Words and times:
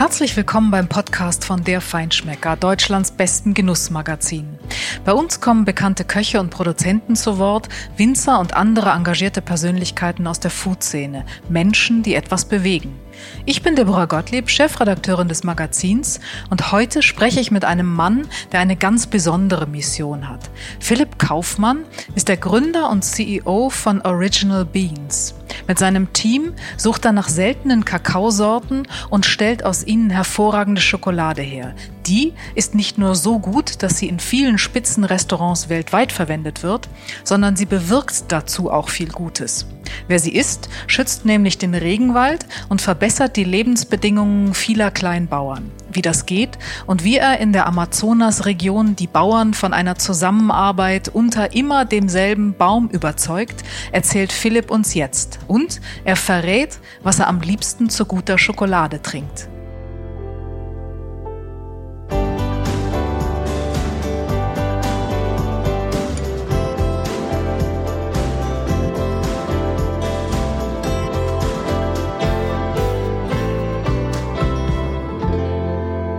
Herzlich 0.00 0.34
willkommen 0.34 0.70
beim 0.70 0.88
Podcast 0.88 1.44
von 1.44 1.62
Der 1.62 1.82
Feinschmecker, 1.82 2.56
Deutschlands 2.56 3.10
besten 3.10 3.52
Genussmagazin. 3.52 4.58
Bei 5.04 5.12
uns 5.12 5.42
kommen 5.42 5.66
bekannte 5.66 6.04
Köche 6.04 6.40
und 6.40 6.48
Produzenten 6.48 7.16
zu 7.16 7.36
Wort, 7.36 7.68
Winzer 7.98 8.40
und 8.40 8.54
andere 8.54 8.92
engagierte 8.92 9.42
Persönlichkeiten 9.42 10.26
aus 10.26 10.40
der 10.40 10.50
Food-Szene, 10.50 11.26
Menschen, 11.50 12.02
die 12.02 12.14
etwas 12.14 12.46
bewegen. 12.46 12.98
Ich 13.46 13.62
bin 13.62 13.76
Deborah 13.76 14.06
Gottlieb, 14.06 14.50
Chefredakteurin 14.50 15.28
des 15.28 15.44
Magazins 15.44 16.20
und 16.50 16.72
heute 16.72 17.02
spreche 17.02 17.40
ich 17.40 17.50
mit 17.50 17.64
einem 17.64 17.92
Mann, 17.92 18.28
der 18.52 18.60
eine 18.60 18.76
ganz 18.76 19.06
besondere 19.06 19.66
Mission 19.66 20.28
hat. 20.28 20.50
Philipp 20.78 21.18
Kaufmann 21.18 21.84
ist 22.14 22.28
der 22.28 22.36
Gründer 22.36 22.90
und 22.90 23.04
CEO 23.04 23.70
von 23.70 24.02
Original 24.02 24.64
Beans. 24.64 25.34
Mit 25.66 25.78
seinem 25.78 26.12
Team 26.12 26.52
sucht 26.76 27.04
er 27.04 27.12
nach 27.12 27.28
seltenen 27.28 27.84
Kakaosorten 27.84 28.86
und 29.08 29.26
stellt 29.26 29.64
aus 29.64 29.84
ihnen 29.84 30.10
hervorragende 30.10 30.80
Schokolade 30.80 31.42
her. 31.42 31.74
Die 32.06 32.32
ist 32.54 32.74
nicht 32.74 32.98
nur 32.98 33.14
so 33.14 33.38
gut, 33.38 33.82
dass 33.82 33.98
sie 33.98 34.08
in 34.08 34.20
vielen 34.20 34.58
Spitzenrestaurants 34.58 35.68
weltweit 35.68 36.12
verwendet 36.12 36.62
wird, 36.62 36.88
sondern 37.24 37.56
sie 37.56 37.66
bewirkt 37.66 38.24
dazu 38.28 38.70
auch 38.70 38.88
viel 38.88 39.10
Gutes. 39.10 39.66
Wer 40.08 40.18
sie 40.18 40.34
isst, 40.34 40.68
schützt 40.86 41.24
nämlich 41.24 41.58
den 41.58 41.74
Regenwald 41.74 42.46
und 42.68 42.80
verbessert 42.80 43.09
die 43.36 43.44
Lebensbedingungen 43.44 44.54
vieler 44.54 44.90
Kleinbauern. 44.90 45.70
Wie 45.92 46.02
das 46.02 46.26
geht 46.26 46.58
und 46.86 47.02
wie 47.02 47.16
er 47.16 47.40
in 47.40 47.52
der 47.52 47.66
Amazonasregion 47.66 48.94
die 48.94 49.08
Bauern 49.08 49.52
von 49.54 49.72
einer 49.72 49.96
Zusammenarbeit 49.96 51.08
unter 51.08 51.52
immer 51.52 51.84
demselben 51.84 52.54
Baum 52.54 52.88
überzeugt, 52.88 53.64
erzählt 53.90 54.32
Philipp 54.32 54.70
uns 54.70 54.94
jetzt. 54.94 55.40
Und 55.48 55.80
er 56.04 56.16
verrät, 56.16 56.78
was 57.02 57.18
er 57.18 57.26
am 57.26 57.40
liebsten 57.40 57.90
zu 57.90 58.04
guter 58.04 58.38
Schokolade 58.38 59.02
trinkt. 59.02 59.48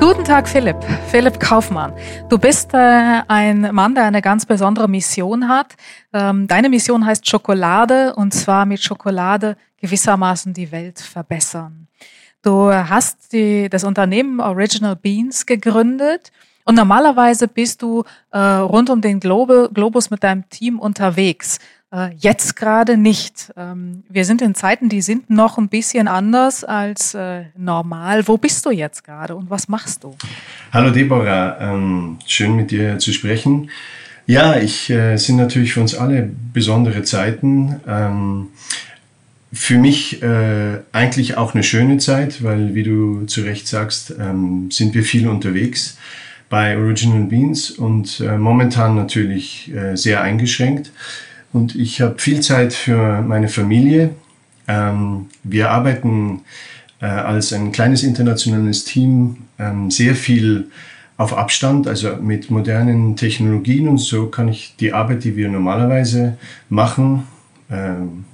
Guten 0.02 0.24
Tag, 0.24 0.50
Philipp. 0.50 0.78
Philipp 1.12 1.40
Kaufmann. 1.40 1.94
Du 2.28 2.40
bist 2.40 2.74
äh, 2.74 3.22
ein 3.28 3.70
Mann, 3.72 3.94
der 3.94 4.06
eine 4.06 4.24
ganz 4.24 4.48
besondere 4.48 4.90
Mission 4.90 5.48
hat. 5.48 5.76
Ähm, 6.12 6.48
deine 6.48 6.70
Mission 6.70 7.06
heißt 7.06 7.30
Schokolade 7.30 8.16
und 8.16 8.34
zwar 8.34 8.66
mit 8.66 8.82
Schokolade 8.82 9.58
gewissermaßen 9.80 10.54
die 10.56 10.72
Welt 10.72 11.00
verbessern. 11.00 11.88
Du 12.42 12.74
hast 12.74 13.32
die, 13.32 13.70
das 13.70 13.84
Unternehmen 13.84 14.40
Original 14.40 14.96
Beans 14.96 15.46
gegründet 15.46 16.32
und 16.66 16.74
normalerweise 16.74 17.48
bist 17.48 17.84
du 17.84 18.04
äh, 18.32 18.40
rund 18.40 18.90
um 18.90 19.02
den 19.02 19.20
Globe, 19.20 19.70
Globus 19.72 20.10
mit 20.10 20.24
deinem 20.24 20.50
Team 20.50 20.80
unterwegs. 20.80 21.60
Äh, 21.94 22.12
jetzt 22.18 22.56
gerade 22.56 22.96
nicht. 22.96 23.52
Ähm, 23.58 24.04
wir 24.08 24.24
sind 24.24 24.42
in 24.42 24.56
Zeiten, 24.56 24.88
die 24.88 25.02
sind 25.02 25.30
noch 25.30 25.58
ein 25.58 25.68
bisschen 25.68 26.08
anders 26.08 26.64
als 26.64 27.14
äh, 27.14 27.44
normal. 27.58 28.28
Wo 28.28 28.38
bist 28.38 28.66
du 28.66 28.72
jetzt 28.72 29.04
gerade 29.04 29.36
und 29.36 29.50
was 29.50 29.68
machst 29.68 30.06
du? 30.06 30.16
Hallo 30.72 30.92
Deborah, 30.92 31.58
ähm, 31.60 32.18
schön 32.26 32.56
mit 32.56 32.72
dir 32.72 32.98
zu 32.98 33.12
sprechen. 33.12 33.70
Ja, 34.26 34.56
ich 34.58 34.90
äh, 34.90 35.18
sind 35.18 35.36
natürlich 35.36 35.74
für 35.74 35.82
uns 35.82 35.94
alle 35.94 36.30
besondere 36.54 37.04
Zeiten. 37.04 37.82
Ähm, 37.86 38.48
für 39.52 39.78
mich 39.78 40.24
äh, 40.24 40.78
eigentlich 40.94 41.36
auch 41.36 41.54
eine 41.54 41.64
schöne 41.64 41.98
Zeit, 41.98 42.42
weil, 42.42 42.74
wie 42.74 42.84
du 42.84 43.26
zu 43.26 43.42
Recht 43.42 43.68
sagst, 43.68 44.16
ähm, 44.18 44.72
sind 44.72 44.94
wir 44.94 45.04
viel 45.04 45.28
unterwegs 45.28 45.98
bei 46.50 46.78
Original 46.78 47.24
Beans 47.24 47.70
und 47.70 48.22
äh, 48.22 48.38
momentan 48.38 48.96
natürlich 48.96 49.74
äh, 49.74 49.98
sehr 49.98 50.22
eingeschränkt. 50.22 50.92
Und 51.54 51.76
ich 51.76 52.02
habe 52.02 52.16
viel 52.18 52.42
Zeit 52.42 52.74
für 52.74 53.22
meine 53.22 53.48
Familie. 53.48 54.12
Ähm, 54.68 55.28
wir 55.44 55.72
arbeiten 55.72 56.42
äh, 57.02 57.06
als 57.06 57.52
ein 57.52 57.72
kleines 57.72 58.04
internationales 58.04 58.86
Team 58.86 59.38
ähm, 59.60 59.92
sehr 59.92 60.16
viel 60.16 60.70
auf 61.18 61.38
Abstand, 61.38 61.88
also 61.88 62.16
mit 62.16 62.50
modernen 62.50 63.16
Technologien 63.16 63.88
und 63.88 64.00
so 64.00 64.28
kann 64.28 64.48
ich 64.48 64.76
die 64.80 64.94
Arbeit, 64.94 65.24
die 65.24 65.36
wir 65.36 65.50
normalerweise 65.50 66.38
machen, 66.70 67.28
ähm, 67.70 68.26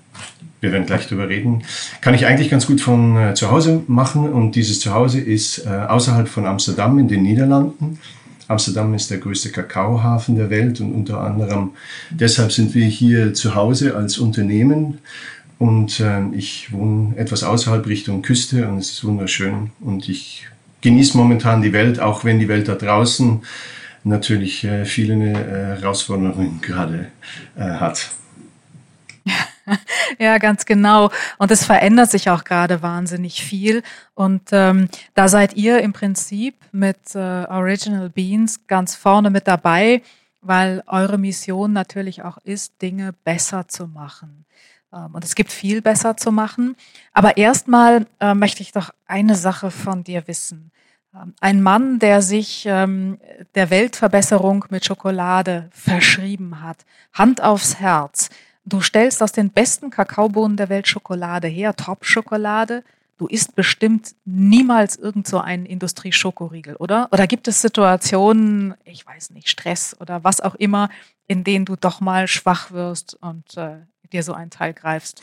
wir 0.61 0.71
werden 0.71 0.85
gleich 0.85 1.07
darüber 1.07 1.29
reden, 1.29 1.63
kann 2.01 2.13
ich 2.13 2.25
eigentlich 2.25 2.49
ganz 2.49 2.65
gut 2.65 2.81
von 2.81 3.17
äh, 3.17 3.33
zu 3.33 3.51
Hause 3.51 3.83
machen 3.87 4.29
und 4.29 4.55
dieses 4.55 4.79
Zuhause 4.79 5.19
ist 5.19 5.65
äh, 5.65 5.69
außerhalb 5.69 6.27
von 6.27 6.45
Amsterdam 6.45 6.97
in 6.97 7.07
den 7.07 7.23
Niederlanden. 7.23 7.99
Amsterdam 8.47 8.93
ist 8.93 9.11
der 9.11 9.17
größte 9.17 9.51
Kakaohafen 9.51 10.35
der 10.35 10.49
Welt 10.49 10.79
und 10.79 10.93
unter 10.93 11.21
anderem 11.21 11.71
deshalb 12.09 12.51
sind 12.51 12.73
wir 12.75 12.85
hier 12.85 13.33
zu 13.33 13.55
Hause 13.55 13.95
als 13.95 14.17
Unternehmen. 14.17 14.99
Und 15.59 15.99
äh, 15.99 16.21
ich 16.33 16.71
wohne 16.71 17.17
etwas 17.17 17.43
außerhalb 17.43 17.87
Richtung 17.87 18.21
Küste 18.21 18.67
und 18.67 18.77
es 18.77 18.91
ist 18.91 19.03
wunderschön. 19.03 19.71
Und 19.79 20.07
ich 20.07 20.47
genieße 20.81 21.17
momentan 21.17 21.61
die 21.61 21.73
Welt, 21.73 21.99
auch 21.99 22.23
wenn 22.23 22.39
die 22.39 22.47
Welt 22.47 22.67
da 22.67 22.75
draußen 22.75 23.41
natürlich 24.03 24.63
äh, 24.63 24.85
viele 24.85 25.15
äh, 25.15 25.81
Herausforderungen 25.81 26.59
gerade 26.61 27.07
äh, 27.57 27.63
hat. 27.63 28.11
ja, 30.19 30.37
ganz 30.37 30.65
genau. 30.65 31.11
Und 31.37 31.51
es 31.51 31.65
verändert 31.65 32.11
sich 32.11 32.29
auch 32.29 32.43
gerade 32.43 32.81
wahnsinnig 32.81 33.43
viel. 33.43 33.83
Und 34.13 34.49
ähm, 34.51 34.89
da 35.13 35.27
seid 35.27 35.55
ihr 35.55 35.79
im 35.79 35.93
Prinzip 35.93 36.55
mit 36.71 37.15
äh, 37.15 37.19
Original 37.19 38.09
Beans 38.09 38.67
ganz 38.67 38.95
vorne 38.95 39.29
mit 39.29 39.47
dabei, 39.47 40.01
weil 40.41 40.83
eure 40.87 41.17
Mission 41.17 41.73
natürlich 41.73 42.23
auch 42.23 42.37
ist, 42.43 42.81
Dinge 42.81 43.13
besser 43.23 43.67
zu 43.67 43.87
machen. 43.87 44.45
Ähm, 44.93 45.13
und 45.13 45.23
es 45.23 45.35
gibt 45.35 45.51
viel 45.51 45.81
besser 45.81 46.17
zu 46.17 46.31
machen. 46.31 46.75
Aber 47.13 47.37
erstmal 47.37 48.05
äh, 48.19 48.33
möchte 48.33 48.61
ich 48.61 48.71
doch 48.71 48.91
eine 49.05 49.35
Sache 49.35 49.71
von 49.71 50.03
dir 50.03 50.27
wissen. 50.27 50.71
Ähm, 51.13 51.33
ein 51.39 51.61
Mann, 51.61 51.99
der 51.99 52.21
sich 52.21 52.65
ähm, 52.65 53.19
der 53.55 53.69
Weltverbesserung 53.69 54.65
mit 54.69 54.85
Schokolade 54.85 55.69
verschrieben 55.71 56.61
hat, 56.61 56.85
Hand 57.13 57.41
aufs 57.41 57.79
Herz. 57.79 58.29
Du 58.69 58.81
stellst 58.81 59.23
aus 59.23 59.31
den 59.31 59.49
besten 59.49 59.91
Kakaobohnen 59.91 60.57
der 60.57 60.67
Welt 60.67 60.89
Schokolade 60.89 61.47
her, 61.47 61.73
Top-Schokolade. 61.73 62.83
Du 63.17 63.25
isst 63.27 63.55
bestimmt 63.55 64.13
niemals 64.25 64.97
irgend 64.97 65.25
so 65.25 65.39
einen 65.39 65.65
Industrieschokoriegel, 65.65 66.75
oder? 66.75 67.07
Oder 67.13 67.27
gibt 67.27 67.47
es 67.47 67.61
Situationen, 67.61 68.73
ich 68.83 69.07
weiß 69.07 69.29
nicht, 69.29 69.47
Stress 69.47 69.95
oder 70.01 70.25
was 70.25 70.41
auch 70.41 70.55
immer, 70.55 70.89
in 71.27 71.45
denen 71.45 71.63
du 71.63 71.77
doch 71.77 72.01
mal 72.01 72.27
schwach 72.27 72.71
wirst 72.71 73.17
und 73.21 73.55
äh, 73.55 73.77
dir 74.11 74.21
so 74.21 74.33
einen 74.33 74.51
Teil 74.51 74.73
greifst? 74.73 75.21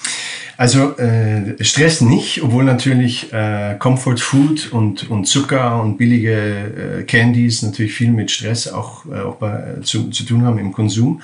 Also 0.57 0.97
äh, 0.97 1.63
Stress 1.63 2.01
nicht, 2.01 2.43
obwohl 2.43 2.65
natürlich 2.65 3.31
äh, 3.33 3.77
Comfort 3.79 4.19
Food 4.19 4.73
und, 4.73 5.11
und 5.11 5.27
Zucker 5.27 5.83
und 5.83 5.99
billige 5.99 7.01
äh, 7.01 7.03
Candies 7.03 7.61
natürlich 7.63 7.93
viel 7.93 8.11
mit 8.11 8.31
Stress 8.31 8.69
auch, 8.69 9.05
äh, 9.07 9.21
auch 9.21 9.37
bei, 9.37 9.81
zu, 9.83 10.09
zu 10.09 10.25
tun 10.25 10.45
haben 10.45 10.59
im 10.59 10.73
Konsum. 10.73 11.21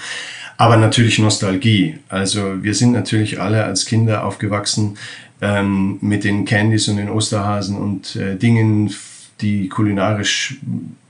Aber 0.61 0.77
natürlich 0.77 1.19
Nostalgie. 1.19 1.95
Also 2.11 2.63
wir 2.63 2.75
sind 2.75 2.93
natürlich 2.93 3.41
alle 3.41 3.65
als 3.65 3.87
Kinder 3.87 4.27
aufgewachsen 4.27 4.99
ähm, 5.41 5.97
mit 6.03 6.23
den 6.23 6.45
Candies 6.45 6.87
und 6.89 6.99
den 6.99 7.09
Osterhasen 7.09 7.79
und 7.79 8.15
äh, 8.17 8.37
Dingen, 8.37 8.93
die 9.41 9.71
kulinarisch 9.71 10.59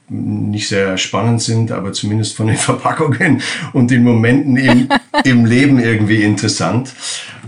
nicht 0.09 0.69
sehr 0.69 0.97
spannend 0.99 1.43
sind, 1.43 1.73
aber 1.73 1.93
zumindest 1.93 2.37
von 2.37 2.47
den 2.47 2.57
Verpackungen 2.69 3.43
und 3.73 3.91
den 3.91 4.05
Momenten 4.05 4.57
im, 4.57 4.89
im 5.25 5.45
Leben 5.45 5.81
irgendwie 5.81 6.23
interessant. 6.23 6.95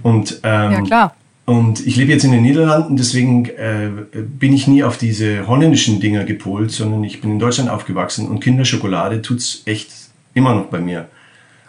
Und, 0.02 0.40
ähm, 0.42 0.72
ja, 0.72 0.82
klar. 0.82 1.16
Und 1.44 1.86
ich 1.86 1.94
lebe 1.94 2.10
jetzt 2.10 2.24
in 2.24 2.32
den 2.32 2.42
Niederlanden, 2.42 2.96
deswegen 2.96 3.46
äh, 3.46 3.90
bin 4.12 4.52
ich 4.52 4.66
nie 4.66 4.82
auf 4.82 4.98
diese 4.98 5.46
holländischen 5.46 6.00
Dinger 6.00 6.24
gepolt, 6.24 6.72
sondern 6.72 7.04
ich 7.04 7.20
bin 7.20 7.30
in 7.30 7.38
Deutschland 7.38 7.70
aufgewachsen 7.70 8.26
und 8.26 8.40
Kinderschokolade 8.40 9.22
tut's 9.22 9.62
echt 9.66 9.92
immer 10.34 10.52
noch 10.52 10.66
bei 10.66 10.80
mir. 10.80 11.06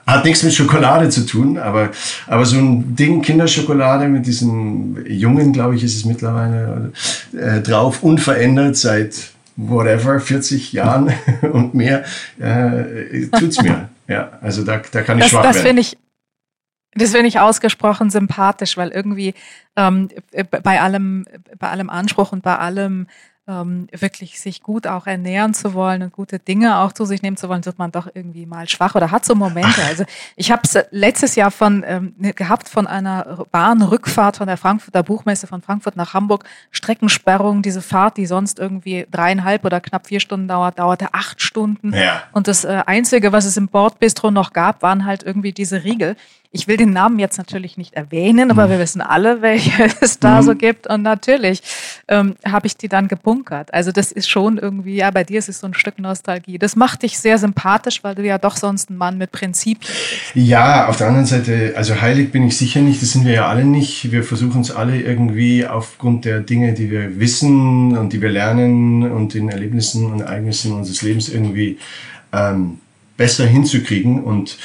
Hat 0.06 0.26
nichts 0.26 0.44
mit 0.44 0.54
Schokolade 0.54 1.10
zu 1.10 1.26
tun, 1.26 1.58
aber, 1.58 1.92
aber 2.28 2.46
so 2.46 2.58
ein 2.58 2.96
Ding 2.96 3.22
Kinderschokolade 3.22 4.08
mit 4.08 4.26
diesem 4.26 5.06
Jungen, 5.08 5.54
glaube 5.54 5.76
ich, 5.76 5.84
ist 5.84 5.96
es 5.96 6.06
mittlerweile 6.06 6.92
äh, 7.38 7.62
drauf, 7.62 8.04
unverändert 8.04 8.76
seit 8.76 9.32
whatever, 9.56 10.20
40 10.20 10.74
Jahren 10.74 11.14
und 11.54 11.74
mehr, 11.74 12.04
äh, 12.40 13.28
tut's 13.28 13.62
mir. 13.62 13.90
Ja, 14.06 14.32
also 14.42 14.66
da, 14.66 14.82
da 14.92 15.02
kann 15.02 15.18
ich 15.18 15.24
das, 15.24 15.32
schwach 15.32 15.44
das 15.44 15.64
werden. 15.64 15.78
Ich, 15.78 15.98
das 16.94 17.12
finde 17.12 17.28
ich 17.28 17.40
ausgesprochen 17.40 18.10
sympathisch, 18.10 18.76
weil 18.76 18.90
irgendwie 18.90 19.34
ähm, 19.78 20.10
bei 20.62 20.82
allem, 20.82 21.26
bei 21.58 21.70
allem 21.70 21.90
Anspruch 21.90 22.34
und 22.34 22.44
bei 22.44 22.58
allem 22.58 23.08
ähm, 23.46 23.88
wirklich 23.92 24.40
sich 24.40 24.64
gut 24.64 24.88
auch 24.88 25.06
ernähren 25.06 25.54
zu 25.54 25.74
wollen 25.74 26.02
und 26.02 26.14
gute 26.14 26.40
Dinge 26.40 26.78
auch 26.80 26.94
zu 26.94 27.04
sich 27.04 27.22
nehmen 27.22 27.36
zu 27.36 27.50
wollen, 27.50 27.66
wird 27.66 27.78
man 27.78 27.92
doch 27.92 28.08
irgendwie 28.14 28.46
mal 28.46 28.70
schwach 28.70 28.96
oder 28.96 29.12
hat 29.12 29.26
so 29.26 29.36
Momente. 29.36 29.84
Also 29.84 30.06
ich 30.38 30.50
habe 30.50 30.62
es 30.64 30.78
letztes 30.92 31.36
Jahr 31.36 31.52
von 31.52 31.84
ähm, 31.86 32.14
ne, 32.18 32.34
gehabt 32.34 32.70
von 32.70 32.88
einer 32.88 33.46
Bahnrückfahrt 33.52 34.38
von 34.38 34.48
der 34.48 34.56
Frankfurter 34.56 35.04
Buchmesse 35.04 35.48
von 35.48 35.62
Frankfurt 35.62 35.98
nach 35.98 36.14
Hamburg, 36.14 36.46
Streckensperrung, 36.72 37.62
diese 37.62 37.82
Fahrt, 37.82 38.16
die 38.16 38.26
sonst 38.28 38.60
irgendwie 38.60 39.06
dreieinhalb 39.12 39.66
oder 39.66 39.82
knapp 39.82 40.08
vier 40.08 40.22
Stunden 40.22 40.48
dauert, 40.48 40.80
dauerte 40.80 41.14
acht 41.14 41.42
Stunden. 41.42 41.94
Ja. 41.94 42.24
Und 42.32 42.48
das 42.48 42.64
äh, 42.64 42.84
Einzige, 42.86 43.34
was 43.34 43.44
es 43.44 43.58
im 43.58 43.68
Bordbistro 43.68 44.32
noch 44.32 44.54
gab, 44.54 44.82
waren 44.82 45.06
halt 45.06 45.24
irgendwie 45.24 45.52
diese 45.52 45.84
Riegel. 45.84 46.16
Ich 46.56 46.68
will 46.68 46.78
den 46.78 46.92
Namen 46.92 47.18
jetzt 47.18 47.40
natürlich 47.40 47.78
nicht 47.78 47.96
erwähnen, 47.96 48.52
aber 48.52 48.68
mhm. 48.68 48.72
wir 48.72 48.80
wissen 48.80 49.02
alle, 49.02 49.42
welche 49.42 49.90
es 50.02 50.20
da 50.20 50.40
mhm. 50.40 50.46
so 50.46 50.56
gibt. 50.56 50.88
Und 50.88 51.02
natürlich 51.02 51.64
ähm, 52.08 52.36
habe 52.46 52.68
ich 52.68 52.78
die 52.78 52.88
dann 52.88 53.08
gebunkert. 53.08 53.74
Also 53.74 53.92
das 53.92 54.12
ist 54.12 54.30
schon 54.30 54.60
irgendwie, 54.60 54.98
ja, 54.98 55.10
bei 55.10 55.24
dir 55.24 55.40
ist 55.40 55.50
es 55.50 55.60
so 55.60 55.68
ein 55.68 55.74
Stück 55.74 55.98
Nostalgie. 55.98 56.60
Das 56.60 56.76
macht 56.76 57.02
dich 57.02 57.18
sehr 57.18 57.40
sympathisch, 57.40 58.04
weil 58.04 58.14
du 58.14 58.24
ja 58.24 58.38
doch 58.38 58.56
sonst 58.56 58.92
ein 58.92 58.98
Mann 58.98 59.18
mit 59.18 59.32
Prinzipien 59.32 59.80
bist. 59.80 60.36
Ja, 60.36 60.88
auf 60.88 60.98
der 60.98 61.08
anderen 61.08 61.26
Seite, 61.26 61.74
also 61.76 62.00
heilig 62.00 62.32
bin 62.32 62.48
ich 62.48 62.56
sicher 62.56 62.82
nicht, 62.82 63.02
das 63.02 63.12
sind 63.12 63.26
wir 63.26 63.34
ja 63.34 63.48
alle 63.48 63.66
nicht. 63.66 64.12
Wir 64.12 64.24
versuchen 64.24 64.62
es 64.62 64.70
alle 64.70 65.02
irgendwie 65.02 65.66
aufgrund 65.66 66.24
der 66.24 66.42
Dinge, 66.42 66.74
die 66.74 66.92
wir 66.92 67.20
wissen 67.20 67.98
und 67.98 68.14
die 68.14 68.22
wir 68.22 68.30
lernen 68.30 69.12
und 69.12 69.34
den 69.34 69.50
Erlebnissen 69.50 70.06
und 70.06 70.22
Ereignissen 70.22 70.72
unseres 70.72 71.02
Lebens 71.02 71.30
irgendwie 71.30 71.80
ähm, 72.32 72.78
besser 73.18 73.48
hinzukriegen. 73.48 74.24
Und 74.24 74.58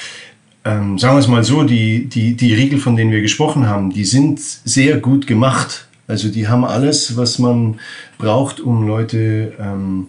ähm, 0.68 0.98
sagen 0.98 1.14
wir 1.16 1.20
es 1.20 1.28
mal 1.28 1.44
so, 1.44 1.62
die, 1.62 2.06
die, 2.06 2.34
die 2.34 2.52
Riegel, 2.52 2.78
von 2.78 2.94
denen 2.94 3.10
wir 3.10 3.22
gesprochen 3.22 3.66
haben, 3.66 3.90
die 3.90 4.04
sind 4.04 4.38
sehr 4.40 4.98
gut 4.98 5.26
gemacht. 5.26 5.88
Also 6.06 6.28
die 6.28 6.48
haben 6.48 6.64
alles, 6.64 7.16
was 7.16 7.38
man 7.38 7.80
braucht, 8.18 8.60
um 8.60 8.86
Leute 8.86 9.54
ähm, 9.58 10.08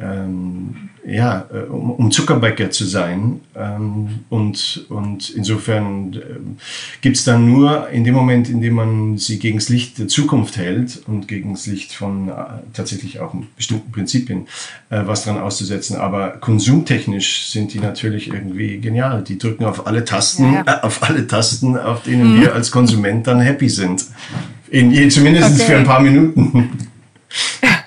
ähm, 0.00 0.90
ja, 1.06 1.46
äh, 1.52 1.68
um, 1.70 1.92
um 1.92 2.10
Zuckerbäcker 2.10 2.70
zu 2.70 2.84
sein. 2.84 3.40
Ähm, 3.54 4.20
und, 4.28 4.86
und 4.88 5.30
insofern 5.30 6.12
äh, 6.14 6.18
gibt's 7.00 7.24
dann 7.24 7.50
nur 7.50 7.88
in 7.88 8.04
dem 8.04 8.14
Moment, 8.14 8.48
in 8.48 8.60
dem 8.60 8.74
man 8.74 9.18
sie 9.18 9.38
gegen 9.38 9.58
das 9.58 9.68
Licht 9.68 9.98
der 9.98 10.08
Zukunft 10.08 10.56
hält 10.56 11.02
und 11.06 11.28
gegen 11.28 11.52
das 11.52 11.66
Licht 11.66 11.92
von 11.92 12.28
äh, 12.28 12.32
tatsächlich 12.72 13.20
auch 13.20 13.34
bestimmten 13.56 13.90
Prinzipien 13.92 14.46
äh, 14.90 15.02
was 15.04 15.24
dran 15.24 15.38
auszusetzen. 15.38 15.96
Aber 15.96 16.30
konsumtechnisch 16.30 17.48
sind 17.48 17.72
die 17.74 17.80
natürlich 17.80 18.28
irgendwie 18.28 18.78
genial. 18.78 19.22
Die 19.22 19.38
drücken 19.38 19.64
auf 19.64 19.86
alle 19.86 20.04
Tasten, 20.04 20.52
ja, 20.52 20.64
ja. 20.66 20.78
Äh, 20.78 20.82
auf 20.82 21.02
alle 21.02 21.26
Tasten, 21.26 21.76
auf 21.76 22.02
denen 22.02 22.36
mhm. 22.36 22.40
wir 22.42 22.54
als 22.54 22.70
Konsument 22.70 23.26
dann 23.26 23.40
happy 23.40 23.68
sind. 23.68 24.04
In, 24.68 25.10
zumindest 25.10 25.54
okay. 25.54 25.64
für 25.64 25.76
ein 25.78 25.84
paar 25.84 26.00
Minuten. 26.00 26.70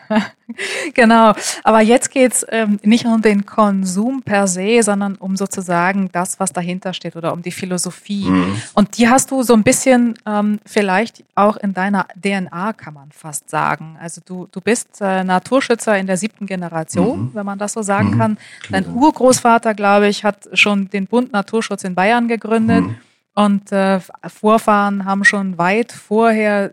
genau. 0.94 1.34
Aber 1.64 1.82
jetzt 1.82 2.12
geht's 2.12 2.46
ähm, 2.50 2.80
nicht 2.84 3.06
um 3.06 3.22
den 3.22 3.46
Konsum 3.46 4.22
per 4.22 4.48
se, 4.48 4.82
sondern 4.84 5.16
um 5.16 5.36
sozusagen 5.36 6.10
das, 6.12 6.40
was 6.40 6.52
dahinter 6.54 6.94
steht 6.94 7.16
oder 7.16 7.34
um 7.34 7.42
die 7.42 7.52
Philosophie. 7.52 8.26
Mhm. 8.26 8.62
Und 8.74 8.98
die 8.98 9.08
hast 9.10 9.32
du 9.32 9.44
so 9.44 9.54
ein 9.54 9.64
bisschen 9.64 10.16
ähm, 10.26 10.60
vielleicht 10.66 11.24
auch 11.36 11.58
in 11.58 11.74
deiner 11.74 12.08
DNA, 12.22 12.74
kann 12.74 12.94
man 12.94 13.12
fast 13.12 13.50
sagen. 13.50 13.98
Also 14.00 14.22
du, 14.26 14.48
du 14.52 14.62
bist 14.62 15.02
äh, 15.02 15.24
Naturschützer 15.24 15.98
in 15.98 16.08
der 16.08 16.18
siebten 16.18 16.46
Generation, 16.46 17.26
mhm. 17.26 17.32
wenn 17.34 17.46
man 17.46 17.60
das 17.60 17.74
so 17.74 17.82
sagen 17.82 18.12
mhm. 18.12 18.18
kann. 18.18 18.38
Dein 18.70 18.84
genau. 18.84 19.06
Urgroßvater, 19.06 19.74
glaube 19.74 20.08
ich, 20.08 20.24
hat 20.24 20.48
schon 20.54 20.90
den 20.90 21.08
Bund 21.08 21.32
Naturschutz 21.34 21.84
in 21.84 21.96
Bayern 21.96 22.28
gegründet. 22.28 22.86
Und 23.36 23.72
äh, 23.72 24.00
Vorfahren 24.28 25.06
haben 25.06 25.24
schon 25.24 25.58
weit 25.58 25.92
vorher, 25.92 26.72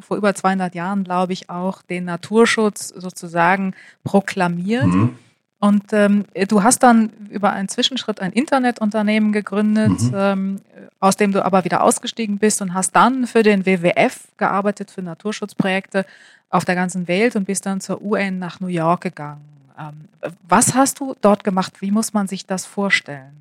vor 0.00 0.18
über 0.18 0.34
200 0.34 0.74
Jahren, 0.74 1.04
glaube 1.04 1.32
ich, 1.32 1.48
auch 1.48 1.80
den 1.82 2.04
Naturschutz 2.04 2.88
sozusagen 2.88 3.74
proklamiert. 4.04 4.86
Mhm. 4.86 5.16
Und 5.58 5.92
ähm, 5.92 6.24
du 6.48 6.64
hast 6.64 6.82
dann 6.82 7.10
über 7.30 7.52
einen 7.52 7.68
Zwischenschritt 7.68 8.20
ein 8.20 8.32
Internetunternehmen 8.32 9.32
gegründet, 9.32 10.02
mhm. 10.02 10.12
ähm, 10.14 10.60
aus 10.98 11.16
dem 11.16 11.32
du 11.32 11.44
aber 11.44 11.64
wieder 11.64 11.82
ausgestiegen 11.82 12.38
bist 12.38 12.60
und 12.60 12.74
hast 12.74 12.96
dann 12.96 13.26
für 13.26 13.42
den 13.42 13.64
WWF 13.64 14.26
gearbeitet, 14.36 14.90
für 14.90 15.02
Naturschutzprojekte 15.02 16.04
auf 16.50 16.64
der 16.64 16.74
ganzen 16.74 17.08
Welt 17.08 17.36
und 17.36 17.44
bist 17.44 17.64
dann 17.64 17.80
zur 17.80 18.02
UN 18.02 18.38
nach 18.38 18.60
New 18.60 18.66
York 18.66 19.02
gegangen. 19.02 19.40
Ähm, 19.78 20.08
was 20.46 20.74
hast 20.74 21.00
du 21.00 21.14
dort 21.20 21.44
gemacht? 21.44 21.80
Wie 21.80 21.90
muss 21.90 22.12
man 22.12 22.26
sich 22.26 22.44
das 22.44 22.66
vorstellen? 22.66 23.32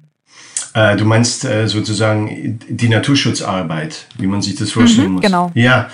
Äh, 0.73 0.95
du 0.95 1.05
meinst 1.05 1.43
äh, 1.43 1.67
sozusagen 1.67 2.59
die 2.69 2.89
Naturschutzarbeit, 2.89 4.05
wie 4.17 4.27
man 4.27 4.41
sich 4.41 4.55
das 4.55 4.71
vorstellen 4.71 5.07
mhm, 5.07 5.13
muss. 5.13 5.21
Genau. 5.21 5.51
Ja. 5.53 5.89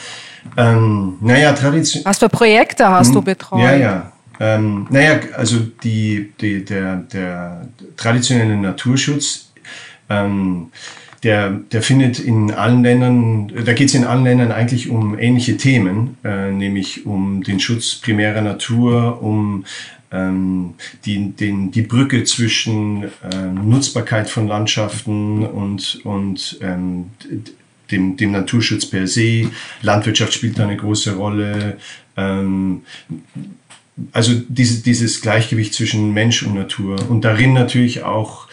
Ähm, 0.55 1.17
naja, 1.19 1.53
Tradition. 1.53 2.05
Was 2.05 2.19
für 2.19 2.29
Projekte 2.29 2.87
hast 2.87 3.13
du 3.13 3.21
betreut? 3.21 3.61
Ja, 3.61 3.75
ja. 3.75 4.11
Ähm, 4.39 4.85
naja, 4.89 5.19
also 5.35 5.57
die, 5.83 6.31
die, 6.39 6.63
der, 6.63 6.97
der 6.97 7.67
traditionelle 7.95 8.55
Naturschutz, 8.55 9.51
ähm, 10.09 10.71
der, 11.23 11.49
der 11.49 11.81
findet 11.81 12.19
in 12.19 12.51
allen 12.51 12.83
Ländern, 12.83 13.51
da 13.65 13.73
geht 13.73 13.89
es 13.89 13.95
in 13.95 14.03
allen 14.03 14.23
Ländern 14.23 14.51
eigentlich 14.51 14.89
um 14.89 15.17
ähnliche 15.17 15.57
Themen, 15.57 16.17
äh, 16.23 16.51
nämlich 16.51 17.05
um 17.05 17.43
den 17.43 17.59
Schutz 17.59 17.95
primärer 17.95 18.41
Natur, 18.41 19.21
um 19.21 19.65
ähm, 20.11 20.75
die, 21.05 21.31
den, 21.31 21.71
die 21.71 21.81
Brücke 21.81 22.23
zwischen 22.23 23.03
äh, 23.03 23.07
Nutzbarkeit 23.53 24.29
von 24.29 24.47
Landschaften 24.47 25.45
und, 25.45 26.01
und 26.03 26.59
ähm, 26.61 27.11
dem, 27.91 28.17
dem 28.17 28.31
Naturschutz 28.31 28.85
per 28.85 29.07
se. 29.07 29.49
Landwirtschaft 29.81 30.33
spielt 30.33 30.59
da 30.59 30.63
eine 30.63 30.77
große 30.77 31.15
Rolle. 31.15 31.77
Ähm, 32.15 32.83
also 34.11 34.33
diese, 34.47 34.83
dieses 34.83 35.21
Gleichgewicht 35.21 35.73
zwischen 35.73 36.13
Mensch 36.13 36.43
und 36.43 36.53
Natur 36.53 36.97
und 37.09 37.25
darin 37.25 37.53
natürlich 37.53 38.03
auch 38.03 38.47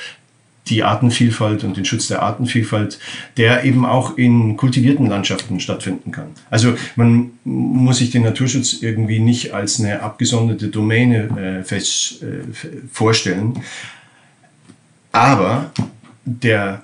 die 0.69 0.83
Artenvielfalt 0.83 1.63
und 1.65 1.77
den 1.77 1.85
Schutz 1.85 2.09
der 2.09 2.23
Artenvielfalt, 2.23 2.99
der 3.37 3.65
eben 3.65 3.85
auch 3.85 4.17
in 4.17 4.57
kultivierten 4.57 5.07
Landschaften 5.07 5.61
stattfinden 5.61 6.11
kann. 6.11 6.29
Also 6.51 6.75
man 6.97 7.33
muss 7.45 7.99
sich 7.99 8.11
den 8.11 8.23
Naturschutz 8.23 8.83
irgendwie 8.83 9.19
nicht 9.19 9.53
als 9.53 9.79
eine 9.79 10.03
abgesonderte 10.03 10.69
Domäne 10.69 11.61
äh, 11.61 11.65
fest 11.65 12.23
äh, 12.23 12.45
vorstellen, 12.91 13.61
aber 15.13 15.71
der 16.25 16.83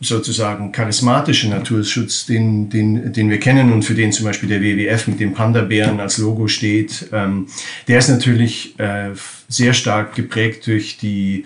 sozusagen 0.00 0.72
charismatische 0.72 1.48
Naturschutz, 1.48 2.26
den, 2.26 2.68
den, 2.68 3.12
den 3.12 3.30
wir 3.30 3.38
kennen 3.38 3.72
und 3.72 3.84
für 3.84 3.94
den 3.94 4.12
zum 4.12 4.26
Beispiel 4.26 4.48
der 4.48 4.60
WWF 4.60 5.06
mit 5.06 5.20
dem 5.20 5.32
Panda-Bären 5.32 6.00
als 6.00 6.18
Logo 6.18 6.48
steht, 6.48 7.08
ähm, 7.12 7.46
der 7.88 7.98
ist 7.98 8.08
natürlich 8.08 8.78
äh, 8.80 9.10
sehr 9.48 9.74
stark 9.74 10.14
geprägt 10.14 10.66
durch 10.66 10.98
die 10.98 11.44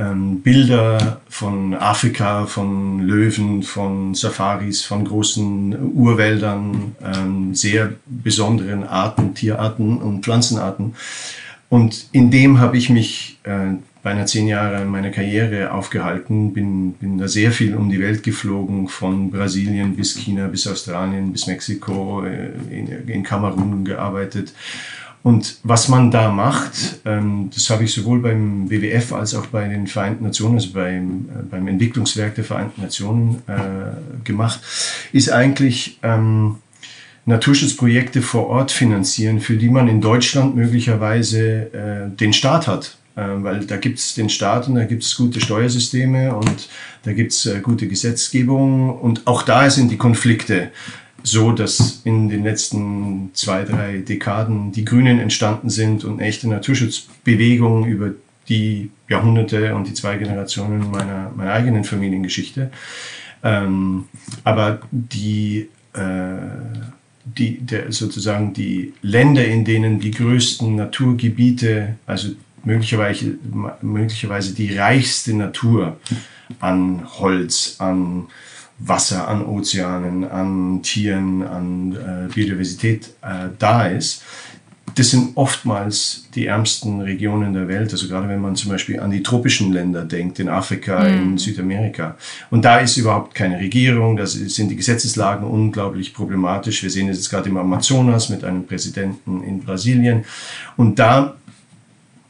ähm, 0.00 0.40
Bilder 0.40 1.20
von 1.28 1.74
Afrika, 1.74 2.46
von 2.46 3.00
Löwen, 3.00 3.62
von 3.62 4.14
Safaris, 4.14 4.82
von 4.82 5.04
großen 5.04 5.94
Urwäldern, 5.94 6.96
ähm, 7.02 7.54
sehr 7.54 7.92
besonderen 8.06 8.84
Arten, 8.84 9.34
Tierarten 9.34 9.98
und 9.98 10.24
Pflanzenarten. 10.24 10.94
Und 11.68 12.08
in 12.12 12.30
dem 12.30 12.58
habe 12.58 12.78
ich 12.78 12.88
mich 12.88 13.38
äh, 13.44 13.74
beinahe 14.02 14.24
zehn 14.24 14.48
Jahre 14.48 14.84
meiner 14.86 15.10
Karriere 15.10 15.72
aufgehalten, 15.72 16.54
bin, 16.54 16.94
bin 16.94 17.18
da 17.18 17.28
sehr 17.28 17.52
viel 17.52 17.76
um 17.76 17.90
die 17.90 18.00
Welt 18.00 18.22
geflogen, 18.22 18.88
von 18.88 19.30
Brasilien 19.30 19.94
bis 19.94 20.16
China, 20.16 20.48
bis 20.48 20.66
Australien, 20.66 21.32
bis 21.32 21.46
Mexiko, 21.46 22.24
äh, 22.24 22.52
in, 22.70 23.08
in 23.08 23.22
Kamerun 23.22 23.84
gearbeitet 23.84 24.54
und 25.22 25.58
was 25.64 25.88
man 25.88 26.10
da 26.10 26.30
macht, 26.30 27.00
ähm, 27.04 27.50
das 27.54 27.68
habe 27.68 27.84
ich 27.84 27.92
sowohl 27.92 28.20
beim 28.20 28.70
WWF 28.70 29.12
als 29.12 29.34
auch 29.34 29.46
bei 29.46 29.68
den 29.68 29.86
Vereinten 29.86 30.24
Nationen, 30.24 30.54
also 30.54 30.72
beim, 30.72 31.28
äh, 31.28 31.42
beim 31.50 31.68
Entwicklungswerk 31.68 32.34
der 32.36 32.44
Vereinten 32.44 32.80
Nationen 32.80 33.42
äh, 33.46 34.24
gemacht, 34.24 34.60
ist 35.12 35.30
eigentlich 35.30 35.98
ähm, 36.02 36.56
Naturschutzprojekte 37.26 38.22
vor 38.22 38.46
Ort 38.46 38.70
finanzieren, 38.70 39.40
für 39.40 39.56
die 39.56 39.68
man 39.68 39.88
in 39.88 40.00
Deutschland 40.00 40.56
möglicherweise 40.56 41.72
äh, 41.74 42.16
den 42.16 42.32
Staat 42.32 42.66
hat. 42.66 42.96
Weil 43.16 43.66
da 43.66 43.76
gibt 43.76 43.98
es 43.98 44.14
den 44.14 44.30
Staat 44.30 44.68
und 44.68 44.76
da 44.76 44.84
gibt 44.84 45.02
es 45.02 45.14
gute 45.16 45.40
Steuersysteme 45.40 46.34
und 46.34 46.70
da 47.02 47.12
gibt 47.12 47.32
es 47.32 47.50
gute 47.62 47.86
Gesetzgebung 47.86 48.96
und 48.98 49.26
auch 49.26 49.42
da 49.42 49.68
sind 49.68 49.90
die 49.90 49.98
Konflikte 49.98 50.70
so, 51.22 51.52
dass 51.52 52.02
in 52.04 52.28
den 52.28 52.44
letzten 52.44 53.30
zwei, 53.34 53.64
drei 53.64 53.98
Dekaden 53.98 54.72
die 54.72 54.84
Grünen 54.84 55.18
entstanden 55.18 55.70
sind 55.70 56.04
und 56.04 56.20
echte 56.20 56.48
Naturschutzbewegungen 56.48 57.84
über 57.88 58.12
die 58.48 58.90
Jahrhunderte 59.08 59.74
und 59.74 59.86
die 59.86 59.94
zwei 59.94 60.16
Generationen 60.16 60.90
meiner, 60.90 61.30
meiner 61.36 61.52
eigenen 61.52 61.84
Familiengeschichte. 61.84 62.70
Ähm, 63.42 64.06
aber 64.44 64.80
die, 64.90 65.68
äh, 65.94 66.36
die 67.24 67.58
der, 67.58 67.92
sozusagen 67.92 68.52
die 68.52 68.92
Länder, 69.02 69.44
in 69.44 69.64
denen 69.64 70.00
die 70.00 70.10
größten 70.10 70.74
Naturgebiete, 70.74 71.96
also 72.06 72.30
möglicherweise, 72.64 73.38
möglicherweise 73.82 74.54
die 74.54 74.76
reichste 74.76 75.34
Natur 75.34 75.96
an 76.58 77.06
Holz, 77.18 77.76
an 77.78 78.26
Wasser, 78.80 79.28
an 79.28 79.44
Ozeanen, 79.44 80.24
an 80.24 80.82
Tieren, 80.82 81.42
an 81.42 81.92
äh, 81.92 82.32
Biodiversität 82.32 83.10
äh, 83.22 83.48
da 83.58 83.86
ist, 83.86 84.22
das 84.94 85.10
sind 85.10 85.36
oftmals 85.36 86.28
die 86.34 86.46
ärmsten 86.46 87.00
Regionen 87.00 87.52
der 87.52 87.68
Welt. 87.68 87.92
Also 87.92 88.08
gerade 88.08 88.28
wenn 88.28 88.40
man 88.40 88.56
zum 88.56 88.70
Beispiel 88.70 89.00
an 89.00 89.10
die 89.10 89.22
tropischen 89.22 89.72
Länder 89.72 90.04
denkt, 90.04 90.38
in 90.40 90.48
Afrika, 90.48 91.04
mhm. 91.04 91.32
in 91.32 91.38
Südamerika. 91.38 92.16
Und 92.50 92.64
da 92.64 92.78
ist 92.78 92.96
überhaupt 92.96 93.34
keine 93.34 93.58
Regierung, 93.58 94.16
da 94.16 94.26
sind 94.26 94.70
die 94.70 94.76
Gesetzeslagen 94.76 95.46
unglaublich 95.46 96.12
problematisch. 96.12 96.82
Wir 96.82 96.90
sehen 96.90 97.08
es 97.08 97.18
jetzt 97.18 97.30
gerade 97.30 97.48
im 97.48 97.56
Amazonas 97.56 98.28
mit 98.28 98.44
einem 98.44 98.66
Präsidenten 98.66 99.42
in 99.42 99.60
Brasilien. 99.60 100.24
Und 100.76 100.98
da 100.98 101.36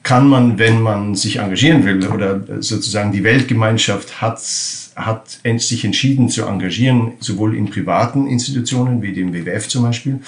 kann 0.02 0.28
man, 0.28 0.58
wenn 0.58 0.80
man 0.80 1.14
sich 1.14 1.36
engagieren 1.36 1.84
will 1.84 2.06
oder 2.08 2.40
sozusagen 2.62 3.12
die 3.12 3.22
Weltgemeinschaft 3.22 4.20
hat, 4.20 4.40
hat 5.06 5.40
sich 5.58 5.84
entschieden 5.84 6.28
zu 6.28 6.44
engagieren, 6.44 7.12
sowohl 7.20 7.56
in 7.56 7.70
privaten 7.70 8.26
Institutionen 8.26 9.02
wie 9.02 9.12
dem 9.12 9.32
WWF 9.32 9.68
zum 9.68 9.82
Beispiel, 9.82 10.20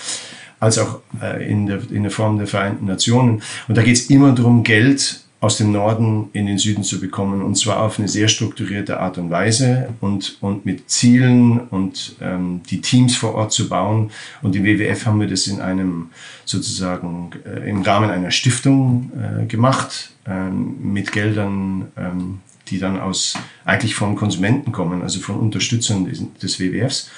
als 0.60 0.78
auch 0.78 1.00
äh, 1.20 1.48
in, 1.50 1.66
der, 1.66 1.80
in 1.90 2.02
der 2.02 2.12
Form 2.12 2.38
der 2.38 2.46
Vereinten 2.46 2.86
Nationen. 2.86 3.42
Und 3.68 3.76
da 3.76 3.82
geht 3.82 3.96
es 3.96 4.10
immer 4.10 4.32
darum, 4.32 4.62
Geld 4.62 5.22
aus 5.42 5.56
dem 5.56 5.72
Norden 5.72 6.28
in 6.34 6.46
den 6.46 6.56
Süden 6.56 6.84
zu 6.84 7.00
bekommen 7.00 7.42
und 7.42 7.56
zwar 7.56 7.82
auf 7.82 7.98
eine 7.98 8.06
sehr 8.06 8.28
strukturierte 8.28 9.00
Art 9.00 9.18
und 9.18 9.28
Weise 9.30 9.88
und, 10.00 10.38
und 10.40 10.64
mit 10.64 10.88
Zielen 10.88 11.58
und 11.58 12.14
ähm, 12.20 12.60
die 12.70 12.80
Teams 12.80 13.16
vor 13.16 13.34
Ort 13.34 13.50
zu 13.50 13.68
bauen. 13.68 14.12
Und 14.40 14.54
im 14.54 14.64
WWF 14.64 15.04
haben 15.04 15.18
wir 15.18 15.26
das 15.26 15.48
in 15.48 15.60
einem 15.60 16.10
sozusagen 16.44 17.30
äh, 17.44 17.68
im 17.68 17.82
Rahmen 17.82 18.08
einer 18.08 18.30
Stiftung 18.30 19.10
äh, 19.16 19.46
gemacht 19.46 20.12
ähm, 20.28 20.76
mit 20.80 21.10
Geldern, 21.10 21.88
ähm, 21.96 22.38
die 22.72 22.78
dann 22.78 22.98
aus 22.98 23.34
eigentlich 23.64 23.94
von 23.94 24.16
Konsumenten 24.16 24.72
kommen, 24.72 25.02
also 25.02 25.20
von 25.20 25.36
Unterstützern 25.36 26.06
des, 26.06 26.22
des 26.40 26.58
WWFs. 26.58 27.10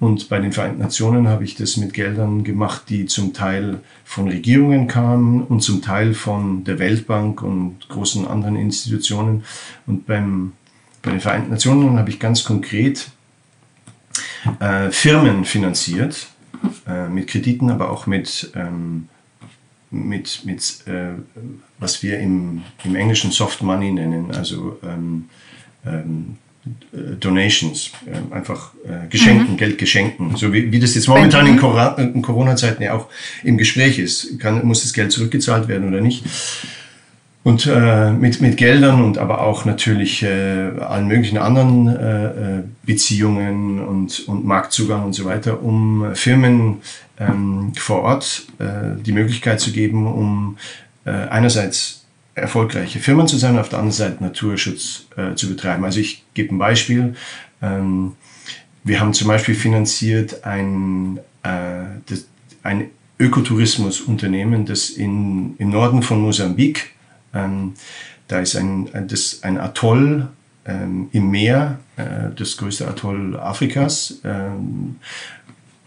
Und 0.00 0.28
bei 0.28 0.38
den 0.38 0.52
Vereinten 0.52 0.80
Nationen 0.80 1.26
habe 1.26 1.42
ich 1.42 1.56
das 1.56 1.76
mit 1.76 1.92
Geldern 1.92 2.44
gemacht, 2.44 2.82
die 2.88 3.06
zum 3.06 3.32
Teil 3.32 3.80
von 4.04 4.28
Regierungen 4.28 4.86
kamen 4.86 5.42
und 5.42 5.60
zum 5.60 5.82
Teil 5.82 6.14
von 6.14 6.62
der 6.62 6.78
Weltbank 6.78 7.42
und 7.42 7.88
großen 7.88 8.28
anderen 8.28 8.54
Institutionen. 8.54 9.44
Und 9.86 10.06
beim, 10.06 10.52
bei 11.02 11.10
den 11.10 11.20
Vereinten 11.20 11.50
Nationen 11.50 11.98
habe 11.98 12.10
ich 12.10 12.20
ganz 12.20 12.44
konkret 12.44 13.10
äh, 14.60 14.90
Firmen 14.90 15.44
finanziert, 15.44 16.28
äh, 16.86 17.08
mit 17.08 17.26
Krediten, 17.26 17.70
aber 17.70 17.90
auch 17.90 18.06
mit, 18.06 18.52
ähm, 18.54 19.08
mit, 19.90 20.44
mit 20.44 20.86
äh, 20.86 21.14
was 21.78 22.02
wir 22.02 22.18
im, 22.18 22.62
im 22.84 22.96
Englischen 22.96 23.30
Soft 23.30 23.62
Money 23.62 23.92
nennen, 23.92 24.32
also 24.34 24.78
ähm, 24.82 25.26
ähm, 25.86 26.36
äh, 26.92 27.16
Donations, 27.18 27.92
äh, 28.06 28.34
einfach 28.34 28.72
äh, 28.84 29.08
Geschenken, 29.08 29.52
mhm. 29.52 29.56
Geld 29.56 29.78
geschenken. 29.78 30.36
So 30.36 30.52
wie, 30.52 30.72
wie 30.72 30.80
das 30.80 30.94
jetzt 30.94 31.08
momentan 31.08 31.46
in, 31.46 31.54
in 32.14 32.22
Corona-Zeiten 32.22 32.82
ja 32.82 32.94
auch 32.94 33.06
im 33.44 33.58
Gespräch 33.58 33.98
ist. 33.98 34.38
Kann, 34.38 34.66
muss 34.66 34.82
das 34.82 34.92
Geld 34.92 35.12
zurückgezahlt 35.12 35.68
werden 35.68 35.88
oder 35.88 36.00
nicht? 36.00 36.24
Und 37.44 37.66
äh, 37.66 38.10
mit, 38.10 38.42
mit 38.42 38.56
Geldern 38.56 39.02
und 39.02 39.16
aber 39.16 39.40
auch 39.40 39.64
natürlich 39.64 40.22
äh, 40.22 40.70
allen 40.80 41.06
möglichen 41.06 41.38
anderen 41.38 41.86
äh, 41.86 42.62
Beziehungen 42.84 43.80
und, 43.80 44.28
und 44.28 44.44
Marktzugang 44.44 45.04
und 45.04 45.14
so 45.14 45.24
weiter, 45.24 45.62
um 45.62 46.14
Firmen 46.14 46.78
ähm, 47.18 47.72
vor 47.74 48.02
Ort 48.02 48.46
äh, 48.58 49.00
die 49.00 49.12
Möglichkeit 49.12 49.60
zu 49.60 49.72
geben, 49.72 50.06
um 50.06 50.56
äh, 50.58 50.87
einerseits 51.10 52.04
erfolgreiche 52.34 52.98
Firmen 52.98 53.26
zu 53.26 53.36
sein, 53.36 53.58
auf 53.58 53.68
der 53.68 53.78
anderen 53.78 53.96
Seite 53.96 54.22
Naturschutz 54.22 55.06
äh, 55.16 55.34
zu 55.34 55.48
betreiben. 55.48 55.84
Also 55.84 56.00
ich 56.00 56.24
gebe 56.34 56.54
ein 56.54 56.58
Beispiel. 56.58 57.14
Ähm, 57.60 58.12
wir 58.84 59.00
haben 59.00 59.12
zum 59.12 59.28
Beispiel 59.28 59.54
finanziert 59.54 60.44
ein, 60.44 61.18
äh, 61.42 61.84
das, 62.06 62.26
ein 62.62 62.90
Ökotourismusunternehmen, 63.18 64.64
das 64.64 64.90
in, 64.90 65.56
im 65.58 65.70
Norden 65.70 66.02
von 66.02 66.20
Mosambik, 66.22 66.92
ähm, 67.34 67.74
da 68.28 68.40
ist 68.40 68.56
ein, 68.56 68.88
das, 69.08 69.42
ein 69.42 69.58
Atoll 69.58 70.28
ähm, 70.66 71.08
im 71.12 71.30
Meer, 71.30 71.80
äh, 71.96 72.34
das 72.36 72.56
größte 72.56 72.86
Atoll 72.86 73.38
Afrikas, 73.38 74.20
ähm, 74.24 74.96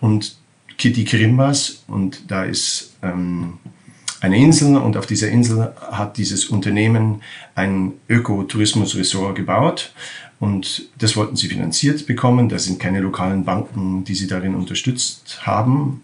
und 0.02 0.36
Kitty 0.78 1.06
Kirimbas, 1.06 1.84
und 1.88 2.30
da 2.30 2.44
ist 2.44 2.96
ähm, 3.04 3.60
eine 4.22 4.38
Insel 4.38 4.78
und 4.78 4.96
auf 4.98 5.08
dieser 5.08 5.30
Insel 5.30 5.74
hat 5.92 6.18
dieses 6.18 6.46
Unternehmen 6.46 7.22
ein 7.56 7.94
Ökotourismusresort 8.08 9.36
gebaut 9.36 9.94
und 10.40 10.90
das 10.98 11.16
wollten 11.16 11.36
sie 11.36 11.48
finanziert 11.48 12.06
bekommen. 12.06 12.48
Da 12.48 12.60
sind 12.60 12.80
keine 12.80 13.00
lokalen 13.00 13.46
Banken, 13.46 14.04
die 14.04 14.16
sie 14.16 14.28
darin 14.28 14.56
unterstützt 14.56 15.42
haben. 15.46 16.02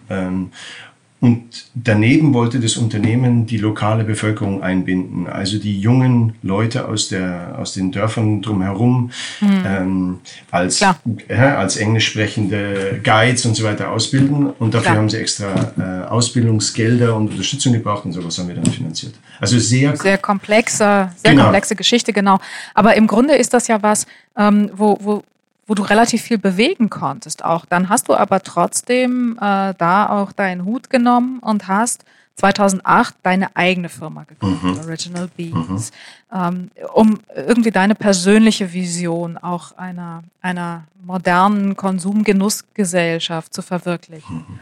Und 1.19 1.65
daneben 1.73 2.35
wollte 2.35 2.59
das 2.59 2.77
Unternehmen 2.77 3.47
die 3.47 3.57
lokale 3.57 4.03
Bevölkerung 4.03 4.61
einbinden, 4.61 5.25
also 5.25 5.57
die 5.57 5.79
jungen 5.79 6.35
Leute 6.43 6.87
aus, 6.87 7.09
der, 7.09 7.55
aus 7.57 7.73
den 7.73 7.91
Dörfern 7.91 8.43
drumherum 8.43 9.09
mhm. 9.41 9.63
ähm, 9.65 10.19
als, 10.51 10.79
äh, 10.81 11.35
als 11.35 11.77
englisch 11.77 12.05
sprechende 12.07 13.01
Guides 13.03 13.47
und 13.47 13.55
so 13.55 13.63
weiter 13.63 13.89
ausbilden. 13.89 14.51
Und 14.59 14.75
dafür 14.75 14.91
Klar. 14.91 14.97
haben 14.97 15.09
sie 15.09 15.17
extra 15.17 15.73
äh, 15.79 16.07
Ausbildungsgelder 16.07 17.15
und 17.15 17.31
Unterstützung 17.31 17.73
gebraucht 17.73 18.05
und 18.05 18.11
sowas 18.11 18.37
haben 18.37 18.49
wir 18.49 18.55
dann 18.55 18.65
finanziert. 18.65 19.15
Also 19.39 19.57
sehr, 19.57 19.97
sehr 19.97 20.19
komplexe, 20.19 21.09
sehr 21.15 21.31
genau. 21.31 21.45
komplexe 21.45 21.75
Geschichte, 21.75 22.13
genau. 22.13 22.37
Aber 22.75 22.95
im 22.95 23.07
Grunde 23.07 23.35
ist 23.35 23.55
das 23.55 23.67
ja 23.67 23.81
was, 23.81 24.05
ähm, 24.37 24.69
wo, 24.75 24.99
wo 25.01 25.23
wo 25.67 25.73
du 25.73 25.83
relativ 25.83 26.21
viel 26.23 26.37
bewegen 26.37 26.89
konntest 26.89 27.43
auch. 27.43 27.65
Dann 27.65 27.89
hast 27.89 28.07
du 28.07 28.15
aber 28.15 28.41
trotzdem 28.41 29.37
äh, 29.39 29.73
da 29.77 30.09
auch 30.09 30.31
deinen 30.31 30.65
Hut 30.65 30.89
genommen 30.89 31.39
und 31.39 31.67
hast 31.67 32.05
2008 32.37 33.15
deine 33.23 33.55
eigene 33.55 33.89
Firma 33.89 34.23
gegründet, 34.23 34.63
mhm. 34.63 34.79
Original 34.79 35.27
Beans, 35.35 35.91
mhm. 36.31 36.37
ähm, 36.37 36.71
um 36.93 37.19
irgendwie 37.35 37.71
deine 37.71 37.95
persönliche 37.95 38.73
Vision 38.73 39.37
auch 39.37 39.75
einer, 39.77 40.23
einer 40.41 40.83
modernen 41.03 41.75
Konsumgenussgesellschaft 41.75 43.53
zu 43.53 43.61
verwirklichen. 43.61 44.45
Mhm. 44.47 44.59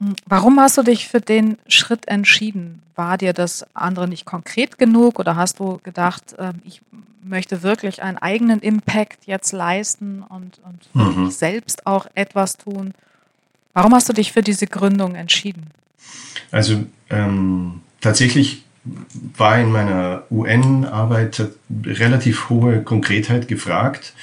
Hm, 0.00 0.16
warum 0.26 0.58
hast 0.58 0.78
du 0.78 0.82
dich 0.82 1.08
für 1.08 1.20
den 1.20 1.58
Schritt 1.68 2.08
entschieden? 2.08 2.82
War 2.96 3.18
dir 3.18 3.34
das 3.34 3.66
andere 3.74 4.08
nicht 4.08 4.24
konkret 4.24 4.78
genug 4.78 5.18
oder 5.18 5.36
hast 5.36 5.60
du 5.60 5.78
gedacht, 5.82 6.32
äh, 6.38 6.54
ich 6.64 6.80
möchte 7.22 7.62
wirklich 7.62 8.02
einen 8.02 8.18
eigenen 8.18 8.60
Impact 8.60 9.26
jetzt 9.26 9.52
leisten 9.52 10.22
und, 10.22 10.60
und 10.64 11.16
mhm. 11.16 11.30
selbst 11.30 11.86
auch 11.86 12.06
etwas 12.14 12.56
tun? 12.56 12.94
Warum 13.72 13.94
hast 13.94 14.08
du 14.08 14.12
dich 14.12 14.32
für 14.32 14.42
diese 14.42 14.66
Gründung 14.66 15.14
entschieden? 15.14 15.70
Also 16.50 16.84
ähm, 17.08 17.80
tatsächlich 18.00 18.64
war 19.36 19.58
in 19.58 19.70
meiner 19.70 20.24
UN-Arbeit 20.30 21.50
relativ 21.84 22.48
hohe 22.48 22.82
Konkretheit 22.82 23.46
gefragt. 23.46 24.14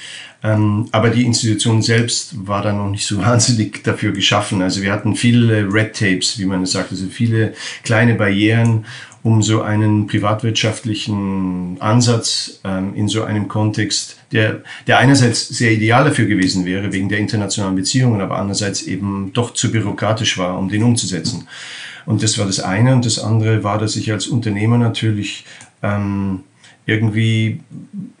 Ähm, 0.42 0.88
aber 0.92 1.10
die 1.10 1.24
Institution 1.24 1.82
selbst 1.82 2.46
war 2.46 2.62
da 2.62 2.72
noch 2.72 2.90
nicht 2.90 3.06
so 3.06 3.18
wahnsinnig 3.24 3.82
dafür 3.82 4.12
geschaffen. 4.12 4.62
Also 4.62 4.82
wir 4.82 4.92
hatten 4.92 5.16
viele 5.16 5.72
Red 5.72 5.96
Tapes, 5.96 6.38
wie 6.38 6.44
man 6.44 6.62
es 6.62 6.72
sagt, 6.72 6.90
also 6.90 7.06
viele 7.06 7.54
kleine 7.82 8.14
Barrieren, 8.14 8.86
um 9.22 9.42
so 9.42 9.62
einen 9.62 10.06
privatwirtschaftlichen 10.06 11.76
Ansatz 11.80 12.60
ähm, 12.64 12.94
in 12.94 13.08
so 13.08 13.24
einem 13.24 13.48
Kontext, 13.48 14.16
der, 14.32 14.62
der 14.86 14.98
einerseits 14.98 15.48
sehr 15.48 15.72
ideal 15.72 16.04
dafür 16.04 16.26
gewesen 16.26 16.64
wäre, 16.64 16.92
wegen 16.92 17.08
der 17.08 17.18
internationalen 17.18 17.76
Beziehungen, 17.76 18.20
aber 18.20 18.38
andererseits 18.38 18.82
eben 18.82 19.32
doch 19.32 19.54
zu 19.54 19.72
bürokratisch 19.72 20.38
war, 20.38 20.58
um 20.58 20.68
den 20.68 20.82
umzusetzen. 20.82 21.48
Und 22.06 22.22
das 22.22 22.38
war 22.38 22.46
das 22.46 22.60
eine. 22.60 22.94
Und 22.94 23.04
das 23.04 23.18
andere 23.18 23.64
war, 23.64 23.78
dass 23.78 23.96
ich 23.96 24.10
als 24.10 24.28
Unternehmer 24.28 24.78
natürlich 24.78 25.44
ähm, 25.82 26.44
irgendwie 26.86 27.60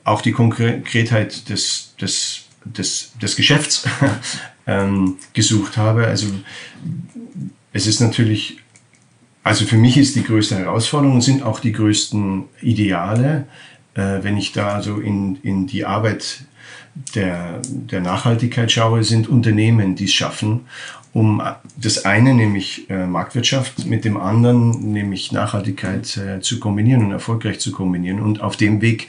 auch 0.04 0.20
die 0.20 0.32
Konkretheit 0.32 1.48
des, 1.48 1.94
des, 1.98 2.44
des, 2.64 3.12
des 3.20 3.36
Geschäfts 3.36 3.88
ähm, 4.66 5.16
gesucht 5.32 5.78
habe. 5.78 6.06
Also 6.06 6.26
es 7.72 7.86
ist 7.86 8.00
natürlich, 8.00 8.58
also 9.48 9.64
für 9.64 9.76
mich 9.76 9.96
ist 9.96 10.14
die 10.14 10.22
größte 10.22 10.58
Herausforderung 10.58 11.16
und 11.16 11.22
sind 11.22 11.42
auch 11.42 11.60
die 11.60 11.72
größten 11.72 12.44
Ideale, 12.60 13.46
äh, 13.94 14.18
wenn 14.22 14.36
ich 14.36 14.52
da 14.52 14.74
also 14.74 14.98
in, 14.98 15.38
in 15.42 15.66
die 15.66 15.84
Arbeit 15.84 16.42
der, 17.14 17.60
der 17.64 18.00
Nachhaltigkeit 18.00 18.70
schaue, 18.70 19.04
sind 19.04 19.28
Unternehmen, 19.28 19.94
die 19.94 20.04
es 20.04 20.12
schaffen 20.12 20.66
um 21.12 21.42
das 21.76 22.04
eine, 22.04 22.34
nämlich 22.34 22.88
äh, 22.90 23.06
Marktwirtschaft, 23.06 23.86
mit 23.86 24.04
dem 24.04 24.16
anderen, 24.16 24.92
nämlich 24.92 25.32
Nachhaltigkeit 25.32 26.16
äh, 26.16 26.40
zu 26.40 26.60
kombinieren 26.60 27.04
und 27.04 27.12
erfolgreich 27.12 27.60
zu 27.60 27.72
kombinieren 27.72 28.20
und 28.20 28.40
auf 28.40 28.56
dem 28.56 28.80
Weg 28.82 29.08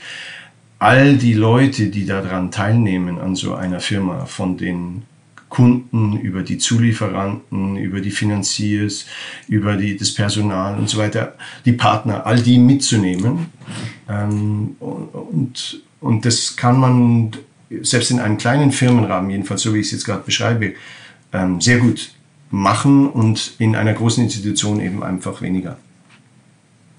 all 0.79 1.17
die 1.17 1.34
Leute, 1.34 1.88
die 1.88 2.05
daran 2.05 2.51
teilnehmen 2.51 3.19
an 3.19 3.36
so 3.36 3.53
einer 3.53 3.81
Firma, 3.81 4.25
von 4.25 4.58
den 4.58 5.03
Kunden, 5.50 6.18
über 6.18 6.44
die 6.44 6.58
Zulieferanten, 6.58 7.75
über 7.77 8.01
die 8.01 8.12
Finanziers, 8.12 9.06
über 9.48 9.75
die, 9.75 9.98
das 9.98 10.13
Personal 10.13 10.77
und 10.77 10.89
so 10.89 11.00
weiter, 11.00 11.36
die 11.65 11.74
Partner, 11.74 12.25
all 12.25 12.41
die 12.41 12.60
mitzunehmen. 12.60 13.48
Ähm, 14.08 14.75
und, 14.79 15.82
und 16.00 16.25
das 16.25 16.56
kann 16.56 16.79
man 16.79 17.32
selbst 17.82 18.12
in 18.12 18.20
einem 18.20 18.38
kleinen 18.38 18.72
Firmenrahmen, 18.72 19.32
jedenfalls 19.32 19.62
so 19.62 19.74
wie 19.74 19.79
ich 19.79 19.88
es 19.88 19.91
jetzt 19.91 20.06
gerade 20.06 20.24
beschreibe, 20.24 20.74
ähm, 21.34 21.60
sehr 21.60 21.79
gut 21.79 22.12
machen 22.51 23.10
und 23.10 23.53
in 23.60 23.75
einer 23.75 23.94
großen 23.94 24.24
Institution 24.24 24.79
eben 24.79 25.03
einfach 25.03 25.41
weniger. 25.41 25.77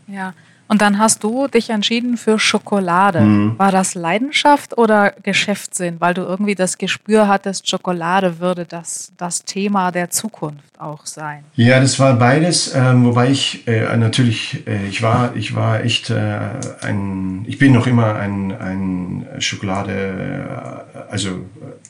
Ja. 0.06 0.34
Und 0.70 0.82
dann 0.82 1.00
hast 1.00 1.24
du 1.24 1.48
dich 1.48 1.70
entschieden 1.70 2.16
für 2.16 2.38
Schokolade. 2.38 3.22
Mhm. 3.22 3.58
War 3.58 3.72
das 3.72 3.96
Leidenschaft 3.96 4.78
oder 4.78 5.12
Geschäftssinn, 5.24 5.96
weil 5.98 6.14
du 6.14 6.22
irgendwie 6.22 6.54
das 6.54 6.78
Gespür 6.78 7.26
hattest, 7.26 7.68
Schokolade 7.68 8.38
würde 8.38 8.66
das, 8.66 9.10
das 9.16 9.44
Thema 9.44 9.90
der 9.90 10.10
Zukunft 10.10 10.78
auch 10.78 11.06
sein? 11.06 11.42
Ja, 11.56 11.80
das 11.80 11.98
war 11.98 12.14
beides, 12.14 12.72
ähm, 12.72 13.04
wobei 13.04 13.30
ich 13.30 13.66
äh, 13.66 13.96
natürlich, 13.96 14.64
äh, 14.68 14.86
ich 14.86 15.02
war, 15.02 15.34
ich 15.34 15.56
war 15.56 15.82
echt 15.82 16.10
äh, 16.10 16.38
ein, 16.82 17.44
ich 17.48 17.58
bin 17.58 17.72
noch 17.72 17.88
immer 17.88 18.14
ein, 18.14 18.52
ein 18.56 19.26
Schokolade, 19.40 20.84
äh, 20.94 20.98
also 21.10 21.30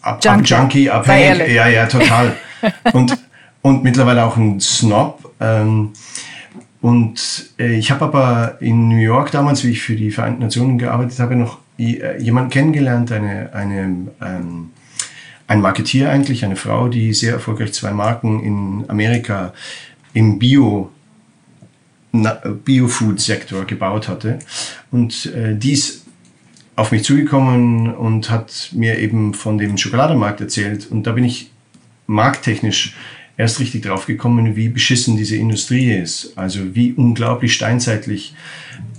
ab, 0.01 0.25
Junkie, 0.25 0.55
ab 0.55 0.61
Junkie 0.63 0.91
abhängig. 0.91 1.53
Ja, 1.53 1.69
ja, 1.69 1.85
total. 1.85 2.35
und, 2.95 3.15
und 3.61 3.85
mittlerweile 3.85 4.25
auch 4.25 4.39
ein 4.39 4.59
Snob. 4.59 5.35
Ähm, 5.39 5.93
und 6.81 7.51
äh, 7.59 7.75
ich 7.75 7.91
habe 7.91 8.05
aber 8.05 8.57
in 8.61 8.89
New 8.89 8.97
York 8.97 9.31
damals, 9.31 9.65
wie 9.65 9.71
ich 9.71 9.83
für 9.83 9.97
die 9.97 10.11
Vereinten 10.11 10.43
Nationen 10.43 10.79
gearbeitet 10.79 11.19
habe, 11.19 11.37
noch 11.37 11.59
äh, 11.79 12.21
jemanden 12.21 12.51
kennengelernt, 12.51 13.13
eine, 13.13 13.53
eine, 13.53 14.09
ähm, 14.23 14.71
ein 15.47 15.61
Marketier 15.61 16.11
eigentlich, 16.11 16.45
eine 16.45 16.57
Frau, 16.57 16.89
die 16.89 17.13
sehr 17.13 17.35
erfolgreich 17.35 17.73
zwei 17.73 17.93
Marken 17.93 18.43
in 18.43 18.85
Amerika 18.89 19.53
im 20.13 20.39
Bio 20.39 20.91
Biofood-Sektor 22.13 23.67
gebaut 23.67 24.09
hatte. 24.09 24.41
Und 24.91 25.27
äh, 25.27 25.55
die 25.57 25.73
ist 25.73 26.07
auf 26.75 26.91
mich 26.91 27.05
zugekommen 27.05 27.95
und 27.95 28.31
hat 28.31 28.71
mir 28.73 28.99
eben 28.99 29.35
von 29.35 29.59
dem 29.59 29.77
Schokoladenmarkt 29.77 30.41
erzählt. 30.41 30.91
Und 30.91 31.05
da 31.05 31.13
bin 31.13 31.25
ich 31.25 31.53
markttechnisch 32.07 32.97
erst 33.41 33.59
richtig 33.59 33.83
drauf 33.83 34.07
gekommen, 34.07 34.55
wie 34.55 34.69
beschissen 34.69 35.17
diese 35.17 35.37
Industrie 35.37 35.93
ist. 35.93 36.33
Also 36.37 36.75
wie 36.75 36.93
unglaublich 36.93 37.55
steinzeitlich 37.55 38.35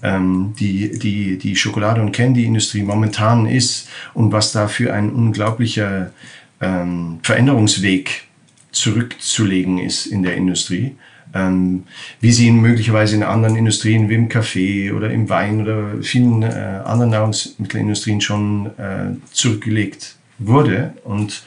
ähm, 0.01 0.53
die, 0.59 0.97
die, 0.97 1.37
die 1.37 1.55
Schokolade- 1.55 2.01
und 2.01 2.11
Candy-Industrie 2.11 2.81
momentan 2.81 3.45
ist 3.45 3.87
und 4.13 4.31
was 4.31 4.51
da 4.51 4.67
für 4.67 4.93
ein 4.93 5.11
unglaublicher 5.11 6.11
ähm, 6.59 7.19
Veränderungsweg 7.21 8.23
zurückzulegen 8.71 9.77
ist 9.77 10.07
in 10.07 10.23
der 10.23 10.35
Industrie. 10.35 10.95
Ähm, 11.33 11.83
wie 12.19 12.31
sie 12.31 12.47
ihn 12.47 12.59
möglicherweise 12.59 13.15
in 13.15 13.23
anderen 13.23 13.55
Industrien 13.55 14.09
wie 14.09 14.15
im 14.15 14.27
Kaffee 14.27 14.91
oder 14.91 15.11
im 15.11 15.29
Wein 15.29 15.61
oder 15.61 16.01
vielen 16.01 16.41
äh, 16.41 16.81
anderen 16.83 17.11
Nahrungsmittelindustrien 17.11 18.19
schon 18.19 18.65
äh, 18.77 19.15
zurückgelegt 19.31 20.15
wurde. 20.39 20.93
Und 21.03 21.43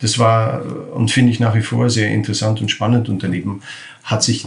das 0.00 0.18
war 0.18 0.62
und 0.94 1.10
finde 1.10 1.32
ich 1.32 1.40
nach 1.40 1.54
wie 1.54 1.62
vor 1.62 1.90
sehr 1.90 2.10
interessant 2.10 2.60
und 2.60 2.70
spannend. 2.70 3.08
Und 3.08 3.22
daneben 3.22 3.62
hat 4.04 4.22
sich 4.22 4.46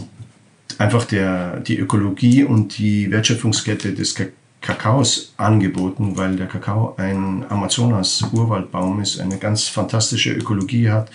einfach 0.78 1.04
der, 1.04 1.60
die 1.60 1.78
Ökologie 1.78 2.44
und 2.44 2.78
die 2.78 3.10
Wertschöpfungskette 3.10 3.92
des 3.92 4.14
Kakaos 4.60 5.32
angeboten, 5.36 6.16
weil 6.16 6.36
der 6.36 6.46
Kakao 6.46 6.94
ein 6.96 7.44
Amazonas-Urwaldbaum 7.48 9.00
ist, 9.00 9.20
eine 9.20 9.38
ganz 9.38 9.68
fantastische 9.68 10.32
Ökologie 10.32 10.90
hat, 10.90 11.10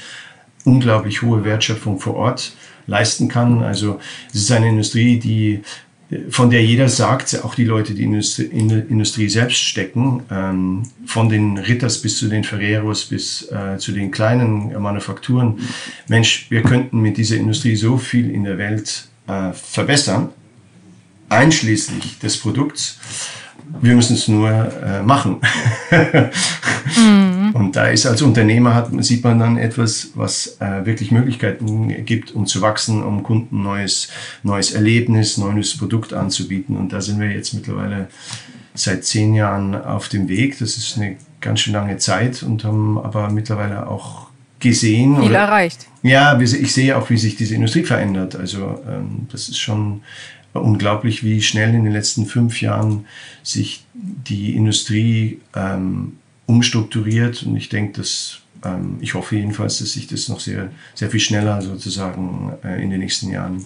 unglaublich 0.63 1.21
hohe 1.21 1.43
Wertschöpfung 1.43 1.99
vor 1.99 2.15
Ort 2.15 2.53
leisten 2.87 3.27
kann. 3.27 3.63
Also 3.63 3.99
es 4.29 4.41
ist 4.41 4.51
eine 4.51 4.69
Industrie, 4.69 5.19
die 5.19 5.61
von 6.29 6.51
der 6.51 6.63
jeder 6.63 6.87
sagt, 6.87 7.43
auch 7.43 7.55
die 7.55 7.63
Leute, 7.63 7.95
die 7.95 8.03
in 8.03 8.69
der 8.69 8.89
Industrie 8.89 9.27
selbst 9.27 9.57
stecken, 9.57 10.21
ähm, 10.29 10.83
von 11.05 11.29
den 11.29 11.57
Ritters 11.57 12.01
bis 12.01 12.19
zu 12.19 12.27
den 12.27 12.43
Ferreros 12.43 13.05
bis 13.05 13.49
äh, 13.51 13.77
zu 13.77 13.91
den 13.91 14.11
kleinen 14.11 14.79
Manufakturen, 14.79 15.59
Mensch, 16.07 16.47
wir 16.49 16.61
könnten 16.61 17.01
mit 17.01 17.17
dieser 17.17 17.37
Industrie 17.37 17.75
so 17.75 17.97
viel 17.97 18.29
in 18.29 18.43
der 18.43 18.57
Welt 18.57 19.07
äh, 19.27 19.51
verbessern, 19.53 20.29
einschließlich 21.29 22.19
des 22.19 22.37
Produkts. 22.37 22.99
Wir 23.81 23.95
müssen 23.95 24.13
es 24.15 24.27
nur 24.27 24.49
äh, 24.51 25.01
machen. 25.01 25.41
Mhm. 27.47 27.51
Und 27.51 27.75
da 27.75 27.87
ist 27.87 28.05
als 28.05 28.21
Unternehmer 28.21 28.73
hat, 28.73 28.89
sieht 29.03 29.23
man 29.23 29.39
dann 29.39 29.57
etwas, 29.57 30.11
was 30.15 30.57
äh, 30.59 30.85
wirklich 30.85 31.11
Möglichkeiten 31.11 32.05
gibt, 32.05 32.33
um 32.33 32.45
zu 32.45 32.61
wachsen, 32.61 33.03
um 33.03 33.23
Kunden 33.23 33.63
neues, 33.63 34.09
neues 34.43 34.71
Erlebnis, 34.71 35.37
neues 35.37 35.77
Produkt 35.77 36.13
anzubieten. 36.13 36.77
Und 36.77 36.93
da 36.93 37.01
sind 37.01 37.19
wir 37.19 37.31
jetzt 37.31 37.53
mittlerweile 37.53 38.07
seit 38.73 39.05
zehn 39.05 39.33
Jahren 39.33 39.75
auf 39.75 40.09
dem 40.09 40.27
Weg. 40.27 40.59
Das 40.59 40.77
ist 40.77 40.97
eine 40.97 41.17
ganz 41.41 41.61
schön 41.61 41.73
lange 41.73 41.97
Zeit 41.97 42.43
und 42.43 42.63
haben 42.63 42.97
aber 42.97 43.29
mittlerweile 43.29 43.87
auch 43.87 44.27
gesehen. 44.59 45.15
Viel 45.17 45.29
oder, 45.29 45.39
erreicht. 45.39 45.87
Ja, 46.03 46.39
ich 46.39 46.73
sehe 46.73 46.97
auch, 46.97 47.09
wie 47.09 47.17
sich 47.17 47.35
diese 47.35 47.55
Industrie 47.55 47.83
verändert. 47.83 48.35
Also 48.35 48.81
ähm, 48.87 49.27
das 49.31 49.49
ist 49.49 49.59
schon 49.59 50.01
unglaublich, 50.53 51.23
wie 51.23 51.41
schnell 51.41 51.73
in 51.73 51.83
den 51.83 51.93
letzten 51.93 52.25
fünf 52.25 52.61
Jahren 52.61 53.05
sich 53.43 53.85
die 53.93 54.55
Industrie 54.55 55.39
ähm, 55.55 56.13
umstrukturiert. 56.45 57.43
Und 57.43 57.55
ich 57.55 57.69
denke, 57.69 57.99
dass 57.99 58.39
ähm, 58.63 58.97
ich 59.01 59.13
hoffe 59.13 59.35
jedenfalls, 59.35 59.79
dass 59.79 59.93
sich 59.93 60.07
das 60.07 60.29
noch 60.29 60.39
sehr, 60.39 60.69
sehr 60.93 61.09
viel 61.09 61.19
schneller 61.19 61.61
sozusagen 61.61 62.53
äh, 62.63 62.81
in 62.81 62.89
den 62.89 62.99
nächsten 62.99 63.29
Jahren 63.31 63.63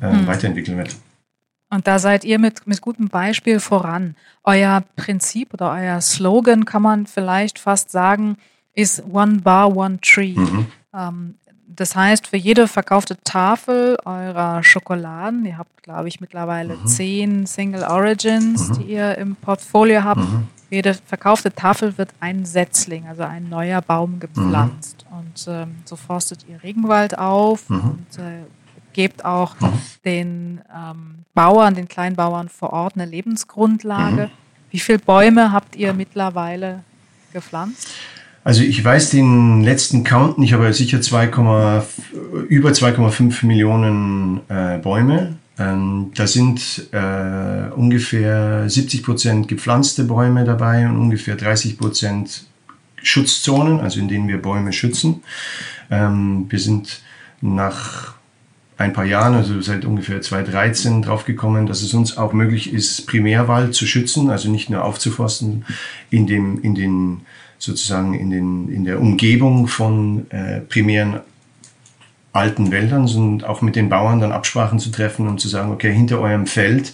äh, 0.00 0.10
hm. 0.10 0.26
weiterentwickeln 0.26 0.78
wird. 0.78 0.96
Und 1.70 1.86
da 1.86 1.98
seid 1.98 2.24
ihr 2.24 2.38
mit, 2.38 2.66
mit 2.66 2.82
gutem 2.82 3.08
Beispiel 3.08 3.58
voran. 3.58 4.14
Euer 4.44 4.82
Prinzip 4.94 5.54
oder 5.54 5.72
euer 5.72 6.02
Slogan 6.02 6.66
kann 6.66 6.82
man 6.82 7.06
vielleicht 7.06 7.58
fast 7.58 7.90
sagen, 7.90 8.36
ist 8.74 9.02
One 9.10 9.40
Bar, 9.40 9.74
One 9.74 9.98
Tree. 10.02 10.34
Mhm. 10.34 10.66
Ähm, 10.94 11.34
das 11.66 11.96
heißt, 11.96 12.26
für 12.26 12.36
jede 12.36 12.68
verkaufte 12.68 13.16
Tafel 13.24 13.96
eurer 14.04 14.62
Schokoladen, 14.62 15.46
ihr 15.46 15.56
habt, 15.56 15.82
glaube 15.82 16.08
ich, 16.08 16.20
mittlerweile 16.20 16.76
mhm. 16.76 16.86
zehn 16.86 17.46
Single 17.46 17.84
Origins, 17.84 18.68
mhm. 18.68 18.74
die 18.74 18.92
ihr 18.92 19.16
im 19.16 19.36
Portfolio 19.36 20.04
habt. 20.04 20.20
Mhm. 20.72 20.76
Jede 20.76 20.94
verkaufte 20.94 21.52
Tafel 21.52 21.98
wird 21.98 22.10
ein 22.20 22.44
Setzling, 22.44 23.06
also 23.06 23.22
ein 23.22 23.48
neuer 23.48 23.82
Baum 23.82 24.18
gepflanzt. 24.20 25.04
Mhm. 25.10 25.18
Und 25.18 25.46
ähm, 25.48 25.74
so 25.84 25.96
forstet 25.96 26.46
ihr 26.48 26.62
Regenwald 26.62 27.18
auf 27.18 27.68
mhm. 27.68 27.80
und 27.80 28.18
äh, 28.18 28.44
gebt 28.94 29.24
auch 29.24 29.60
mhm. 29.60 29.72
den 30.04 30.60
ähm, 30.74 31.24
Bauern, 31.34 31.74
den 31.74 31.88
Kleinbauern 31.88 32.48
vor 32.48 32.72
Ort 32.72 32.94
eine 32.94 33.06
Lebensgrundlage. 33.06 34.30
Wie 34.70 34.78
viele 34.78 34.98
Bäume 34.98 35.52
habt 35.52 35.76
ihr 35.76 35.92
mittlerweile 35.92 36.82
gepflanzt? 37.32 37.88
Also 38.44 38.62
ich 38.62 38.82
weiß 38.84 39.10
den 39.10 39.62
letzten 39.62 40.02
Count 40.02 40.38
nicht, 40.38 40.52
aber 40.52 40.72
sicher 40.72 41.00
2, 41.00 41.26
über 42.48 42.70
2,5 42.70 43.46
Millionen 43.46 44.40
äh, 44.48 44.78
Bäume. 44.78 45.36
Ähm, 45.58 46.12
da 46.14 46.26
sind 46.26 46.88
äh, 46.92 47.70
ungefähr 47.74 48.68
70 48.68 49.02
Prozent 49.02 49.48
gepflanzte 49.48 50.04
Bäume 50.04 50.44
dabei 50.44 50.86
und 50.86 50.96
ungefähr 50.98 51.36
30 51.36 51.78
Prozent 51.78 52.46
Schutzzonen, 53.02 53.80
also 53.80 54.00
in 54.00 54.08
denen 54.08 54.28
wir 54.28 54.40
Bäume 54.40 54.72
schützen. 54.72 55.22
Ähm, 55.90 56.46
wir 56.48 56.58
sind 56.58 57.02
nach 57.40 58.14
ein 58.78 58.92
paar 58.92 59.04
Jahren, 59.04 59.34
also 59.34 59.60
seit 59.60 59.84
ungefähr 59.84 60.20
2013, 60.20 61.02
draufgekommen, 61.02 61.66
dass 61.66 61.82
es 61.82 61.94
uns 61.94 62.16
auch 62.16 62.32
möglich 62.32 62.72
ist, 62.72 63.06
Primärwald 63.06 63.74
zu 63.74 63.86
schützen, 63.86 64.30
also 64.30 64.50
nicht 64.50 64.70
nur 64.70 64.84
aufzuforsten 64.84 65.64
in, 66.10 66.26
dem, 66.26 66.60
in 66.62 66.74
den 66.74 67.20
sozusagen 67.58 68.14
in, 68.14 68.30
den, 68.30 68.68
in 68.68 68.84
der 68.84 69.00
Umgebung 69.00 69.68
von 69.68 70.28
äh, 70.30 70.60
primären 70.60 71.20
alten 72.32 72.70
Wäldern, 72.70 73.06
sondern 73.06 73.48
auch 73.48 73.60
mit 73.60 73.76
den 73.76 73.88
Bauern 73.88 74.20
dann 74.20 74.32
Absprachen 74.32 74.78
zu 74.78 74.90
treffen 74.90 75.28
und 75.28 75.40
zu 75.40 75.48
sagen, 75.48 75.70
okay, 75.70 75.92
hinter 75.92 76.18
eurem 76.20 76.46
Feld, 76.46 76.92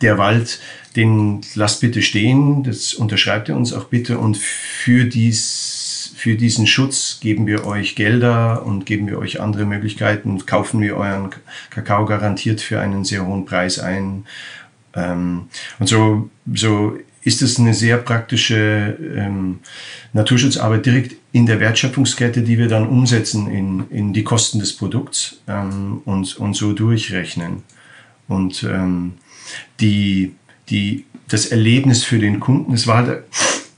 der 0.00 0.16
Wald, 0.16 0.60
den 0.96 1.42
lasst 1.54 1.80
bitte 1.80 2.00
stehen, 2.00 2.62
das 2.62 2.94
unterschreibt 2.94 3.48
ihr 3.48 3.56
uns 3.56 3.72
auch 3.72 3.84
bitte 3.84 4.18
und 4.18 4.38
für 4.38 5.04
dies, 5.04 6.12
für 6.16 6.36
diesen 6.36 6.66
Schutz 6.66 7.18
geben 7.20 7.46
wir 7.46 7.66
euch 7.66 7.96
Gelder 7.96 8.64
und 8.64 8.86
geben 8.86 9.06
wir 9.08 9.18
euch 9.18 9.40
andere 9.40 9.66
Möglichkeiten 9.66 10.44
kaufen 10.46 10.80
wir 10.80 10.96
euren 10.96 11.30
Kakao 11.70 12.06
garantiert 12.06 12.60
für 12.60 12.80
einen 12.80 13.04
sehr 13.04 13.26
hohen 13.26 13.44
Preis 13.44 13.78
ein. 13.78 14.24
Ähm, 14.94 15.48
und 15.78 15.86
so, 15.86 16.30
so 16.52 16.98
ist 17.22 17.42
es 17.42 17.58
eine 17.58 17.74
sehr 17.74 17.98
praktische 17.98 18.96
ähm, 19.16 19.60
Naturschutzarbeit 20.14 20.86
direkt 20.86 21.16
in 21.38 21.46
der 21.46 21.60
Wertschöpfungskette, 21.60 22.42
die 22.42 22.58
wir 22.58 22.66
dann 22.66 22.88
umsetzen 22.88 23.48
in, 23.48 23.84
in 23.90 24.12
die 24.12 24.24
Kosten 24.24 24.58
des 24.58 24.76
Produkts 24.76 25.40
ähm, 25.46 26.02
und, 26.04 26.36
und 26.36 26.54
so 26.54 26.72
durchrechnen. 26.72 27.62
Und 28.26 28.64
ähm, 28.64 29.12
die, 29.78 30.34
die, 30.68 31.04
das 31.28 31.46
Erlebnis 31.46 32.02
für 32.02 32.18
den 32.18 32.40
Kunden, 32.40 32.72
es 32.72 32.88
war, 32.88 33.06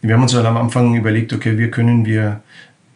wir 0.01 0.15
haben 0.15 0.23
uns 0.23 0.33
halt 0.33 0.47
am 0.47 0.57
Anfang 0.57 0.95
überlegt, 0.95 1.35
okay, 1.35 1.59
wie 1.59 1.69
können 1.69 2.07
wir 2.07 2.43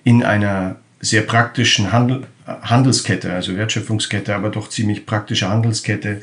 in 0.03 0.23
einer 0.23 0.77
sehr 0.99 1.21
praktischen 1.21 1.93
Handel, 1.93 2.27
Handelskette, 2.47 3.35
also 3.35 3.59
Wertschöpfungskette, 3.59 4.35
aber 4.35 4.49
doch 4.49 4.71
ziemlich 4.71 5.05
praktische 5.05 5.51
Handelskette, 5.51 6.23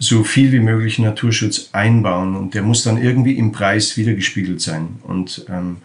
so 0.00 0.24
viel 0.24 0.50
wie 0.50 0.58
möglich 0.58 0.98
Naturschutz 0.98 1.68
einbauen 1.70 2.34
und 2.34 2.54
der 2.54 2.62
muss 2.62 2.82
dann 2.82 3.00
irgendwie 3.00 3.38
im 3.38 3.52
Preis 3.52 3.96
wiedergespiegelt 3.96 4.60
sein. 4.60 4.96
Und 5.04 5.46
ähm, 5.48 5.76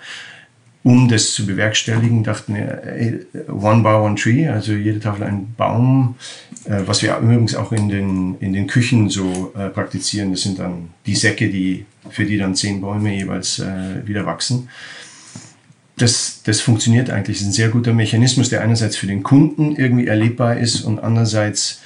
um 0.83 1.07
das 1.07 1.33
zu 1.33 1.45
bewerkstelligen, 1.45 2.23
dachten 2.23 2.55
wir, 2.55 3.25
one 3.47 3.83
bar, 3.83 4.03
one 4.03 4.15
tree, 4.15 4.47
also 4.47 4.73
jede 4.73 4.99
Tafel 4.99 5.23
ein 5.23 5.53
Baum, 5.55 6.15
äh, 6.65 6.81
was 6.85 7.03
wir 7.03 7.17
übrigens 7.17 7.55
auch 7.55 7.71
in 7.71 7.89
den, 7.89 8.35
in 8.39 8.53
den 8.53 8.67
Küchen 8.67 9.09
so 9.09 9.53
äh, 9.55 9.69
praktizieren. 9.69 10.31
Das 10.31 10.41
sind 10.41 10.59
dann 10.59 10.89
die 11.05 11.15
Säcke, 11.15 11.49
die, 11.49 11.85
für 12.09 12.25
die 12.25 12.37
dann 12.37 12.55
zehn 12.55 12.81
Bäume 12.81 13.15
jeweils 13.15 13.59
äh, 13.59 14.05
wieder 14.05 14.25
wachsen. 14.25 14.69
Das, 15.97 16.41
das 16.43 16.61
funktioniert 16.61 17.11
eigentlich, 17.11 17.37
das 17.37 17.43
ist 17.43 17.49
ein 17.49 17.53
sehr 17.53 17.69
guter 17.69 17.93
Mechanismus, 17.93 18.49
der 18.49 18.61
einerseits 18.61 18.97
für 18.97 19.05
den 19.05 19.21
Kunden 19.21 19.75
irgendwie 19.75 20.07
erlebbar 20.07 20.57
ist 20.57 20.81
und 20.81 20.99
andererseits 20.99 21.81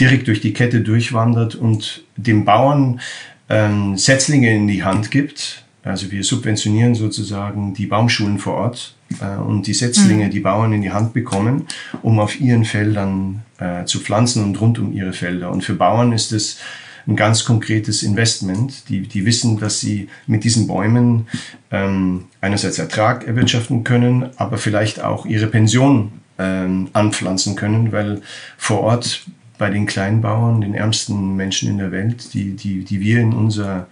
direkt 0.00 0.26
durch 0.26 0.40
die 0.40 0.52
Kette 0.52 0.80
durchwandert 0.80 1.54
und 1.54 2.02
dem 2.16 2.44
Bauern 2.44 3.00
ähm, 3.48 3.96
Setzlinge 3.96 4.52
in 4.52 4.66
die 4.66 4.82
Hand 4.82 5.12
gibt, 5.12 5.61
also 5.84 6.10
wir 6.12 6.22
subventionieren 6.22 6.94
sozusagen 6.94 7.74
die 7.74 7.86
Baumschulen 7.86 8.38
vor 8.38 8.54
Ort 8.54 8.94
äh, 9.20 9.36
und 9.36 9.66
die 9.66 9.74
Setzlinge, 9.74 10.26
mhm. 10.26 10.30
die 10.30 10.40
Bauern 10.40 10.72
in 10.72 10.82
die 10.82 10.92
Hand 10.92 11.12
bekommen, 11.12 11.66
um 12.02 12.20
auf 12.20 12.40
ihren 12.40 12.64
Feldern 12.64 13.42
äh, 13.58 13.84
zu 13.84 14.00
pflanzen 14.00 14.44
und 14.44 14.60
rund 14.60 14.78
um 14.78 14.92
ihre 14.92 15.12
Felder. 15.12 15.50
Und 15.50 15.64
für 15.64 15.74
Bauern 15.74 16.12
ist 16.12 16.32
es 16.32 16.58
ein 17.06 17.16
ganz 17.16 17.44
konkretes 17.44 18.02
Investment. 18.02 18.88
Die, 18.88 19.02
die 19.02 19.26
wissen, 19.26 19.58
dass 19.58 19.80
sie 19.80 20.08
mit 20.26 20.44
diesen 20.44 20.68
Bäumen 20.68 21.26
ähm, 21.72 22.26
einerseits 22.40 22.78
Ertrag 22.78 23.26
erwirtschaften 23.26 23.82
können, 23.82 24.30
aber 24.36 24.58
vielleicht 24.58 25.02
auch 25.02 25.26
ihre 25.26 25.48
Pension 25.48 26.12
ähm, 26.38 26.88
anpflanzen 26.92 27.56
können, 27.56 27.90
weil 27.90 28.22
vor 28.56 28.80
Ort 28.80 29.26
bei 29.58 29.70
den 29.70 29.86
Kleinbauern, 29.86 30.60
den 30.60 30.74
ärmsten 30.74 31.36
Menschen 31.36 31.68
in 31.68 31.78
der 31.78 31.92
Welt, 31.92 32.34
die, 32.34 32.54
die, 32.54 32.84
die 32.84 33.00
wir 33.00 33.20
in 33.20 33.32
unserer 33.32 33.86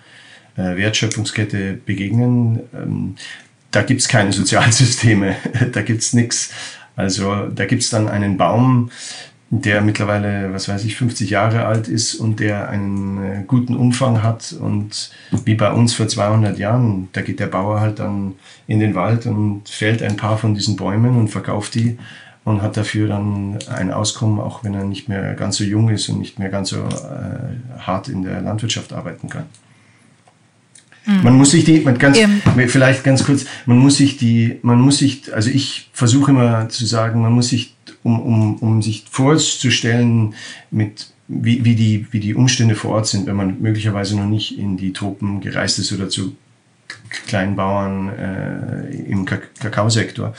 Wertschöpfungskette 0.77 1.79
begegnen. 1.85 2.61
Ähm, 2.75 3.17
da 3.71 3.83
gibt 3.83 4.01
es 4.01 4.09
keine 4.09 4.33
Sozialsysteme, 4.33 5.37
da 5.73 5.83
gibt 5.83 6.03
es 6.03 6.13
nichts. 6.13 6.53
Also 6.97 7.47
da 7.47 7.67
gibt 7.67 7.83
es 7.83 7.91
dann 7.91 8.09
einen 8.09 8.37
Baum, 8.37 8.91
der 9.51 9.81
mittlerweile, 9.81 10.53
was 10.53 10.69
weiß 10.69 10.85
ich, 10.85 10.97
50 10.97 11.31
Jahre 11.31 11.67
alt 11.67 11.89
ist 11.89 12.15
und 12.15 12.39
der 12.39 12.69
einen 12.69 13.19
äh, 13.19 13.45
guten 13.47 13.75
Umfang 13.75 14.23
hat. 14.23 14.53
Und 14.53 15.11
wie 15.45 15.55
bei 15.55 15.73
uns 15.73 15.93
vor 15.93 16.07
200 16.07 16.57
Jahren, 16.59 17.09
da 17.13 17.23
geht 17.23 17.41
der 17.41 17.49
Bauer 17.49 17.81
halt 17.81 17.99
dann 17.99 18.35
in 18.69 18.79
den 18.79 18.95
Wald 18.95 19.27
und 19.27 19.69
fällt 19.69 20.03
ein 20.03 20.17
paar 20.17 20.39
von 20.39 20.55
diesen 20.55 20.77
Bäumen 20.77 21.17
und 21.17 21.29
verkauft 21.29 21.75
die 21.75 21.99
und 22.45 22.63
hat 22.63 22.77
dafür 22.77 23.09
dann 23.09 23.59
ein 23.69 23.93
Auskommen, 23.93 24.39
auch 24.41 24.63
wenn 24.63 24.75
er 24.75 24.85
nicht 24.85 25.09
mehr 25.09 25.35
ganz 25.35 25.57
so 25.57 25.65
jung 25.65 25.89
ist 25.91 26.09
und 26.09 26.21
nicht 26.21 26.39
mehr 26.39 26.49
ganz 26.49 26.71
so 26.71 26.79
äh, 26.79 27.81
hart 27.81 28.09
in 28.09 28.23
der 28.23 28.41
Landwirtschaft 28.41 28.93
arbeiten 28.93 29.29
kann. 29.29 29.47
Mhm. 31.07 31.23
Man 31.23 31.35
muss 31.35 31.51
sich 31.53 31.65
die, 31.65 31.81
man 31.81 31.99
ganz, 31.99 32.19
ähm. 32.19 32.41
vielleicht 32.69 33.05
ganz 33.05 33.25
kurz, 33.25 33.47
man 33.67 33.79
muss 33.79 33.97
sich 33.97 34.17
die, 34.17 34.59
man 34.63 34.81
muss 34.81 34.99
sich, 34.99 35.33
also 35.35 35.51
ich 35.51 35.91
versuche 35.93 36.31
immer 36.31 36.69
zu 36.69 36.87
sagen, 36.87 37.23
man 37.23 37.33
muss 37.33 37.49
sich, 37.49 37.75
um, 38.03 38.21
um, 38.21 38.57
um 38.57 38.83
sich 38.83 39.05
vorzustellen, 39.11 40.35
mit, 40.71 41.09
wie, 41.29 41.65
wie, 41.65 41.75
die, 41.75 42.07
wie 42.11 42.21
die 42.21 42.35
Umstände 42.35 42.75
vor 42.75 42.93
Ort 42.93 43.07
sind, 43.07 43.27
wenn 43.27 43.37
man 43.37 43.61
möglicherweise 43.61 44.17
noch 44.17 44.27
nicht 44.27 44.59
in 44.59 44.77
die 44.77 44.93
Tropen 44.93 45.41
gereist 45.41 45.79
ist 45.79 45.93
oder 45.93 46.09
zu 46.09 46.37
Kleinbauern 47.27 48.09
äh, 48.09 48.97
im 49.09 49.25
Kakaosektor. 49.25 50.35